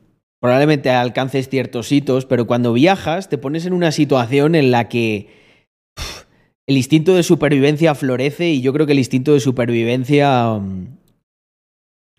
[0.44, 5.30] probablemente alcances ciertos hitos, pero cuando viajas te pones en una situación en la que
[6.66, 10.98] el instinto de supervivencia florece y yo creo que el instinto de supervivencia mm,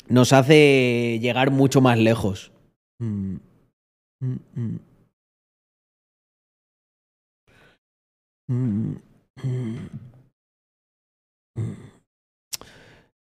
[0.08, 2.52] nos hace llegar mucho más lejos.
[2.98, 3.36] Mm.
[4.22, 4.78] Mm.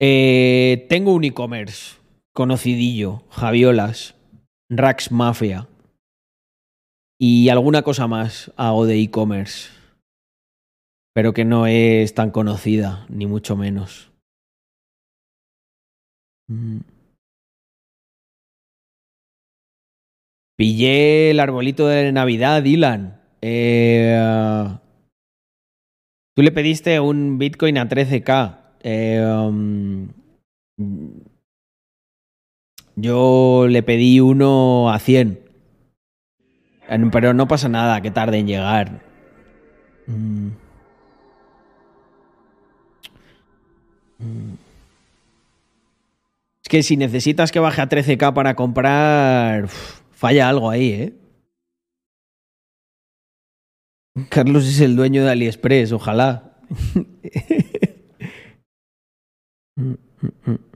[0.00, 1.98] Eh, tengo un e-commerce
[2.32, 4.17] conocidillo, Javiolas,
[4.70, 5.68] Rax Mafia
[7.20, 9.70] y alguna cosa más hago de e-commerce,
[11.14, 14.10] pero que no es tan conocida, ni mucho menos.
[16.48, 16.80] Mm.
[20.56, 23.20] Pillé el arbolito de Navidad, Dylan.
[23.40, 24.18] Eh,
[26.38, 28.58] Tú le pediste un Bitcoin a 13k.
[28.84, 30.06] Eh, um,
[33.00, 35.40] yo le pedí uno a 100.
[36.88, 39.02] Eh, Pero no pasa nada que tarde en llegar.
[40.06, 40.48] Mm.
[44.18, 44.54] Mm.
[46.62, 51.14] Es que si necesitas que baje a 13k para comprar, falla algo ahí, ¿eh?
[54.28, 56.58] Carlos es el dueño de AliExpress, ojalá.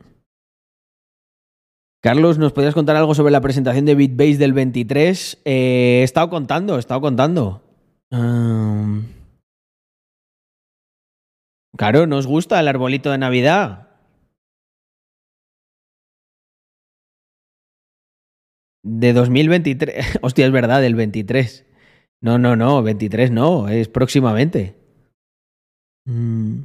[2.02, 5.40] Carlos, ¿nos podrías contar algo sobre la presentación de BitBase del 23?
[5.44, 7.62] Eh, he estado contando, he estado contando.
[11.76, 13.88] Claro, ¿nos gusta el arbolito de Navidad?
[18.82, 20.18] De 2023.
[20.22, 21.64] Hostia, es verdad, del 23.
[22.20, 24.74] No, no, no, 23 no, es próximamente.
[26.06, 26.62] Mm.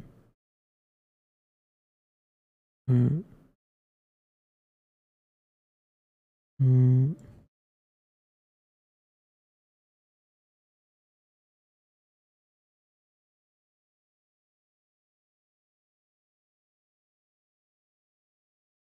[2.88, 3.27] Mm.
[6.60, 7.14] Mm.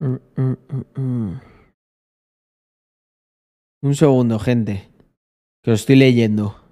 [0.00, 0.18] Mm,
[0.96, 1.40] mm.
[3.82, 4.88] Un segundo, gente.
[5.62, 6.63] Que lo estoy leyendo.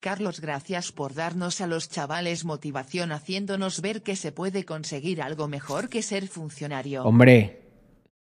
[0.00, 5.46] Carlos, gracias por darnos a los chavales motivación haciéndonos ver que se puede conseguir algo
[5.46, 7.04] mejor que ser funcionario.
[7.04, 7.60] Hombre,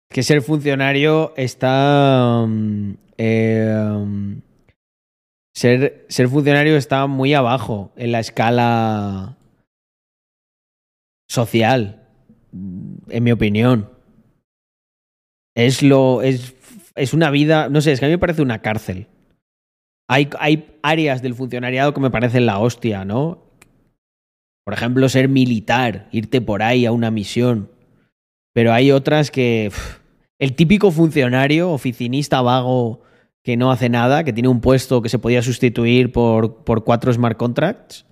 [0.08, 2.46] que ser funcionario está.
[2.48, 4.42] mm, mm,
[5.56, 9.36] ser, ser funcionario está muy abajo en la escala
[11.28, 12.08] social,
[12.54, 13.90] en mi opinión.
[15.56, 16.22] Es lo.
[16.22, 16.54] Es,
[16.94, 17.70] es una vida.
[17.70, 19.08] No sé, es que a mí me parece una cárcel.
[20.08, 23.40] Hay, hay áreas del funcionariado que me parecen la hostia, ¿no?
[24.64, 27.70] Por ejemplo, ser militar, irte por ahí a una misión.
[28.54, 29.72] Pero hay otras que.
[30.40, 33.02] el típico funcionario, oficinista vago
[33.44, 37.14] que no hace nada, que tiene un puesto que se podía sustituir por, por cuatro
[37.14, 38.06] smart contracts.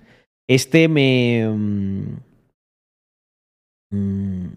[0.48, 1.48] Este me.
[3.92, 4.48] mm,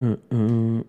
[0.00, 0.84] mm, mm,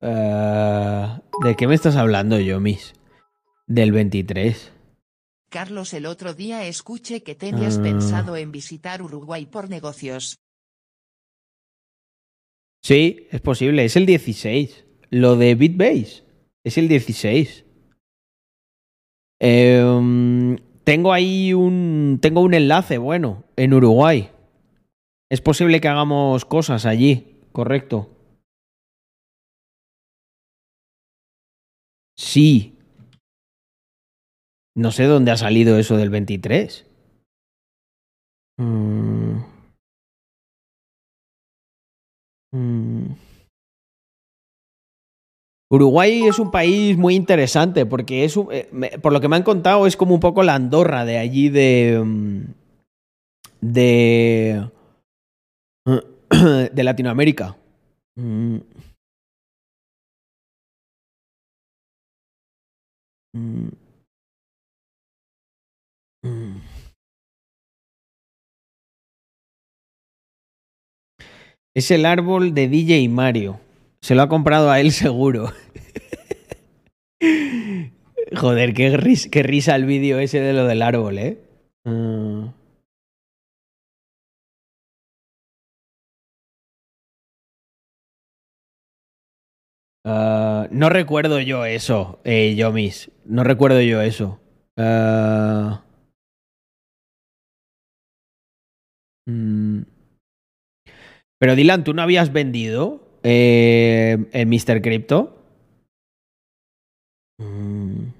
[0.00, 1.06] eh,
[1.44, 2.94] ¿De qué me estás hablando, Yomis?
[3.66, 4.72] Del 23.
[5.50, 7.82] Carlos, el otro día escuché que tenías Ah.
[7.82, 10.36] pensado en visitar Uruguay por negocios.
[12.82, 13.84] Sí, es posible.
[13.84, 14.84] Es el 16.
[15.10, 16.24] Lo de BitBase
[16.64, 17.64] es el 16.
[19.40, 22.18] Em, tengo ahí un.
[22.22, 24.30] Tengo un enlace, bueno, en Uruguay.
[25.30, 28.08] Es posible que hagamos cosas allí, correcto.
[32.20, 32.76] Sí.
[34.76, 36.86] No sé dónde ha salido eso del 23.
[38.58, 39.38] Mm.
[42.52, 43.14] Mm.
[45.70, 49.86] Uruguay es un país muy interesante porque es, eh, por lo que me han contado,
[49.86, 52.42] es como un poco la Andorra de allí de mm,
[53.62, 54.70] de
[56.72, 57.56] de Latinoamérica.
[63.34, 63.68] Mm.
[66.24, 66.60] Mm.
[71.74, 73.60] Es el árbol de DJ Mario.
[74.00, 75.52] Se lo ha comprado a él seguro.
[78.36, 81.38] Joder, qué, ris- qué risa el vídeo ese de lo del árbol, ¿eh?
[81.84, 82.52] Ah.
[90.04, 93.10] Ah, no recuerdo yo eso, eh, Yomis.
[93.24, 94.40] No recuerdo yo eso.
[99.26, 99.82] Mm.
[101.38, 104.82] Pero Dylan, ¿tú no habías vendido eh, en Mr.
[104.82, 105.36] Crypto?
[107.38, 108.12] Mm.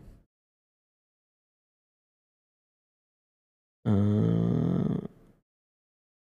[3.85, 5.01] Ah.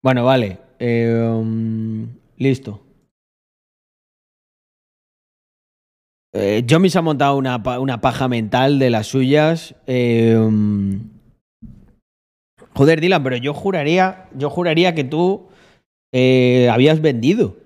[0.03, 0.59] Bueno, vale.
[0.79, 2.07] Eh, um,
[2.37, 2.81] listo.
[6.33, 9.75] Eh, se ha montado una, una paja mental de las suyas.
[9.87, 11.09] Um,
[12.73, 15.49] joder, Dylan, pero yo juraría, yo juraría que tú
[16.13, 17.57] eh, habías vendido.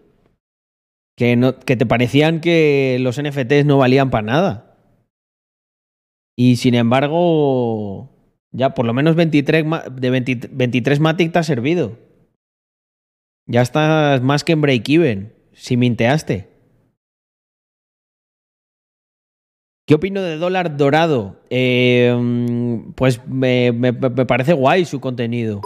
[1.17, 4.77] Que, no, que te parecían que los NFTs no valían para nada.
[6.37, 8.09] Y sin embargo,
[8.51, 11.97] ya por lo menos 23, ma- de 20 23 Matic te ha servido.
[13.47, 16.49] Ya estás más que en break-even, si minteaste.
[19.86, 21.40] ¿Qué opino de dólar dorado?
[21.49, 22.12] Eh,
[22.95, 25.62] pues me, me- me parece guay su contenido.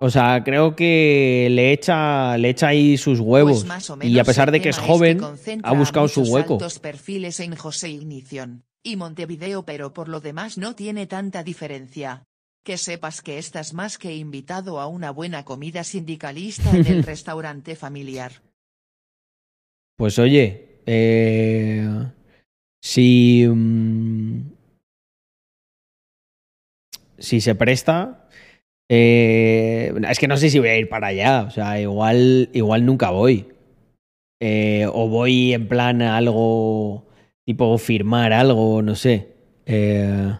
[0.00, 3.58] O sea, creo que le echa, le echa ahí sus huevos.
[3.60, 6.58] Pues más o y a pesar de que es joven, concentra ha buscado su hueco.
[6.82, 12.24] perfiles en José Ignición y Montevideo, pero por lo demás no tiene tanta diferencia.
[12.64, 17.76] Que sepas que estás más que invitado a una buena comida sindicalista en el restaurante
[17.76, 18.32] familiar.
[19.96, 21.88] Pues oye, eh,
[22.82, 24.40] si, mm,
[27.18, 28.28] si se presta,
[28.88, 32.84] eh, es que no sé si voy a ir para allá, o sea, igual, igual
[32.84, 33.46] nunca voy.
[34.40, 37.06] Eh, o voy en plan a algo,
[37.44, 39.28] tipo firmar algo, no sé.
[39.66, 40.32] Eh,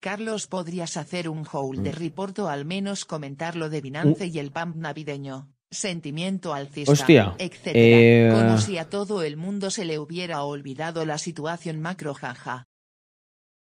[0.00, 4.38] Carlos, ¿podrías hacer un haul de report o al menos comentar lo de Binance y
[4.38, 5.52] el pump navideño?
[5.70, 7.74] Sentimiento alcista, Hostia, etcétera.
[7.76, 12.66] eh, Como si a todo el mundo se le hubiera olvidado la situación macro, jaja.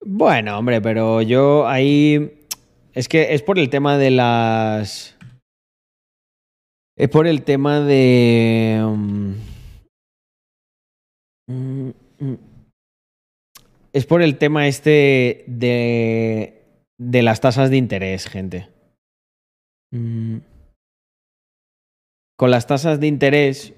[0.03, 2.47] Bueno, hombre, pero yo ahí.
[2.93, 5.15] Es que es por el tema de las.
[6.95, 8.81] Es por el tema de.
[8.83, 9.35] um,
[11.47, 11.89] mm,
[12.19, 12.50] mm.
[13.93, 16.63] Es por el tema este de.
[16.97, 18.69] de las tasas de interés, gente.
[19.91, 20.37] Mm.
[22.37, 23.73] Con las tasas de interés,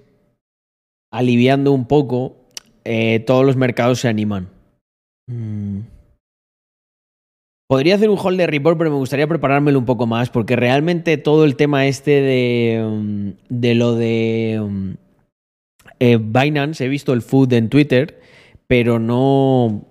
[1.12, 2.38] aliviando un poco,
[2.86, 4.50] eh, todos los mercados se animan.
[5.28, 5.80] Mm.
[7.68, 11.18] Podría hacer un hold de report, pero me gustaría preparármelo un poco más, porque realmente
[11.18, 14.96] todo el tema este de, um, de lo de
[16.00, 18.22] eh, Binance, he visto el food en Twitter,
[18.68, 19.88] pero no,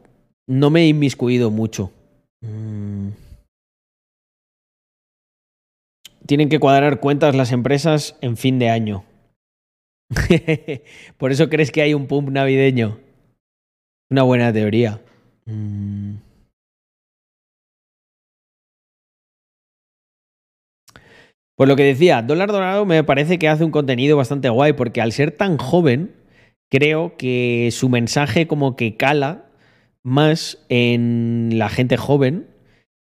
[0.47, 1.93] no me he inmiscuido mucho.
[2.41, 3.11] Mm.
[6.27, 9.05] Tienen que cuadrar cuentas las empresas en fin de año.
[11.19, 12.99] Por eso crees que hay un pump navideño.
[14.11, 15.01] Una buena teoría.
[15.47, 16.17] Mm.
[21.57, 25.01] Pues lo que decía, Dólar Dorado me parece que hace un contenido bastante guay porque
[25.01, 26.15] al ser tan joven,
[26.71, 29.52] creo que su mensaje como que cala
[30.05, 32.49] más en la gente joven.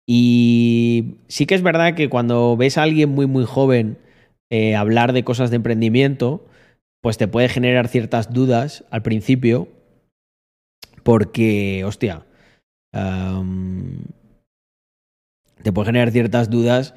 [0.07, 3.97] Y sí que es verdad que cuando ves a alguien muy muy joven
[4.49, 6.45] eh, hablar de cosas de emprendimiento,
[7.01, 9.68] pues te puede generar ciertas dudas al principio,
[11.03, 12.26] porque, hostia,
[15.63, 16.93] te puede generar ciertas dudas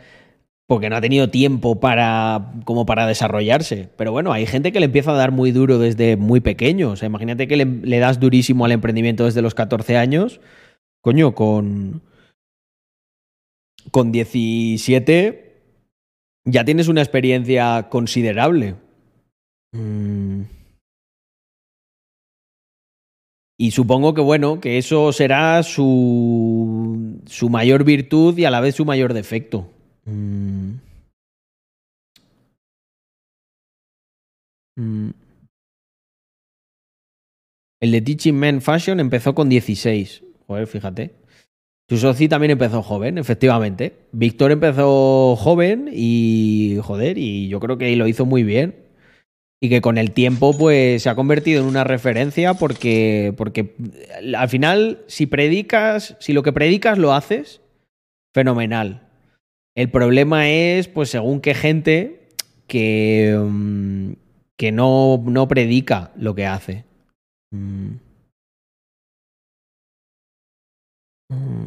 [0.66, 3.88] porque no ha tenido tiempo para como para desarrollarse.
[3.96, 6.90] Pero bueno, hay gente que le empieza a dar muy duro desde muy pequeño.
[6.90, 10.40] O sea, imagínate que le, das durísimo al emprendimiento desde los 14 años.
[11.02, 12.02] Coño, con
[13.90, 15.44] con 17
[16.46, 18.76] ya tienes una experiencia considerable.
[19.72, 20.42] Mm.
[23.56, 28.74] Y supongo que, bueno, que eso será su, su mayor virtud y a la vez
[28.74, 29.73] su mayor defecto.
[30.06, 30.74] Mm.
[34.76, 35.10] Mm.
[37.80, 40.22] El de Teaching Men Fashion empezó con 16.
[40.46, 41.12] Joder, fíjate.
[41.86, 44.06] Tu soci también empezó joven, efectivamente.
[44.12, 48.76] Víctor empezó joven y, joder, y yo creo que lo hizo muy bien.
[49.60, 53.74] Y que con el tiempo, pues, se ha convertido en una referencia porque, porque
[54.34, 57.60] al final, si predicas, si lo que predicas lo haces,
[58.34, 59.03] fenomenal.
[59.76, 62.28] El problema es, pues, según qué gente
[62.68, 64.12] que, mm,
[64.56, 66.84] que no, no predica lo que hace.
[67.52, 67.96] Mm.
[71.30, 71.66] Mm.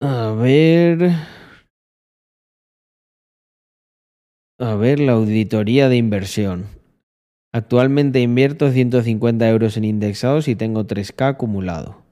[0.00, 1.35] A ver.
[4.58, 6.64] A ver, la auditoría de inversión.
[7.52, 12.02] Actualmente invierto 150 euros en indexados y tengo 3K acumulado.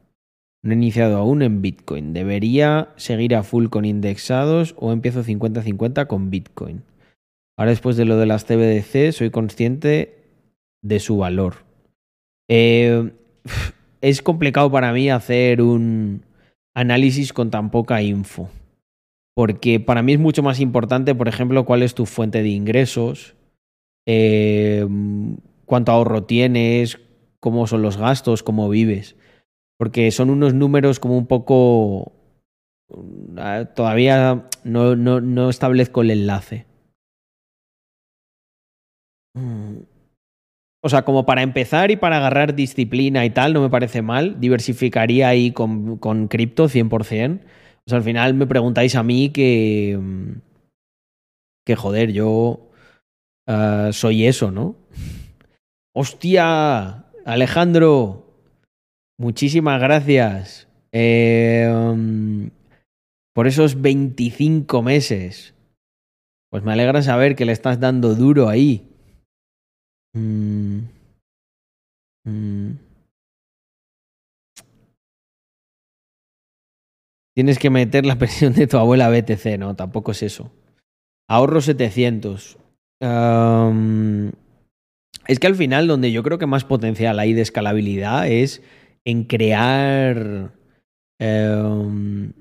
[0.62, 2.12] No he iniciado aún en Bitcoin.
[2.12, 6.83] ¿Debería seguir a full con indexados o empiezo 50-50 con Bitcoin?
[7.57, 10.19] Ahora después de lo de las CBDC soy consciente
[10.83, 11.65] de su valor.
[12.49, 13.11] Eh,
[14.03, 16.25] es complicado para mí hacer un
[16.75, 18.51] análisis con tan poca info.
[19.35, 23.35] Porque para mí es mucho más importante, por ejemplo, cuál es tu fuente de ingresos,
[24.06, 24.86] eh,
[25.66, 27.01] cuánto ahorro tienes,
[27.40, 29.16] cómo son los gastos, cómo vives.
[29.77, 32.12] Porque son unos números como un poco...
[33.36, 36.66] ah, Todavía no, no, no establezco el enlace.
[39.35, 39.78] Mm.
[40.81, 44.39] O sea, como para empezar y para agarrar disciplina y tal, no me parece mal.
[44.39, 47.40] Diversificaría ahí con, con cripto 100%.
[47.86, 49.98] O sea, al final me preguntáis a mí que...
[50.01, 50.32] mm,
[51.66, 52.70] Que joder, yo
[53.47, 54.77] ah, soy eso, ¿no?
[55.94, 57.05] ¡Hostia!
[57.24, 58.27] Alejandro,
[59.19, 62.51] muchísimas gracias eh, um,
[63.35, 65.55] por esos 25 meses.
[66.51, 68.86] Pues me alegra saber que le estás dando duro ahí.
[70.15, 70.81] Mm.
[72.27, 72.84] Mm.
[77.35, 80.52] Tienes que meter la pensión de tu abuela BTC, no, tampoco es eso.
[81.28, 82.59] Ahorro 700.
[83.01, 84.32] Am,
[85.27, 88.62] es que al final donde yo creo que más potencial hay de escalabilidad es
[89.05, 90.52] en crear...
[91.19, 92.32] em,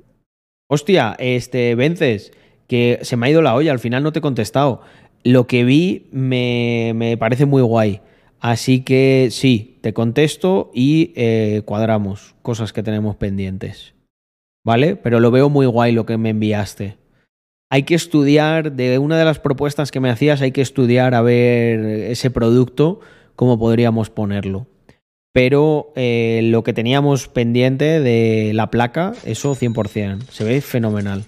[0.69, 2.31] hostia, este, Vences,
[2.67, 4.81] que se me ha ido la olla, al final no te he contestado.
[5.23, 8.01] Lo que vi me, me parece muy guay.
[8.39, 13.93] Así que sí, te contesto y eh, cuadramos cosas que tenemos pendientes.
[14.65, 14.95] ¿Vale?
[14.95, 16.97] Pero lo veo muy guay lo que me enviaste.
[17.69, 21.21] Hay que estudiar, de una de las propuestas que me hacías, hay que estudiar a
[21.21, 22.99] ver ese producto,
[23.35, 24.67] cómo podríamos ponerlo.
[25.33, 30.29] Pero eh, lo que teníamos pendiente de la placa, eso 100%.
[30.29, 31.25] Se ve fenomenal.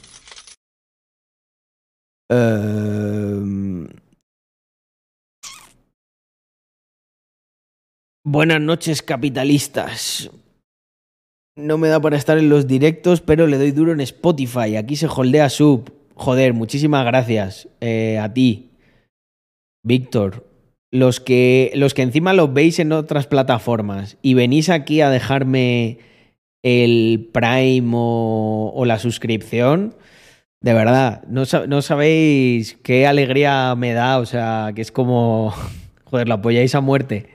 [2.29, 3.87] Em,
[8.27, 10.31] Buenas noches, capitalistas.
[11.57, 14.75] No me da para estar en los directos, pero le doy duro en Spotify.
[14.75, 15.93] Aquí se holdea sub.
[16.13, 18.71] Joder, muchísimas gracias eh, a ti,
[19.81, 20.45] Víctor.
[20.91, 25.99] Los que, los que encima los veis en otras plataformas y venís aquí a dejarme
[26.61, 29.95] el Prime o, la suscripción,
[30.61, 34.19] de verdad, no, no sabéis qué alegría me da.
[34.19, 35.53] O sea, que es como,
[36.03, 37.29] joder, lo apoyáis a muerte.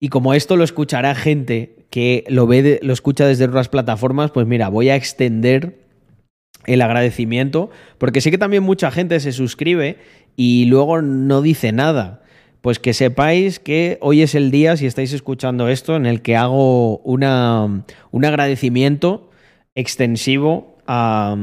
[0.00, 4.48] Y como esto lo escuchará gente que lo ve, lo escucha desde otras plataformas, pues
[4.48, 5.78] mira, voy a extender
[6.66, 9.98] el agradecimiento, porque sé que también mucha gente se suscribe
[10.34, 12.24] y luego no dice nada.
[12.62, 16.34] Pues que sepáis que hoy es el día, si estáis escuchando esto, en el que
[16.34, 19.30] hago una, un agradecimiento
[19.76, 21.36] extensivo a,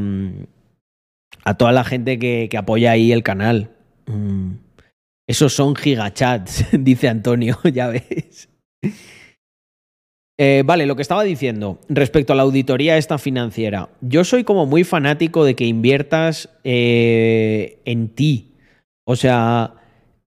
[1.46, 3.70] a toda la gente que, que apoya ahí el canal.
[4.06, 4.56] Mm.
[5.30, 8.50] Esos son gigachats, dice Antonio, ya ves.
[10.44, 13.90] Eh, vale, lo que estaba diciendo respecto a la auditoría esta financiera.
[14.02, 18.56] Yo soy como muy fanático de que inviertas eh, en ti.
[19.04, 19.76] O sea,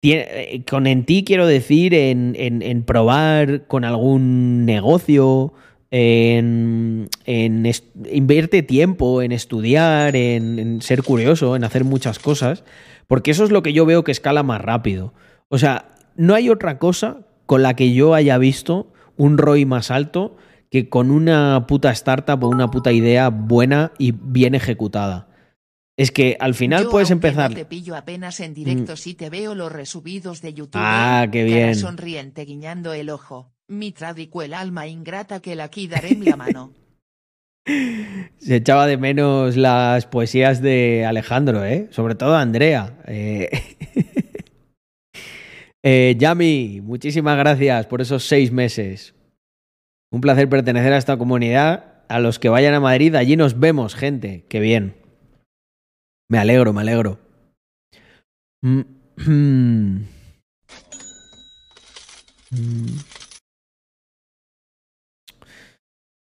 [0.04, 5.54] eh, con en ti quiero decir en, en, probar con algún negocio,
[5.90, 7.72] en, en
[8.12, 12.64] invierte tiempo, en estudiar, en, ser curioso, en hacer muchas cosas,
[13.08, 15.16] porque eso es lo que yo veo que escala más rápido.
[15.50, 19.92] O sea, no hay otra cosa con la que yo haya visto un ROI más
[19.92, 20.38] alto
[20.70, 25.30] que con una puta startup o una puta idea buena y bien ejecutada.
[25.98, 27.54] Es que al final puedes empezar.
[27.54, 28.98] te pillo apenas en directo mm.
[28.98, 30.82] si te veo los resubidos de YouTube.
[30.84, 31.76] Ah, qué bien.
[31.76, 33.54] sonriente guiñando el ojo.
[33.68, 36.74] Mi tradico el alma ingrata que la aquí daré la mano.
[38.38, 41.88] Se echaba de menos las poesías de Alejandro, ¿eh?
[41.92, 42.98] Sobre todo Andrea.
[43.08, 43.50] Eh...
[45.88, 49.14] Eh, Yami, muchísimas gracias por esos seis meses.
[50.12, 52.02] Un placer pertenecer a esta comunidad.
[52.10, 54.46] A los que vayan a Madrid, allí nos vemos, gente.
[54.50, 54.96] Qué bien.
[56.28, 57.20] Me alegro, me alegro.
[58.64, 58.82] Mm,
[59.28, 60.06] mm.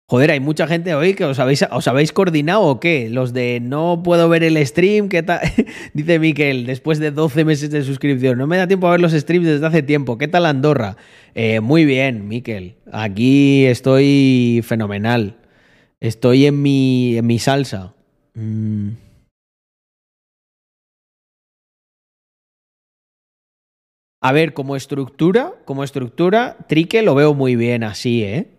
[0.10, 3.12] Joder, hay mucha gente hoy que os habéis, coordinado o qué?
[3.12, 5.42] Los de no puedo ver el stream, ¿qué tal?
[5.94, 8.40] Dice Miquel, después de 12 meses de suscripción.
[8.40, 10.18] No me da tiempo a ver los streams desde hace tiempo.
[10.18, 10.98] ¿Qué tal Andorra?
[11.36, 12.78] Eh, muy bien, Miquel.
[12.92, 15.38] Aquí estoy fenomenal.
[16.00, 17.94] Estoy en mi, en mi salsa.
[18.34, 18.94] Mm.
[24.22, 28.59] A ver, como estructura, como estructura, Trique lo veo muy bien así, ¿eh?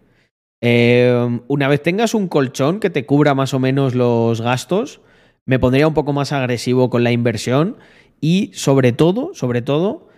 [0.60, 5.00] Em, una vez tengas un colchón que te cubra más o menos los gastos,
[5.46, 7.76] me pondría un poco más agresivo con la inversión
[8.20, 10.08] y sobre todo, sobre todo,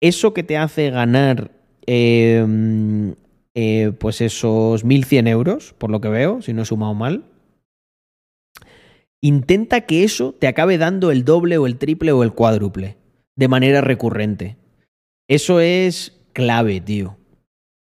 [0.00, 1.50] eso que te hace ganar
[1.86, 3.14] em,
[3.54, 7.24] eh, pues esos 1.100 euros, por lo que veo, si no he sumado mal,
[9.20, 12.96] intenta que eso te acabe dando el doble o el triple o el cuádruple
[13.36, 14.56] de manera recurrente.
[15.28, 17.19] Eso es clave, tío.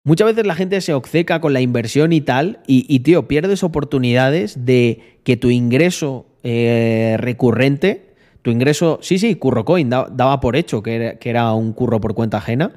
[0.04, 4.64] Muchas veces la gente se obceca con la inversión y tal, y, tío, pierdes oportunidades
[4.64, 11.18] de que tu ingreso eh, recurrente, tu ingreso, sí, sí, CurroCoin daba por hecho que
[11.22, 12.72] era, un curro por cuenta ajena,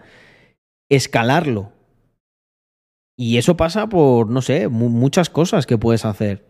[0.87, 1.71] escalarlo.
[3.17, 6.45] Y eso pasa por, no sé, muchas cosas que puedes hacer.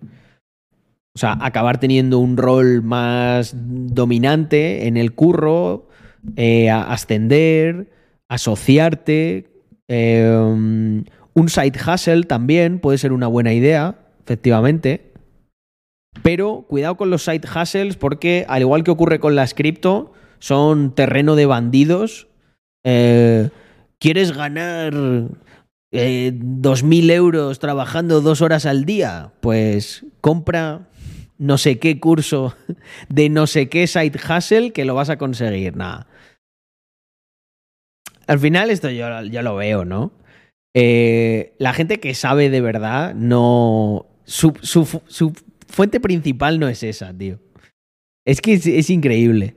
[1.15, 5.87] O sea, acabar teniendo un rol más dominante en el curro,
[6.35, 7.89] eh, ascender,
[8.27, 9.54] asociarte,
[9.87, 11.03] Em,
[11.33, 15.11] un side hustle también puede ser una buena idea, efectivamente.
[16.23, 20.95] Pero cuidado con los side hustles porque, al igual que ocurre con las cripto, son
[20.95, 22.27] terreno de bandidos.
[22.83, 23.49] Eh,
[23.99, 24.93] ¿Quieres ganar
[25.91, 29.33] eh, 2.000 euros trabajando dos horas al día?
[29.41, 30.87] Pues compra
[31.37, 32.55] no sé qué curso
[33.09, 35.75] de no sé qué side hustle que lo vas a conseguir.
[35.75, 36.07] Nada.
[38.27, 39.09] Al final esto yo,
[39.41, 40.11] lo veo, ¿no?
[40.73, 44.07] Eh, la gente que sabe de verdad no...
[44.25, 44.53] Su,
[45.67, 47.39] fuente principal no es esa, tío.
[48.25, 49.55] Es que es, increíble.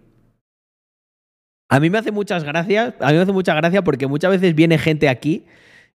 [1.70, 4.54] A mí me hace muchas gracias, a mí me hace mucha gracia porque muchas veces
[4.54, 5.44] viene gente aquí,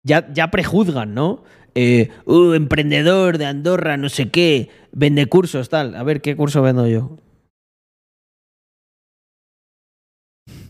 [0.03, 1.45] ya, ya prejuzgan, ¿no?
[1.75, 5.95] Eh, uh, emprendedor de Andorra, no sé qué, vende cursos, tal.
[5.95, 7.19] A ver, ¿qué curso vendo yo?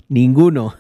[0.09, 0.75] Ninguno.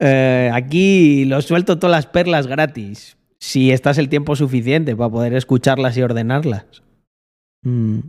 [0.00, 3.16] Eh, aquí lo suelto todas las perlas gratis.
[3.40, 6.66] Si estás el tiempo suficiente para poder escucharlas y ordenarlas.
[7.62, 8.00] Mm.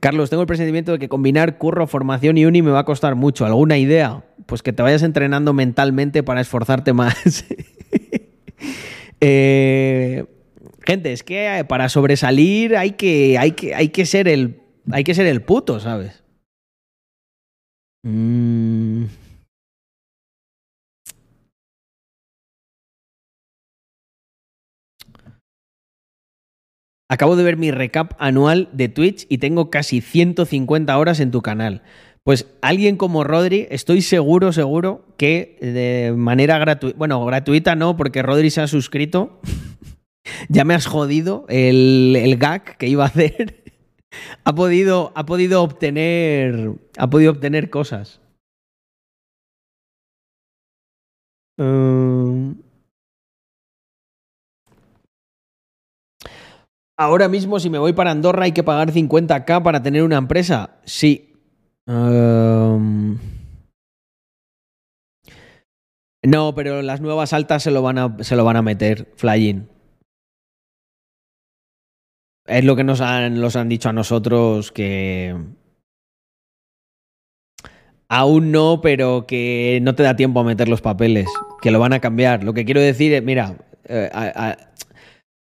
[0.00, 3.16] Carlos, tengo el presentimiento de que combinar curro, formación y uni me va a costar
[3.16, 3.44] mucho.
[3.44, 4.24] ¿Alguna idea?
[4.46, 7.44] Pues que te vayas entrenando mentalmente para esforzarte más.
[9.22, 10.24] Eh,
[10.86, 15.04] gente, es que eh, para sobresalir hay que, hay que, hay que, ser, el, hay
[15.04, 16.24] que ser el puto, ¿sabes?
[18.02, 19.04] Mm.
[27.10, 31.42] Acabo de ver mi recap anual de Twitch y tengo casi 150 horas en tu
[31.42, 31.82] canal.
[32.22, 38.22] Pues alguien como Rodri, estoy seguro, seguro que de manera gratuita, bueno, gratuita no, porque
[38.22, 39.40] Rodri se ha suscrito.
[40.48, 43.64] ya me has jodido el, el, gag que iba a hacer.
[44.44, 48.20] ha, podido, ha podido obtener, ha podido obtener cosas.
[51.58, 52.49] Um,
[57.00, 60.76] Ahora mismo, si me voy para Andorra, hay que pagar 50k para tener una empresa.
[60.84, 61.32] Sí.
[66.22, 69.66] No, pero las nuevas altas se lo van a, se lo van a meter, flying.
[72.44, 75.34] Es lo que nos han, los han dicho a nosotros que.
[78.10, 81.30] Aún no, pero que no te da tiempo a meter los papeles.
[81.62, 82.44] Que lo van a cambiar.
[82.44, 84.10] Lo que quiero decir es, mira, eh,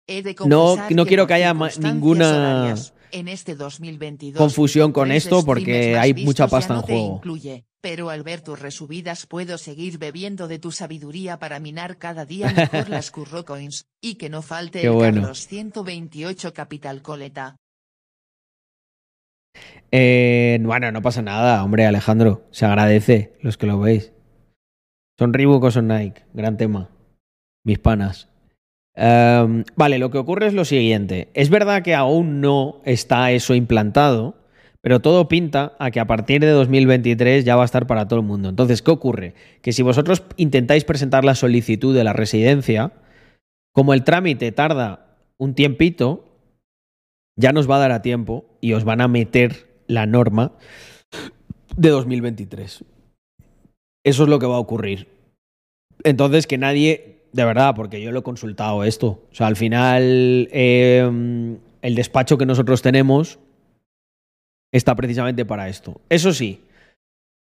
[0.09, 2.75] He de No- no que quiero que haya ninguna
[3.13, 7.17] en este 2022, confusión con esto porque hay mucha pasta no en juego.
[7.17, 12.25] incluye, pero al ver tus resubidas puedo seguir bebiendo de tu sabiduría para minar cada
[12.25, 12.47] día
[12.85, 15.21] mejor las curro coins, y que no falte Qué el bueno.
[15.23, 17.57] Carlos 128 Capital Coleta.
[19.91, 22.47] Eh, bueno, no pasa nada, hombre, Alejandro.
[22.51, 24.13] Se agradece los que lo veis.
[25.19, 26.25] ¿Son Reebok o son Nike?
[26.35, 26.91] Gran tema.
[27.65, 28.29] Mis panas.
[28.97, 31.29] Em, vale, lo que ocurre es lo siguiente.
[31.35, 34.35] Es verdad que aún no está eso implantado,
[34.81, 38.21] pero todo pinta a que a partir de 2023 ya va a estar para todo
[38.21, 38.49] el mundo.
[38.49, 39.35] Entonces, ¿qué ocurre?
[39.61, 42.93] Que si vosotros intentáis presentar la solicitud de la residencia,
[43.73, 46.25] como el trámite tarda un tiempito,
[47.37, 50.53] ya nos va a dar a tiempo y os van a meter la norma
[51.77, 52.85] de 2023.
[54.05, 55.09] Eso es lo que va a ocurrir.
[56.05, 59.23] Entonces, que nadie, de verdad, porque yo lo he consultado esto.
[59.31, 63.39] O sea, al final, eh, el despacho que nosotros tenemos
[64.73, 66.01] está precisamente para esto.
[66.09, 66.63] Eso sí,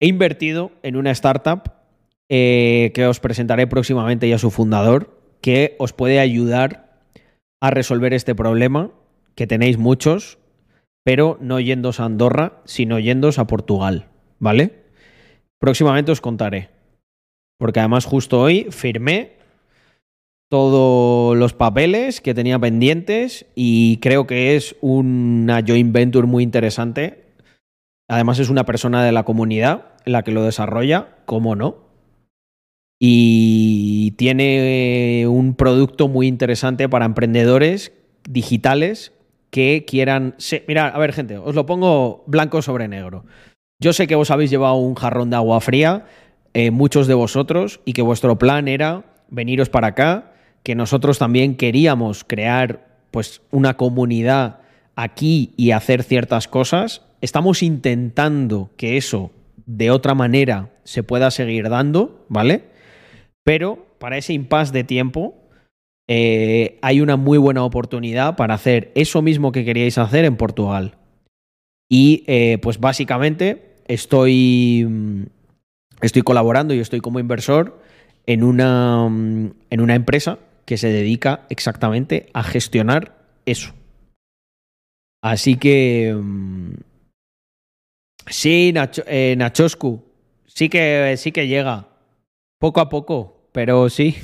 [0.00, 1.70] he invertido en una startup
[2.30, 7.02] eh, que os presentaré próximamente y a su fundador, que os puede ayudar
[7.60, 8.90] a resolver este problema,
[9.34, 10.38] que tenéis muchos,
[11.04, 14.08] pero no yéndose a Andorra, sino yéndose a Portugal,
[14.38, 14.84] ¿vale?
[15.60, 16.70] Próximamente os contaré.
[17.58, 19.43] Porque además justo hoy firmé
[20.50, 27.24] todos los papeles que tenía pendientes y creo que es una joint venture muy interesante.
[28.08, 31.84] Además es una persona de la comunidad la que lo desarrolla, ¿cómo no?
[33.00, 37.92] Y tiene un producto muy interesante para emprendedores
[38.28, 39.12] digitales
[39.50, 40.34] que quieran...
[40.38, 43.24] se- Mira, a ver gente, os lo pongo blanco sobre negro.
[43.82, 46.06] Yo sé que vos habéis llevado un jarrón de agua fría,
[46.54, 50.32] eh, muchos de vosotros, y que vuestro plan era veniros para acá,
[50.64, 54.60] que nosotros también queríamos crear pues una comunidad
[54.96, 57.02] aquí y hacer ciertas cosas.
[57.20, 59.30] Estamos intentando que eso
[59.66, 62.64] de otra manera se pueda seguir dando, ¿vale?
[63.44, 65.34] Pero para ese impasse de tiempo
[66.08, 70.96] eh, hay una muy buena oportunidad para hacer eso mismo que queríais hacer en Portugal.
[71.90, 75.22] Y eh, pues básicamente estoy, mm,
[76.00, 77.80] estoy colaborando y estoy como inversor
[78.26, 83.16] en una, mm, en una empresa que se dedica exactamente a gestionar
[83.46, 83.74] eso.
[85.22, 86.14] Así que...
[86.14, 86.74] mm,
[88.26, 90.02] Sí, Nacho, eh, Nachoscu.
[90.46, 91.88] Sí que, sí que llega.
[92.58, 94.16] Poco a poco, pero sí.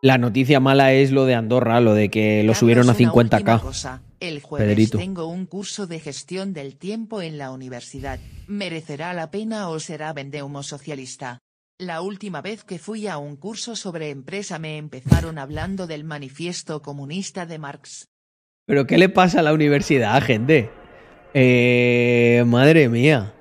[0.00, 3.12] La noticia mala es lo de Andorra, lo de que lo subieron a una última
[3.40, 3.60] 50k.
[3.60, 4.02] cosa.
[4.20, 4.98] El jueves Pedrito.
[4.98, 8.18] tengo un curso de gestión del tiempo en la universidad.
[8.46, 11.38] ¿Merecerá la pena o será vendeumo socialista?
[11.80, 16.82] La última vez que fui a un curso sobre empresa me empezaron hablando del manifiesto
[16.82, 18.08] comunista de Marx.
[18.66, 20.70] ¿Pero qué le pasa a la universidad, gente?
[21.34, 23.32] Eh, madre mía.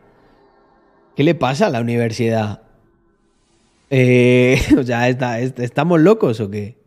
[1.16, 2.62] ¿Qué le pasa a la universidad?
[3.90, 6.78] Eh, o sea, ¿está- est- ¿estamos locos o qué?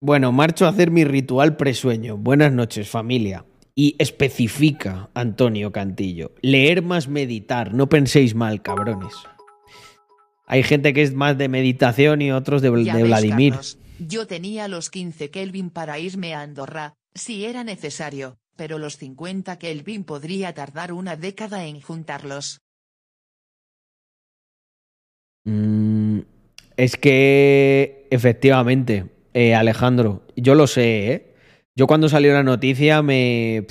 [0.00, 2.16] Bueno, marcho a hacer mi ritual presueño.
[2.16, 3.44] Buenas noches, familia.
[3.76, 7.74] Y especifica, Antonio Cantillo, leer más meditar.
[7.74, 9.14] No penséis mal, cabrones.
[10.46, 13.52] Hay gente que es más de meditación y otros de, Ya de ves, Vladimir.
[13.54, 18.96] Carlos, yo tenía los 15 Kelvin para irme a Andorra, si era necesario, pero los
[18.96, 22.60] 50 Kelvin podría tardar una década en juntarlos.
[25.44, 26.20] Mm,
[26.76, 31.33] es que, efectivamente, eh, Alejandro, yo lo sé, ¿eh?
[31.76, 33.66] Yo cuando salió la noticia me...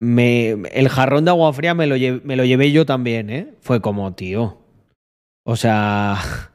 [0.00, 3.54] el jarrón de agua fría me lo, llevé yo también, ¿eh?
[3.60, 4.58] Fue como, tío.
[5.44, 6.18] O sea...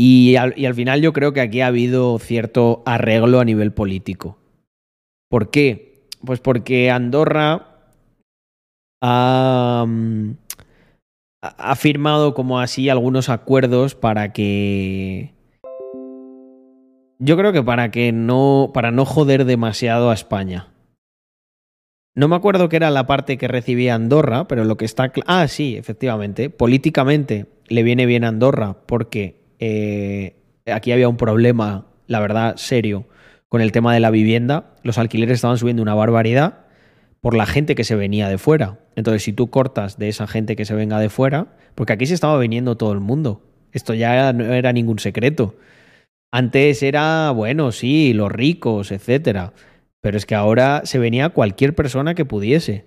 [0.00, 3.72] Y al, y al final yo creo que aquí ha habido cierto arreglo a nivel
[3.72, 4.38] político.
[5.28, 6.06] ¿Por qué?
[6.24, 7.80] Pues porque Andorra
[9.02, 10.36] ha, mm,
[11.42, 15.34] ha firmado como así algunos acuerdos para que
[17.18, 20.68] yo creo que para que no para no joder demasiado a España.
[22.14, 25.46] No me acuerdo qué era la parte que recibía Andorra, pero lo que está ah
[25.46, 30.36] sí, efectivamente, políticamente le viene bien Andorra porque eh,
[30.66, 33.06] aquí había un problema, la verdad, serio
[33.48, 34.74] con el tema de la vivienda.
[34.82, 36.66] Los alquileres estaban subiendo una barbaridad
[37.20, 38.78] por la gente que se venía de fuera.
[38.96, 42.14] Entonces, si tú cortas de esa gente que se venga de fuera, porque aquí se
[42.14, 43.42] estaba viniendo todo el mundo.
[43.72, 45.56] Esto ya no era ningún secreto.
[46.30, 49.52] Antes era, bueno, sí, los ricos, etcétera.
[50.00, 52.86] Pero es que ahora se venía cualquier persona que pudiese.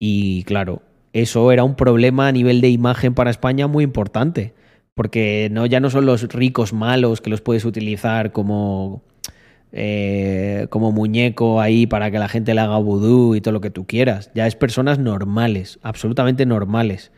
[0.00, 0.82] Y claro,
[1.12, 4.54] eso era un problema a nivel de imagen para España muy importante.
[4.94, 9.02] Porque no, ya no son los ricos malos que los puedes utilizar como,
[9.70, 13.70] eh, como muñeco ahí para que la gente le haga vudú y todo lo que
[13.70, 14.30] tú quieras.
[14.34, 17.12] Ya es personas normales, absolutamente normales,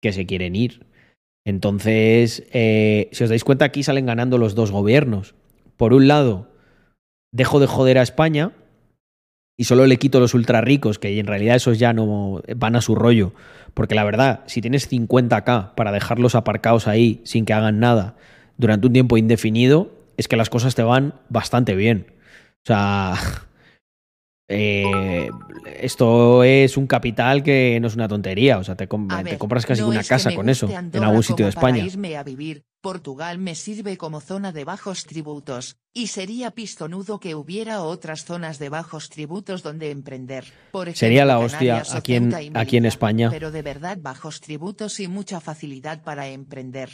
[0.00, 0.86] que se quieren ir.
[1.46, 5.36] Entonces, eh, si os dais cuenta, aquí salen ganando los dos gobiernos.
[5.76, 6.48] Por un lado,
[7.30, 8.50] dejo de joder a España
[9.56, 12.80] y solo le quito los ultra ricos, que en realidad esos ya no van a
[12.80, 13.32] su rollo.
[13.74, 18.16] Porque la verdad, si tienes 50k para dejarlos aparcados ahí sin que hagan nada
[18.58, 22.06] durante un tiempo indefinido, es que las cosas te van bastante bien.
[22.64, 23.14] O sea,
[24.48, 25.28] eh,
[25.80, 28.58] esto es un capital que no es una tontería.
[28.58, 31.84] O sea, te, compras casi una casa con eso en algún sitio de España.
[31.84, 32.64] irme a vivir.
[32.80, 38.60] Portugal me sirve como zona de bajos tributos, y sería pistonudo que hubiera otras zonas
[38.60, 40.44] de bajos tributos donde emprender.
[40.94, 43.28] sería la hostia aquí en, aquí en España.
[43.30, 46.90] Pero de verdad bajos tributos y mucha facilidad para emprender.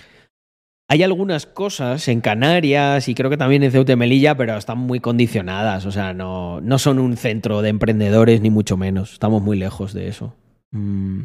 [0.92, 4.76] Hay algunas cosas en Canarias y creo que también en Ceuta y Melilla, pero están
[4.76, 5.86] muy condicionadas.
[5.86, 9.14] O sea, no, no son un centro de emprendedores, ni mucho menos.
[9.14, 10.34] Estamos muy lejos de eso.
[10.70, 11.22] Mm.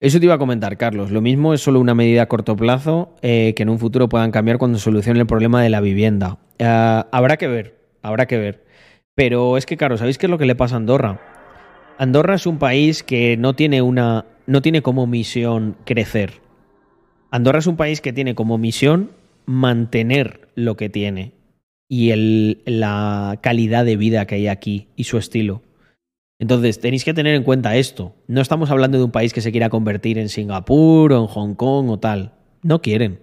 [0.00, 1.12] Eso te iba a comentar, Carlos.
[1.12, 4.32] Lo mismo es solo una medida a corto plazo eh, que en un futuro puedan
[4.32, 6.38] cambiar cuando solucione el problema de la vivienda.
[6.58, 8.64] Eh, habrá que ver, habrá que ver.
[9.14, 11.20] Pero es que, claro, ¿sabéis qué es lo que le pasa a Andorra?
[11.98, 14.24] Andorra es un país que no tiene una.
[14.48, 16.42] no tiene como misión crecer.
[17.34, 19.10] Andorra es un país que tiene como misión
[19.44, 21.32] mantener lo que tiene
[21.88, 22.14] y
[22.64, 25.60] la calidad de vida que hay aquí y su estilo.
[26.38, 28.14] Entonces, tenéis que tener en cuenta esto.
[28.28, 31.54] No estamos hablando de un país que se quiera convertir en Singapur o en Hong
[31.56, 32.34] Kong o tal.
[32.62, 33.18] No quieren.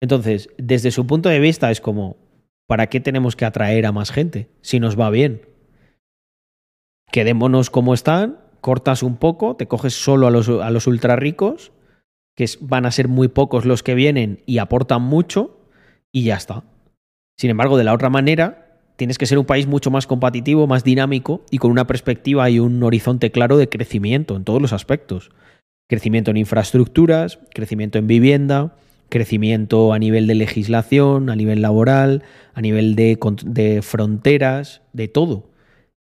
[0.00, 2.16] Entonces, desde su punto de vista es como,
[2.66, 5.42] ¿para qué tenemos que atraer a más gente si nos va bien?
[7.12, 11.70] Quedémonos como están, cortas un poco, te coges solo a los, a los ultra ricos
[12.38, 15.58] que van a ser muy pocos los que vienen y aportan mucho
[16.12, 16.62] y ya está.
[17.36, 20.84] Sin embargo, de la otra manera, tienes que ser un país mucho más competitivo, más
[20.84, 25.32] dinámico y con una perspectiva y un horizonte claro de crecimiento en todos los aspectos.
[25.88, 28.76] Crecimiento en infraestructuras, crecimiento en vivienda,
[29.08, 32.22] crecimiento a nivel de legislación, a nivel laboral,
[32.54, 35.50] a nivel de, de, fronteras, de todo.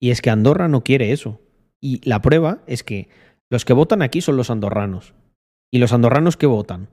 [0.00, 1.40] Y es que Andorra no quiere eso.
[1.80, 3.08] Y la prueba es que
[3.50, 5.14] los que votan aquí son los andorranos.
[5.74, 6.86] ¿Y los andorranos qué votan?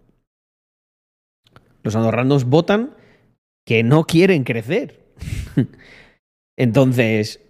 [1.84, 2.96] Los andorranos votan
[3.64, 5.06] que no quieren crecer.
[6.58, 7.42] Entonces,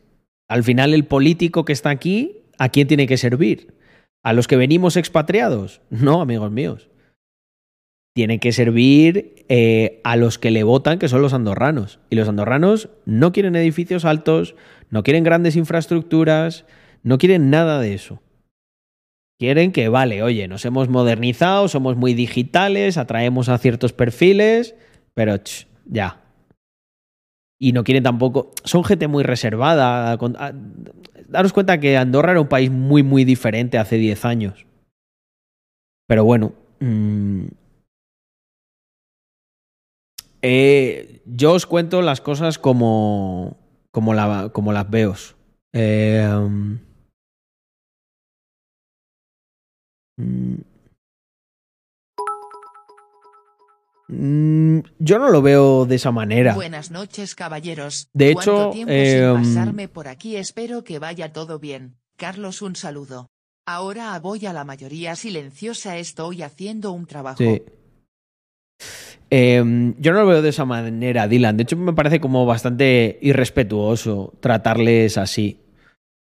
[0.50, 3.74] al final el político que está aquí, ¿a quién tiene que servir?
[4.26, 5.80] ¿A los que venimos expatriados?
[5.90, 6.90] No, amigos míos.
[8.14, 12.02] Tiene que servir eh, a los que le votan, que son los andorranos.
[12.10, 14.54] Y los andorranos no quieren edificios altos,
[14.90, 16.66] no quieren grandes infraestructuras,
[17.04, 18.22] no quieren nada de eso.
[19.42, 24.76] Quieren que, vale, oye, nos hemos modernizado, somos muy digitales, atraemos a ciertos perfiles,
[25.16, 25.38] pero
[25.86, 26.22] ya.
[27.60, 28.52] Y no quieren tampoco.
[28.66, 30.16] Son gente muy reservada.
[31.28, 34.68] daros cuenta que Andorra era un país muy, muy diferente hace 10 años.
[36.08, 36.54] Pero bueno.
[36.80, 37.46] Mm,
[40.44, 43.58] eh, yo os cuento las cosas como,
[43.90, 45.16] como, la, como las veo.
[45.74, 46.30] Eh,
[54.12, 56.54] Mm, yo no lo veo de esa manera.
[56.54, 58.10] Buenas noches, caballeros.
[58.14, 60.36] De hecho, eh, pasarme por aquí?
[60.36, 61.96] Espero que vaya todo bien.
[62.18, 63.30] Carlos, un saludo.
[63.66, 65.98] Ahora voy a la mayoría silenciosa.
[65.98, 67.42] Estoy haciendo un trabajo.
[69.30, 71.56] Em, yo no lo veo de esa manera, Dylan.
[71.56, 75.62] De hecho, me parece como bastante irrespetuoso tratarles así.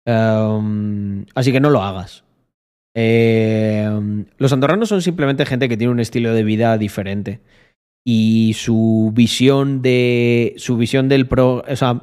[0.06, 2.24] Em, así que no lo hagas.
[2.96, 7.40] Em, los andorranos son simplemente gente que tiene un estilo de vida diferente
[8.06, 12.02] y su visión de su visión del pro, o sea,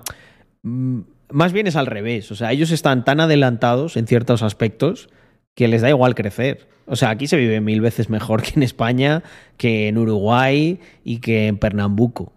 [0.62, 1.00] mm,
[1.30, 5.08] más bien es al revés, o sea, ellos están tan adelantados en ciertos aspectos
[5.56, 6.68] que les da igual crecer.
[6.86, 9.24] O sea, aquí se vive mil veces mejor que en España,
[9.56, 12.32] que en Uruguay y que en Pernambuco.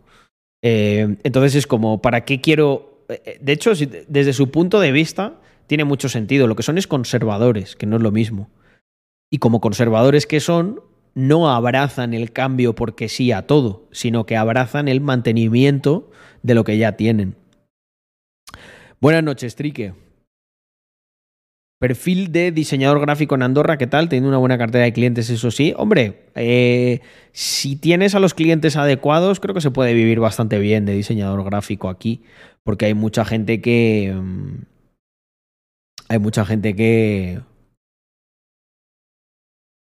[0.63, 3.05] Eh, entonces es como, ¿para qué quiero?
[3.09, 3.73] Eh, de hecho,
[4.07, 5.35] desde su punto de vista,
[5.69, 6.47] tiene mucho sentido.
[6.47, 8.49] Lo que son es conservadores, que no es lo mismo.
[9.31, 10.81] Y como conservadores que son,
[11.13, 16.09] no abrazan el cambio porque sí a todo, sino que abrazan el mantenimiento
[16.41, 17.35] de lo que ya tienen.
[18.99, 19.93] Buenas noches, Trique.
[21.79, 24.09] Perfil de diseñador gráfico en Andorra, ¿qué tal?
[24.09, 25.73] Tiene una buena cartera de clientes, eso sí.
[25.77, 26.99] Hombre, eh,
[27.31, 31.43] si tienes a los clientes adecuados, creo que se puede vivir bastante bien de diseñador
[31.43, 32.23] gráfico aquí,
[32.63, 34.15] porque hay mucha gente que...
[34.19, 34.68] Mm,
[36.09, 37.41] hay mucha gente que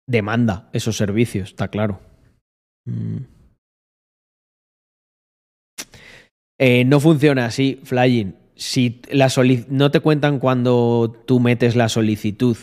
[0.07, 1.99] demanda esos servicios, está claro.
[2.85, 3.17] Mm.
[6.59, 9.27] Eh, no funciona así, Flying si la
[9.69, 12.55] no te cuentan cuando tú metes la solicitud,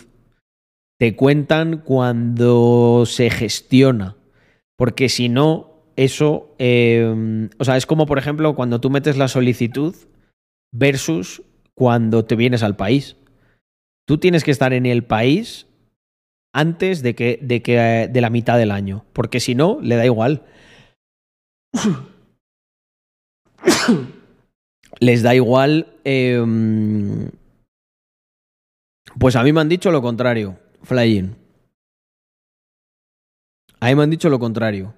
[0.96, 4.16] te cuentan cuando se gestiona.
[4.76, 9.26] Porque si no, eso, em, o sea, es como por ejemplo cuando tú metes la
[9.26, 9.96] solicitud
[10.72, 11.42] versus
[11.74, 13.16] cuando te vienes al país.
[14.08, 15.66] Tú tienes que estar en el país
[16.54, 20.06] antes de que, de que de la mitad del año, porque si no, le da
[20.06, 20.46] igual
[25.00, 25.94] les da igual.
[26.04, 27.30] Em,
[29.18, 31.36] pues a mí me han dicho lo contrario, Flying.
[33.80, 34.94] A mí me han dicho lo contrario.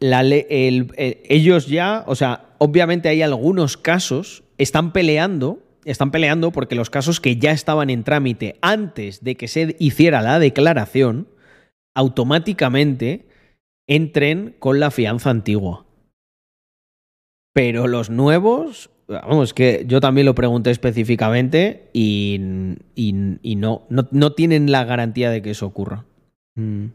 [0.00, 5.60] La ellos ya, o sea, obviamente hay algunos casos, están peleando,
[5.90, 10.22] están peleando porque los casos que ya estaban en trámite antes de que se hiciera
[10.22, 11.28] la declaración,
[11.94, 13.26] automáticamente
[13.88, 15.86] entren con la fianza antigua.
[17.54, 22.38] Pero los nuevos, vamos, que yo también lo pregunté específicamente y,
[22.94, 26.04] y, no, no, tienen la garantía de que eso ocurra.
[26.54, 26.86] Mm.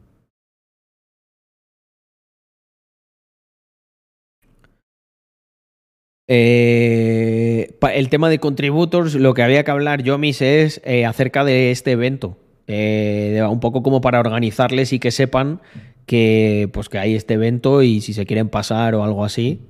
[6.27, 11.43] Eh, el tema de contributors, lo que había que hablar, yo, mis, es eh, acerca
[11.43, 12.37] de este evento.
[12.67, 15.61] Eh, un poco como para organizarles y que sepan
[16.05, 19.61] que, pues, que hay este evento y si se quieren pasar o algo así,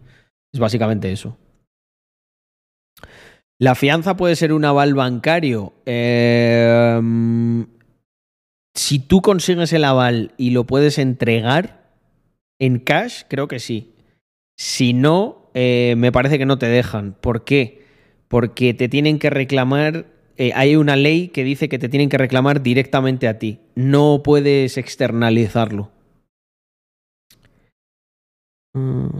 [0.54, 1.38] es básicamente eso.
[3.60, 5.74] La fianza puede ser un aval bancario.
[5.86, 7.66] Em,
[8.76, 11.90] si tú consigues el aval y lo puedes entregar
[12.60, 13.94] en cash, creo que sí.
[14.58, 17.16] Si no, eh, me parece que no te dejan.
[17.20, 17.84] ¿Por qué?
[18.28, 20.08] Porque te tienen que reclamar.
[20.38, 23.60] Eh, hay una ley que dice que te tienen que reclamar directamente a ti.
[23.76, 25.92] No puedes externalizarlo.
[28.76, 29.20] Mm.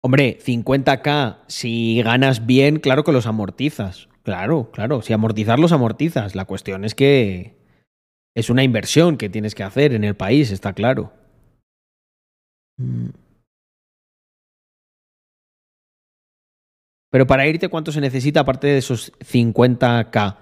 [0.00, 4.08] Hombre, 50k, si ganas bien, claro que los amortizas.
[4.22, 6.34] Claro, claro, si amortizar los amortizas.
[6.34, 7.57] La cuestión es que
[8.38, 11.12] es una inversión que tienes que hacer en el país, está claro.
[12.76, 13.08] Mm.
[17.10, 20.36] Pero para irte, ¿cuánto se necesita aparte de esos 50k?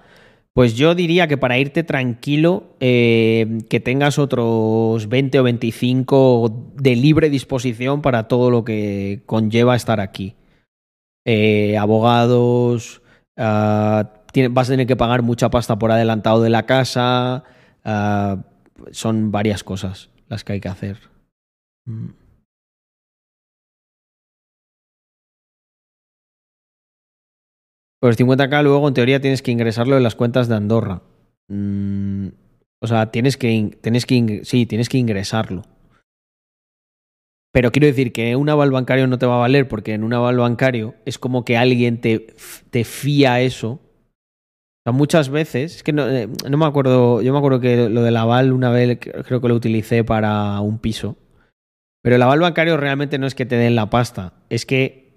[0.53, 6.95] Pues yo diría que para irte tranquilo, eh, que tengas otros 20 o 25 de
[6.95, 10.35] libre disposición para todo lo que conlleva estar aquí.
[11.25, 13.01] Eh, abogados,
[13.37, 14.13] ah,
[14.51, 17.43] vas a tener que pagar mucha pasta por adelantado de la casa.
[17.83, 18.43] Ah,
[18.91, 20.99] son varias cosas las que hay que hacer.
[21.85, 22.09] Mm.
[27.99, 31.01] Pues 50k luego en teoría tienes que ingresarlo en las cuentas de Andorra.
[31.47, 32.27] Mm,
[32.79, 35.63] o sea, tienes que, tienes que, sí, tienes que ingresarlo.
[37.51, 40.13] Pero quiero decir que un aval bancario no te va a valer porque en un
[40.13, 42.35] aval bancario es como que alguien te,
[42.69, 43.79] te fía eso.
[44.87, 48.03] Sea, muchas veces, es que no, eh, no, me acuerdo, yo me acuerdo que lo
[48.03, 51.17] del aval una vez creo que lo utilicé para un piso.
[52.01, 55.11] Pero el aval bancario realmente no es que te den la pasta, es que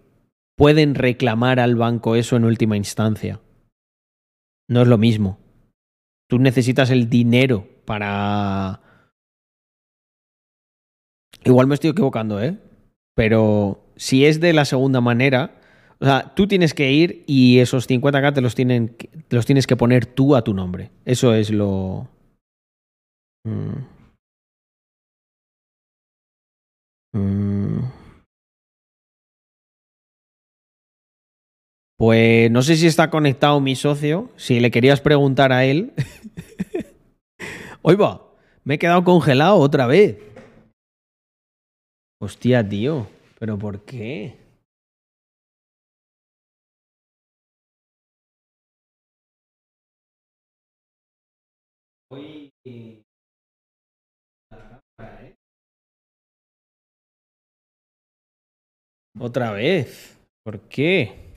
[0.57, 3.39] pueden reclamar al banco eso en última instancia.
[4.69, 5.39] No es lo mismo.
[6.29, 8.81] Tú necesitas el dinero para...
[11.45, 12.59] Igual me estoy equivocando, ¿eh?
[13.15, 15.60] Pero si es de la segunda manera,
[16.01, 18.97] o sea, tú tienes que ir y esos 50k te los, tienen,
[19.29, 20.91] los tienes que poner tú a tu nombre.
[21.05, 22.09] Eso es lo...
[23.45, 24.01] Mm.
[27.13, 27.81] Mm.
[31.99, 35.93] Pues no sé si está conectado mi socio, si le querías preguntar a él.
[37.83, 38.23] Oiga,
[38.65, 40.17] me he quedado congelado otra vez.
[42.23, 43.07] Hostia, tío,
[43.39, 44.40] ¿pero por qué?
[59.19, 60.19] Otra vez.
[60.43, 61.31] ¿Por qué?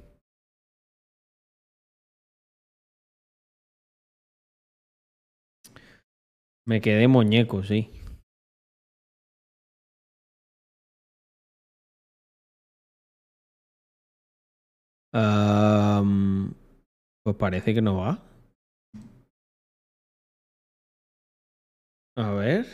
[6.65, 7.89] Me quedé muñeco, sí.
[15.13, 16.55] Am,
[17.23, 18.32] pues parece que no va.
[22.15, 22.65] A ver.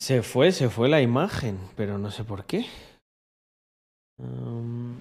[0.00, 2.66] Se fue, se fue la imagen, pero no sé por qué.
[4.18, 5.00] Am,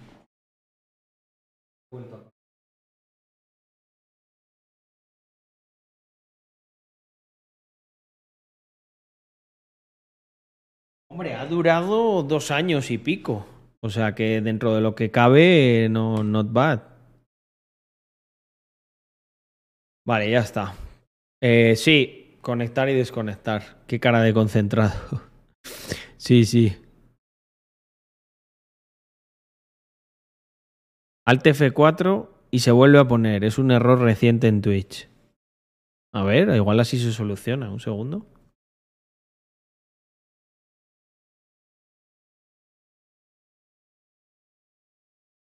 [11.09, 13.45] Hombre, ha durado dos años y pico.
[13.81, 16.81] O sea que dentro de lo que cabe, no, not bad.
[20.05, 20.73] Vale, ya está.
[21.41, 23.83] Eh, sí, conectar y desconectar.
[23.87, 24.93] Qué cara de concentrado.
[26.19, 26.75] Sí, sí.
[31.25, 33.43] Alt F4 y se vuelve a poner.
[33.43, 35.09] Es un error reciente en Twitch.
[36.13, 37.69] A ver, igual así se soluciona.
[37.69, 38.25] Un segundo.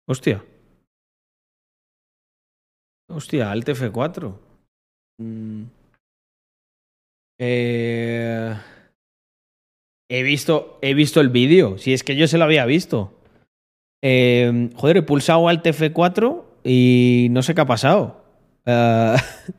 [0.07, 0.43] Hostia.
[3.09, 4.46] Hostia, Alt F4.
[5.19, 5.63] Mm.
[7.39, 8.55] Eh,
[10.09, 11.77] He visto, he visto el vídeo.
[11.77, 13.13] Si es que yo se lo había visto.
[14.01, 18.23] Eh, joder, he pulsado Alt F4 y no sé qué ha pasado.
[18.65, 19.17] Ah,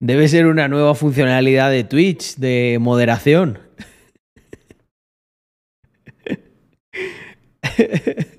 [0.00, 3.60] debe ser una nueva funcionalidad de Twitch de moderación.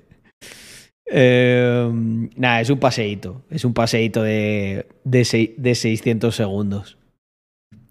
[1.12, 1.90] Eh,
[2.36, 3.42] nada, es un paseíto.
[3.50, 6.98] Es un paseíto de, de, de 600 segundos.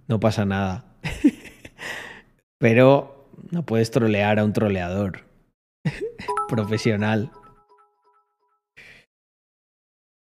[0.07, 0.95] No pasa nada.
[2.59, 5.25] Pero no puedes trolear a un troleador
[6.47, 7.31] profesional.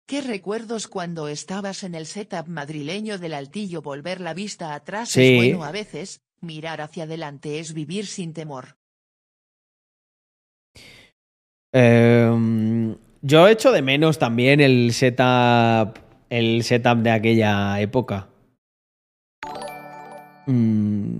[0.08, 5.22] ¿Qué recuerdos cuando estabas en el setup madrileño del altillo volver la vista atrás Sí.
[5.22, 8.77] es bueno a veces, mirar hacia adelante es vivir sin temor?
[11.80, 16.00] Eh, yo echo de menos también el setup,
[16.32, 18.30] el setup de aquella época.
[20.48, 21.20] Mm,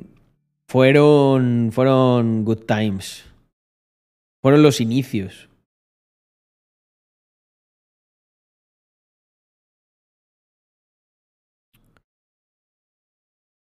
[0.68, 3.24] fueron, fueron good times.
[4.42, 5.48] Fueron los inicios.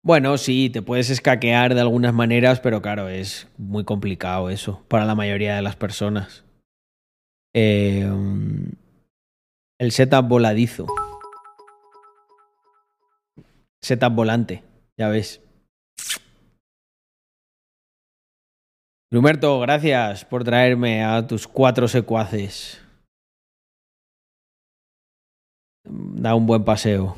[0.02, 5.04] Bueno, sí, te puedes escaquear de algunas maneras, pero claro, es muy complicado eso para
[5.04, 6.47] la mayoría de las personas.
[7.54, 8.08] Eh,
[9.78, 10.86] el setup voladizo.
[13.80, 14.62] Setup volante,
[14.96, 15.40] ya ves.
[19.10, 22.84] Lumerto, gracias por traerme a tus cuatro secuaces.
[25.84, 27.16] Da un buen paseo.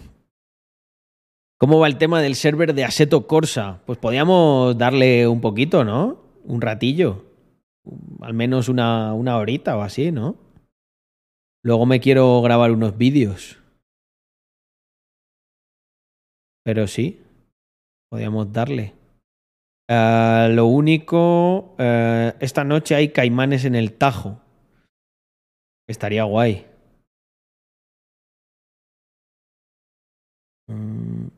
[1.58, 3.80] ¿Cómo va el tema del server de Aseto Corsa?
[3.86, 6.22] Pues podíamos darle un poquito, ¿no?
[6.44, 7.29] Un ratillo.
[8.20, 10.36] Al menos una, una horita o así, ¿no?
[11.62, 13.58] Luego me quiero grabar unos vídeos.
[16.64, 17.20] Pero sí,
[18.10, 18.94] podíamos darle.
[19.88, 24.40] Ah, lo único, eh, esta noche hay caimanes en el Tajo.
[25.88, 26.66] Estaría guay.
[30.68, 31.28] Mm.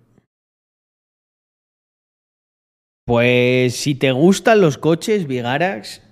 [3.06, 6.02] Pues si te gustan los coches, Vigarax.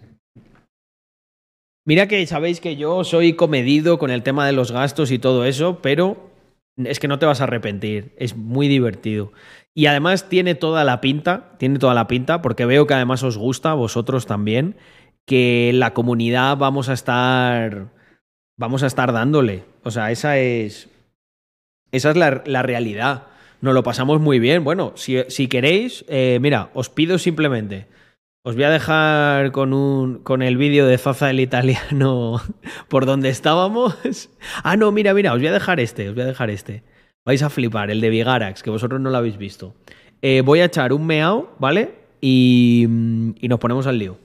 [1.91, 5.45] Mira que sabéis que yo soy comedido con el tema de los gastos y todo
[5.45, 6.31] eso, pero
[6.77, 8.15] es que no te vas a arrepentir.
[8.17, 9.33] Es muy divertido.
[9.75, 13.37] Y además tiene toda la pinta, tiene toda la pinta, porque veo que además os
[13.37, 14.77] gusta, vosotros también,
[15.27, 17.89] que la comunidad vamos a estar.
[18.57, 19.65] Vamos a estar dándole.
[19.83, 20.89] O sea, esa es.
[21.91, 23.27] Esa es la, la realidad.
[23.63, 24.63] Nos lo pasamos muy bien.
[24.63, 27.89] Bueno, si, si queréis, eh, mira, os pido simplemente.
[28.43, 32.41] Os voy a dejar con, un, con el vídeo de Zaza el italiano
[32.89, 33.97] por donde estábamos.
[34.63, 36.83] Ah, no, mira, mira, os voy a dejar este, os voy a dejar este.
[37.27, 39.75] Vais a flipar, el de Vigarax, que vosotros no lo habéis visto.
[40.23, 41.95] Eh, voy a echar un meao, ¿vale?
[42.23, 42.87] Y,
[43.41, 44.17] y nos ponemos al lío.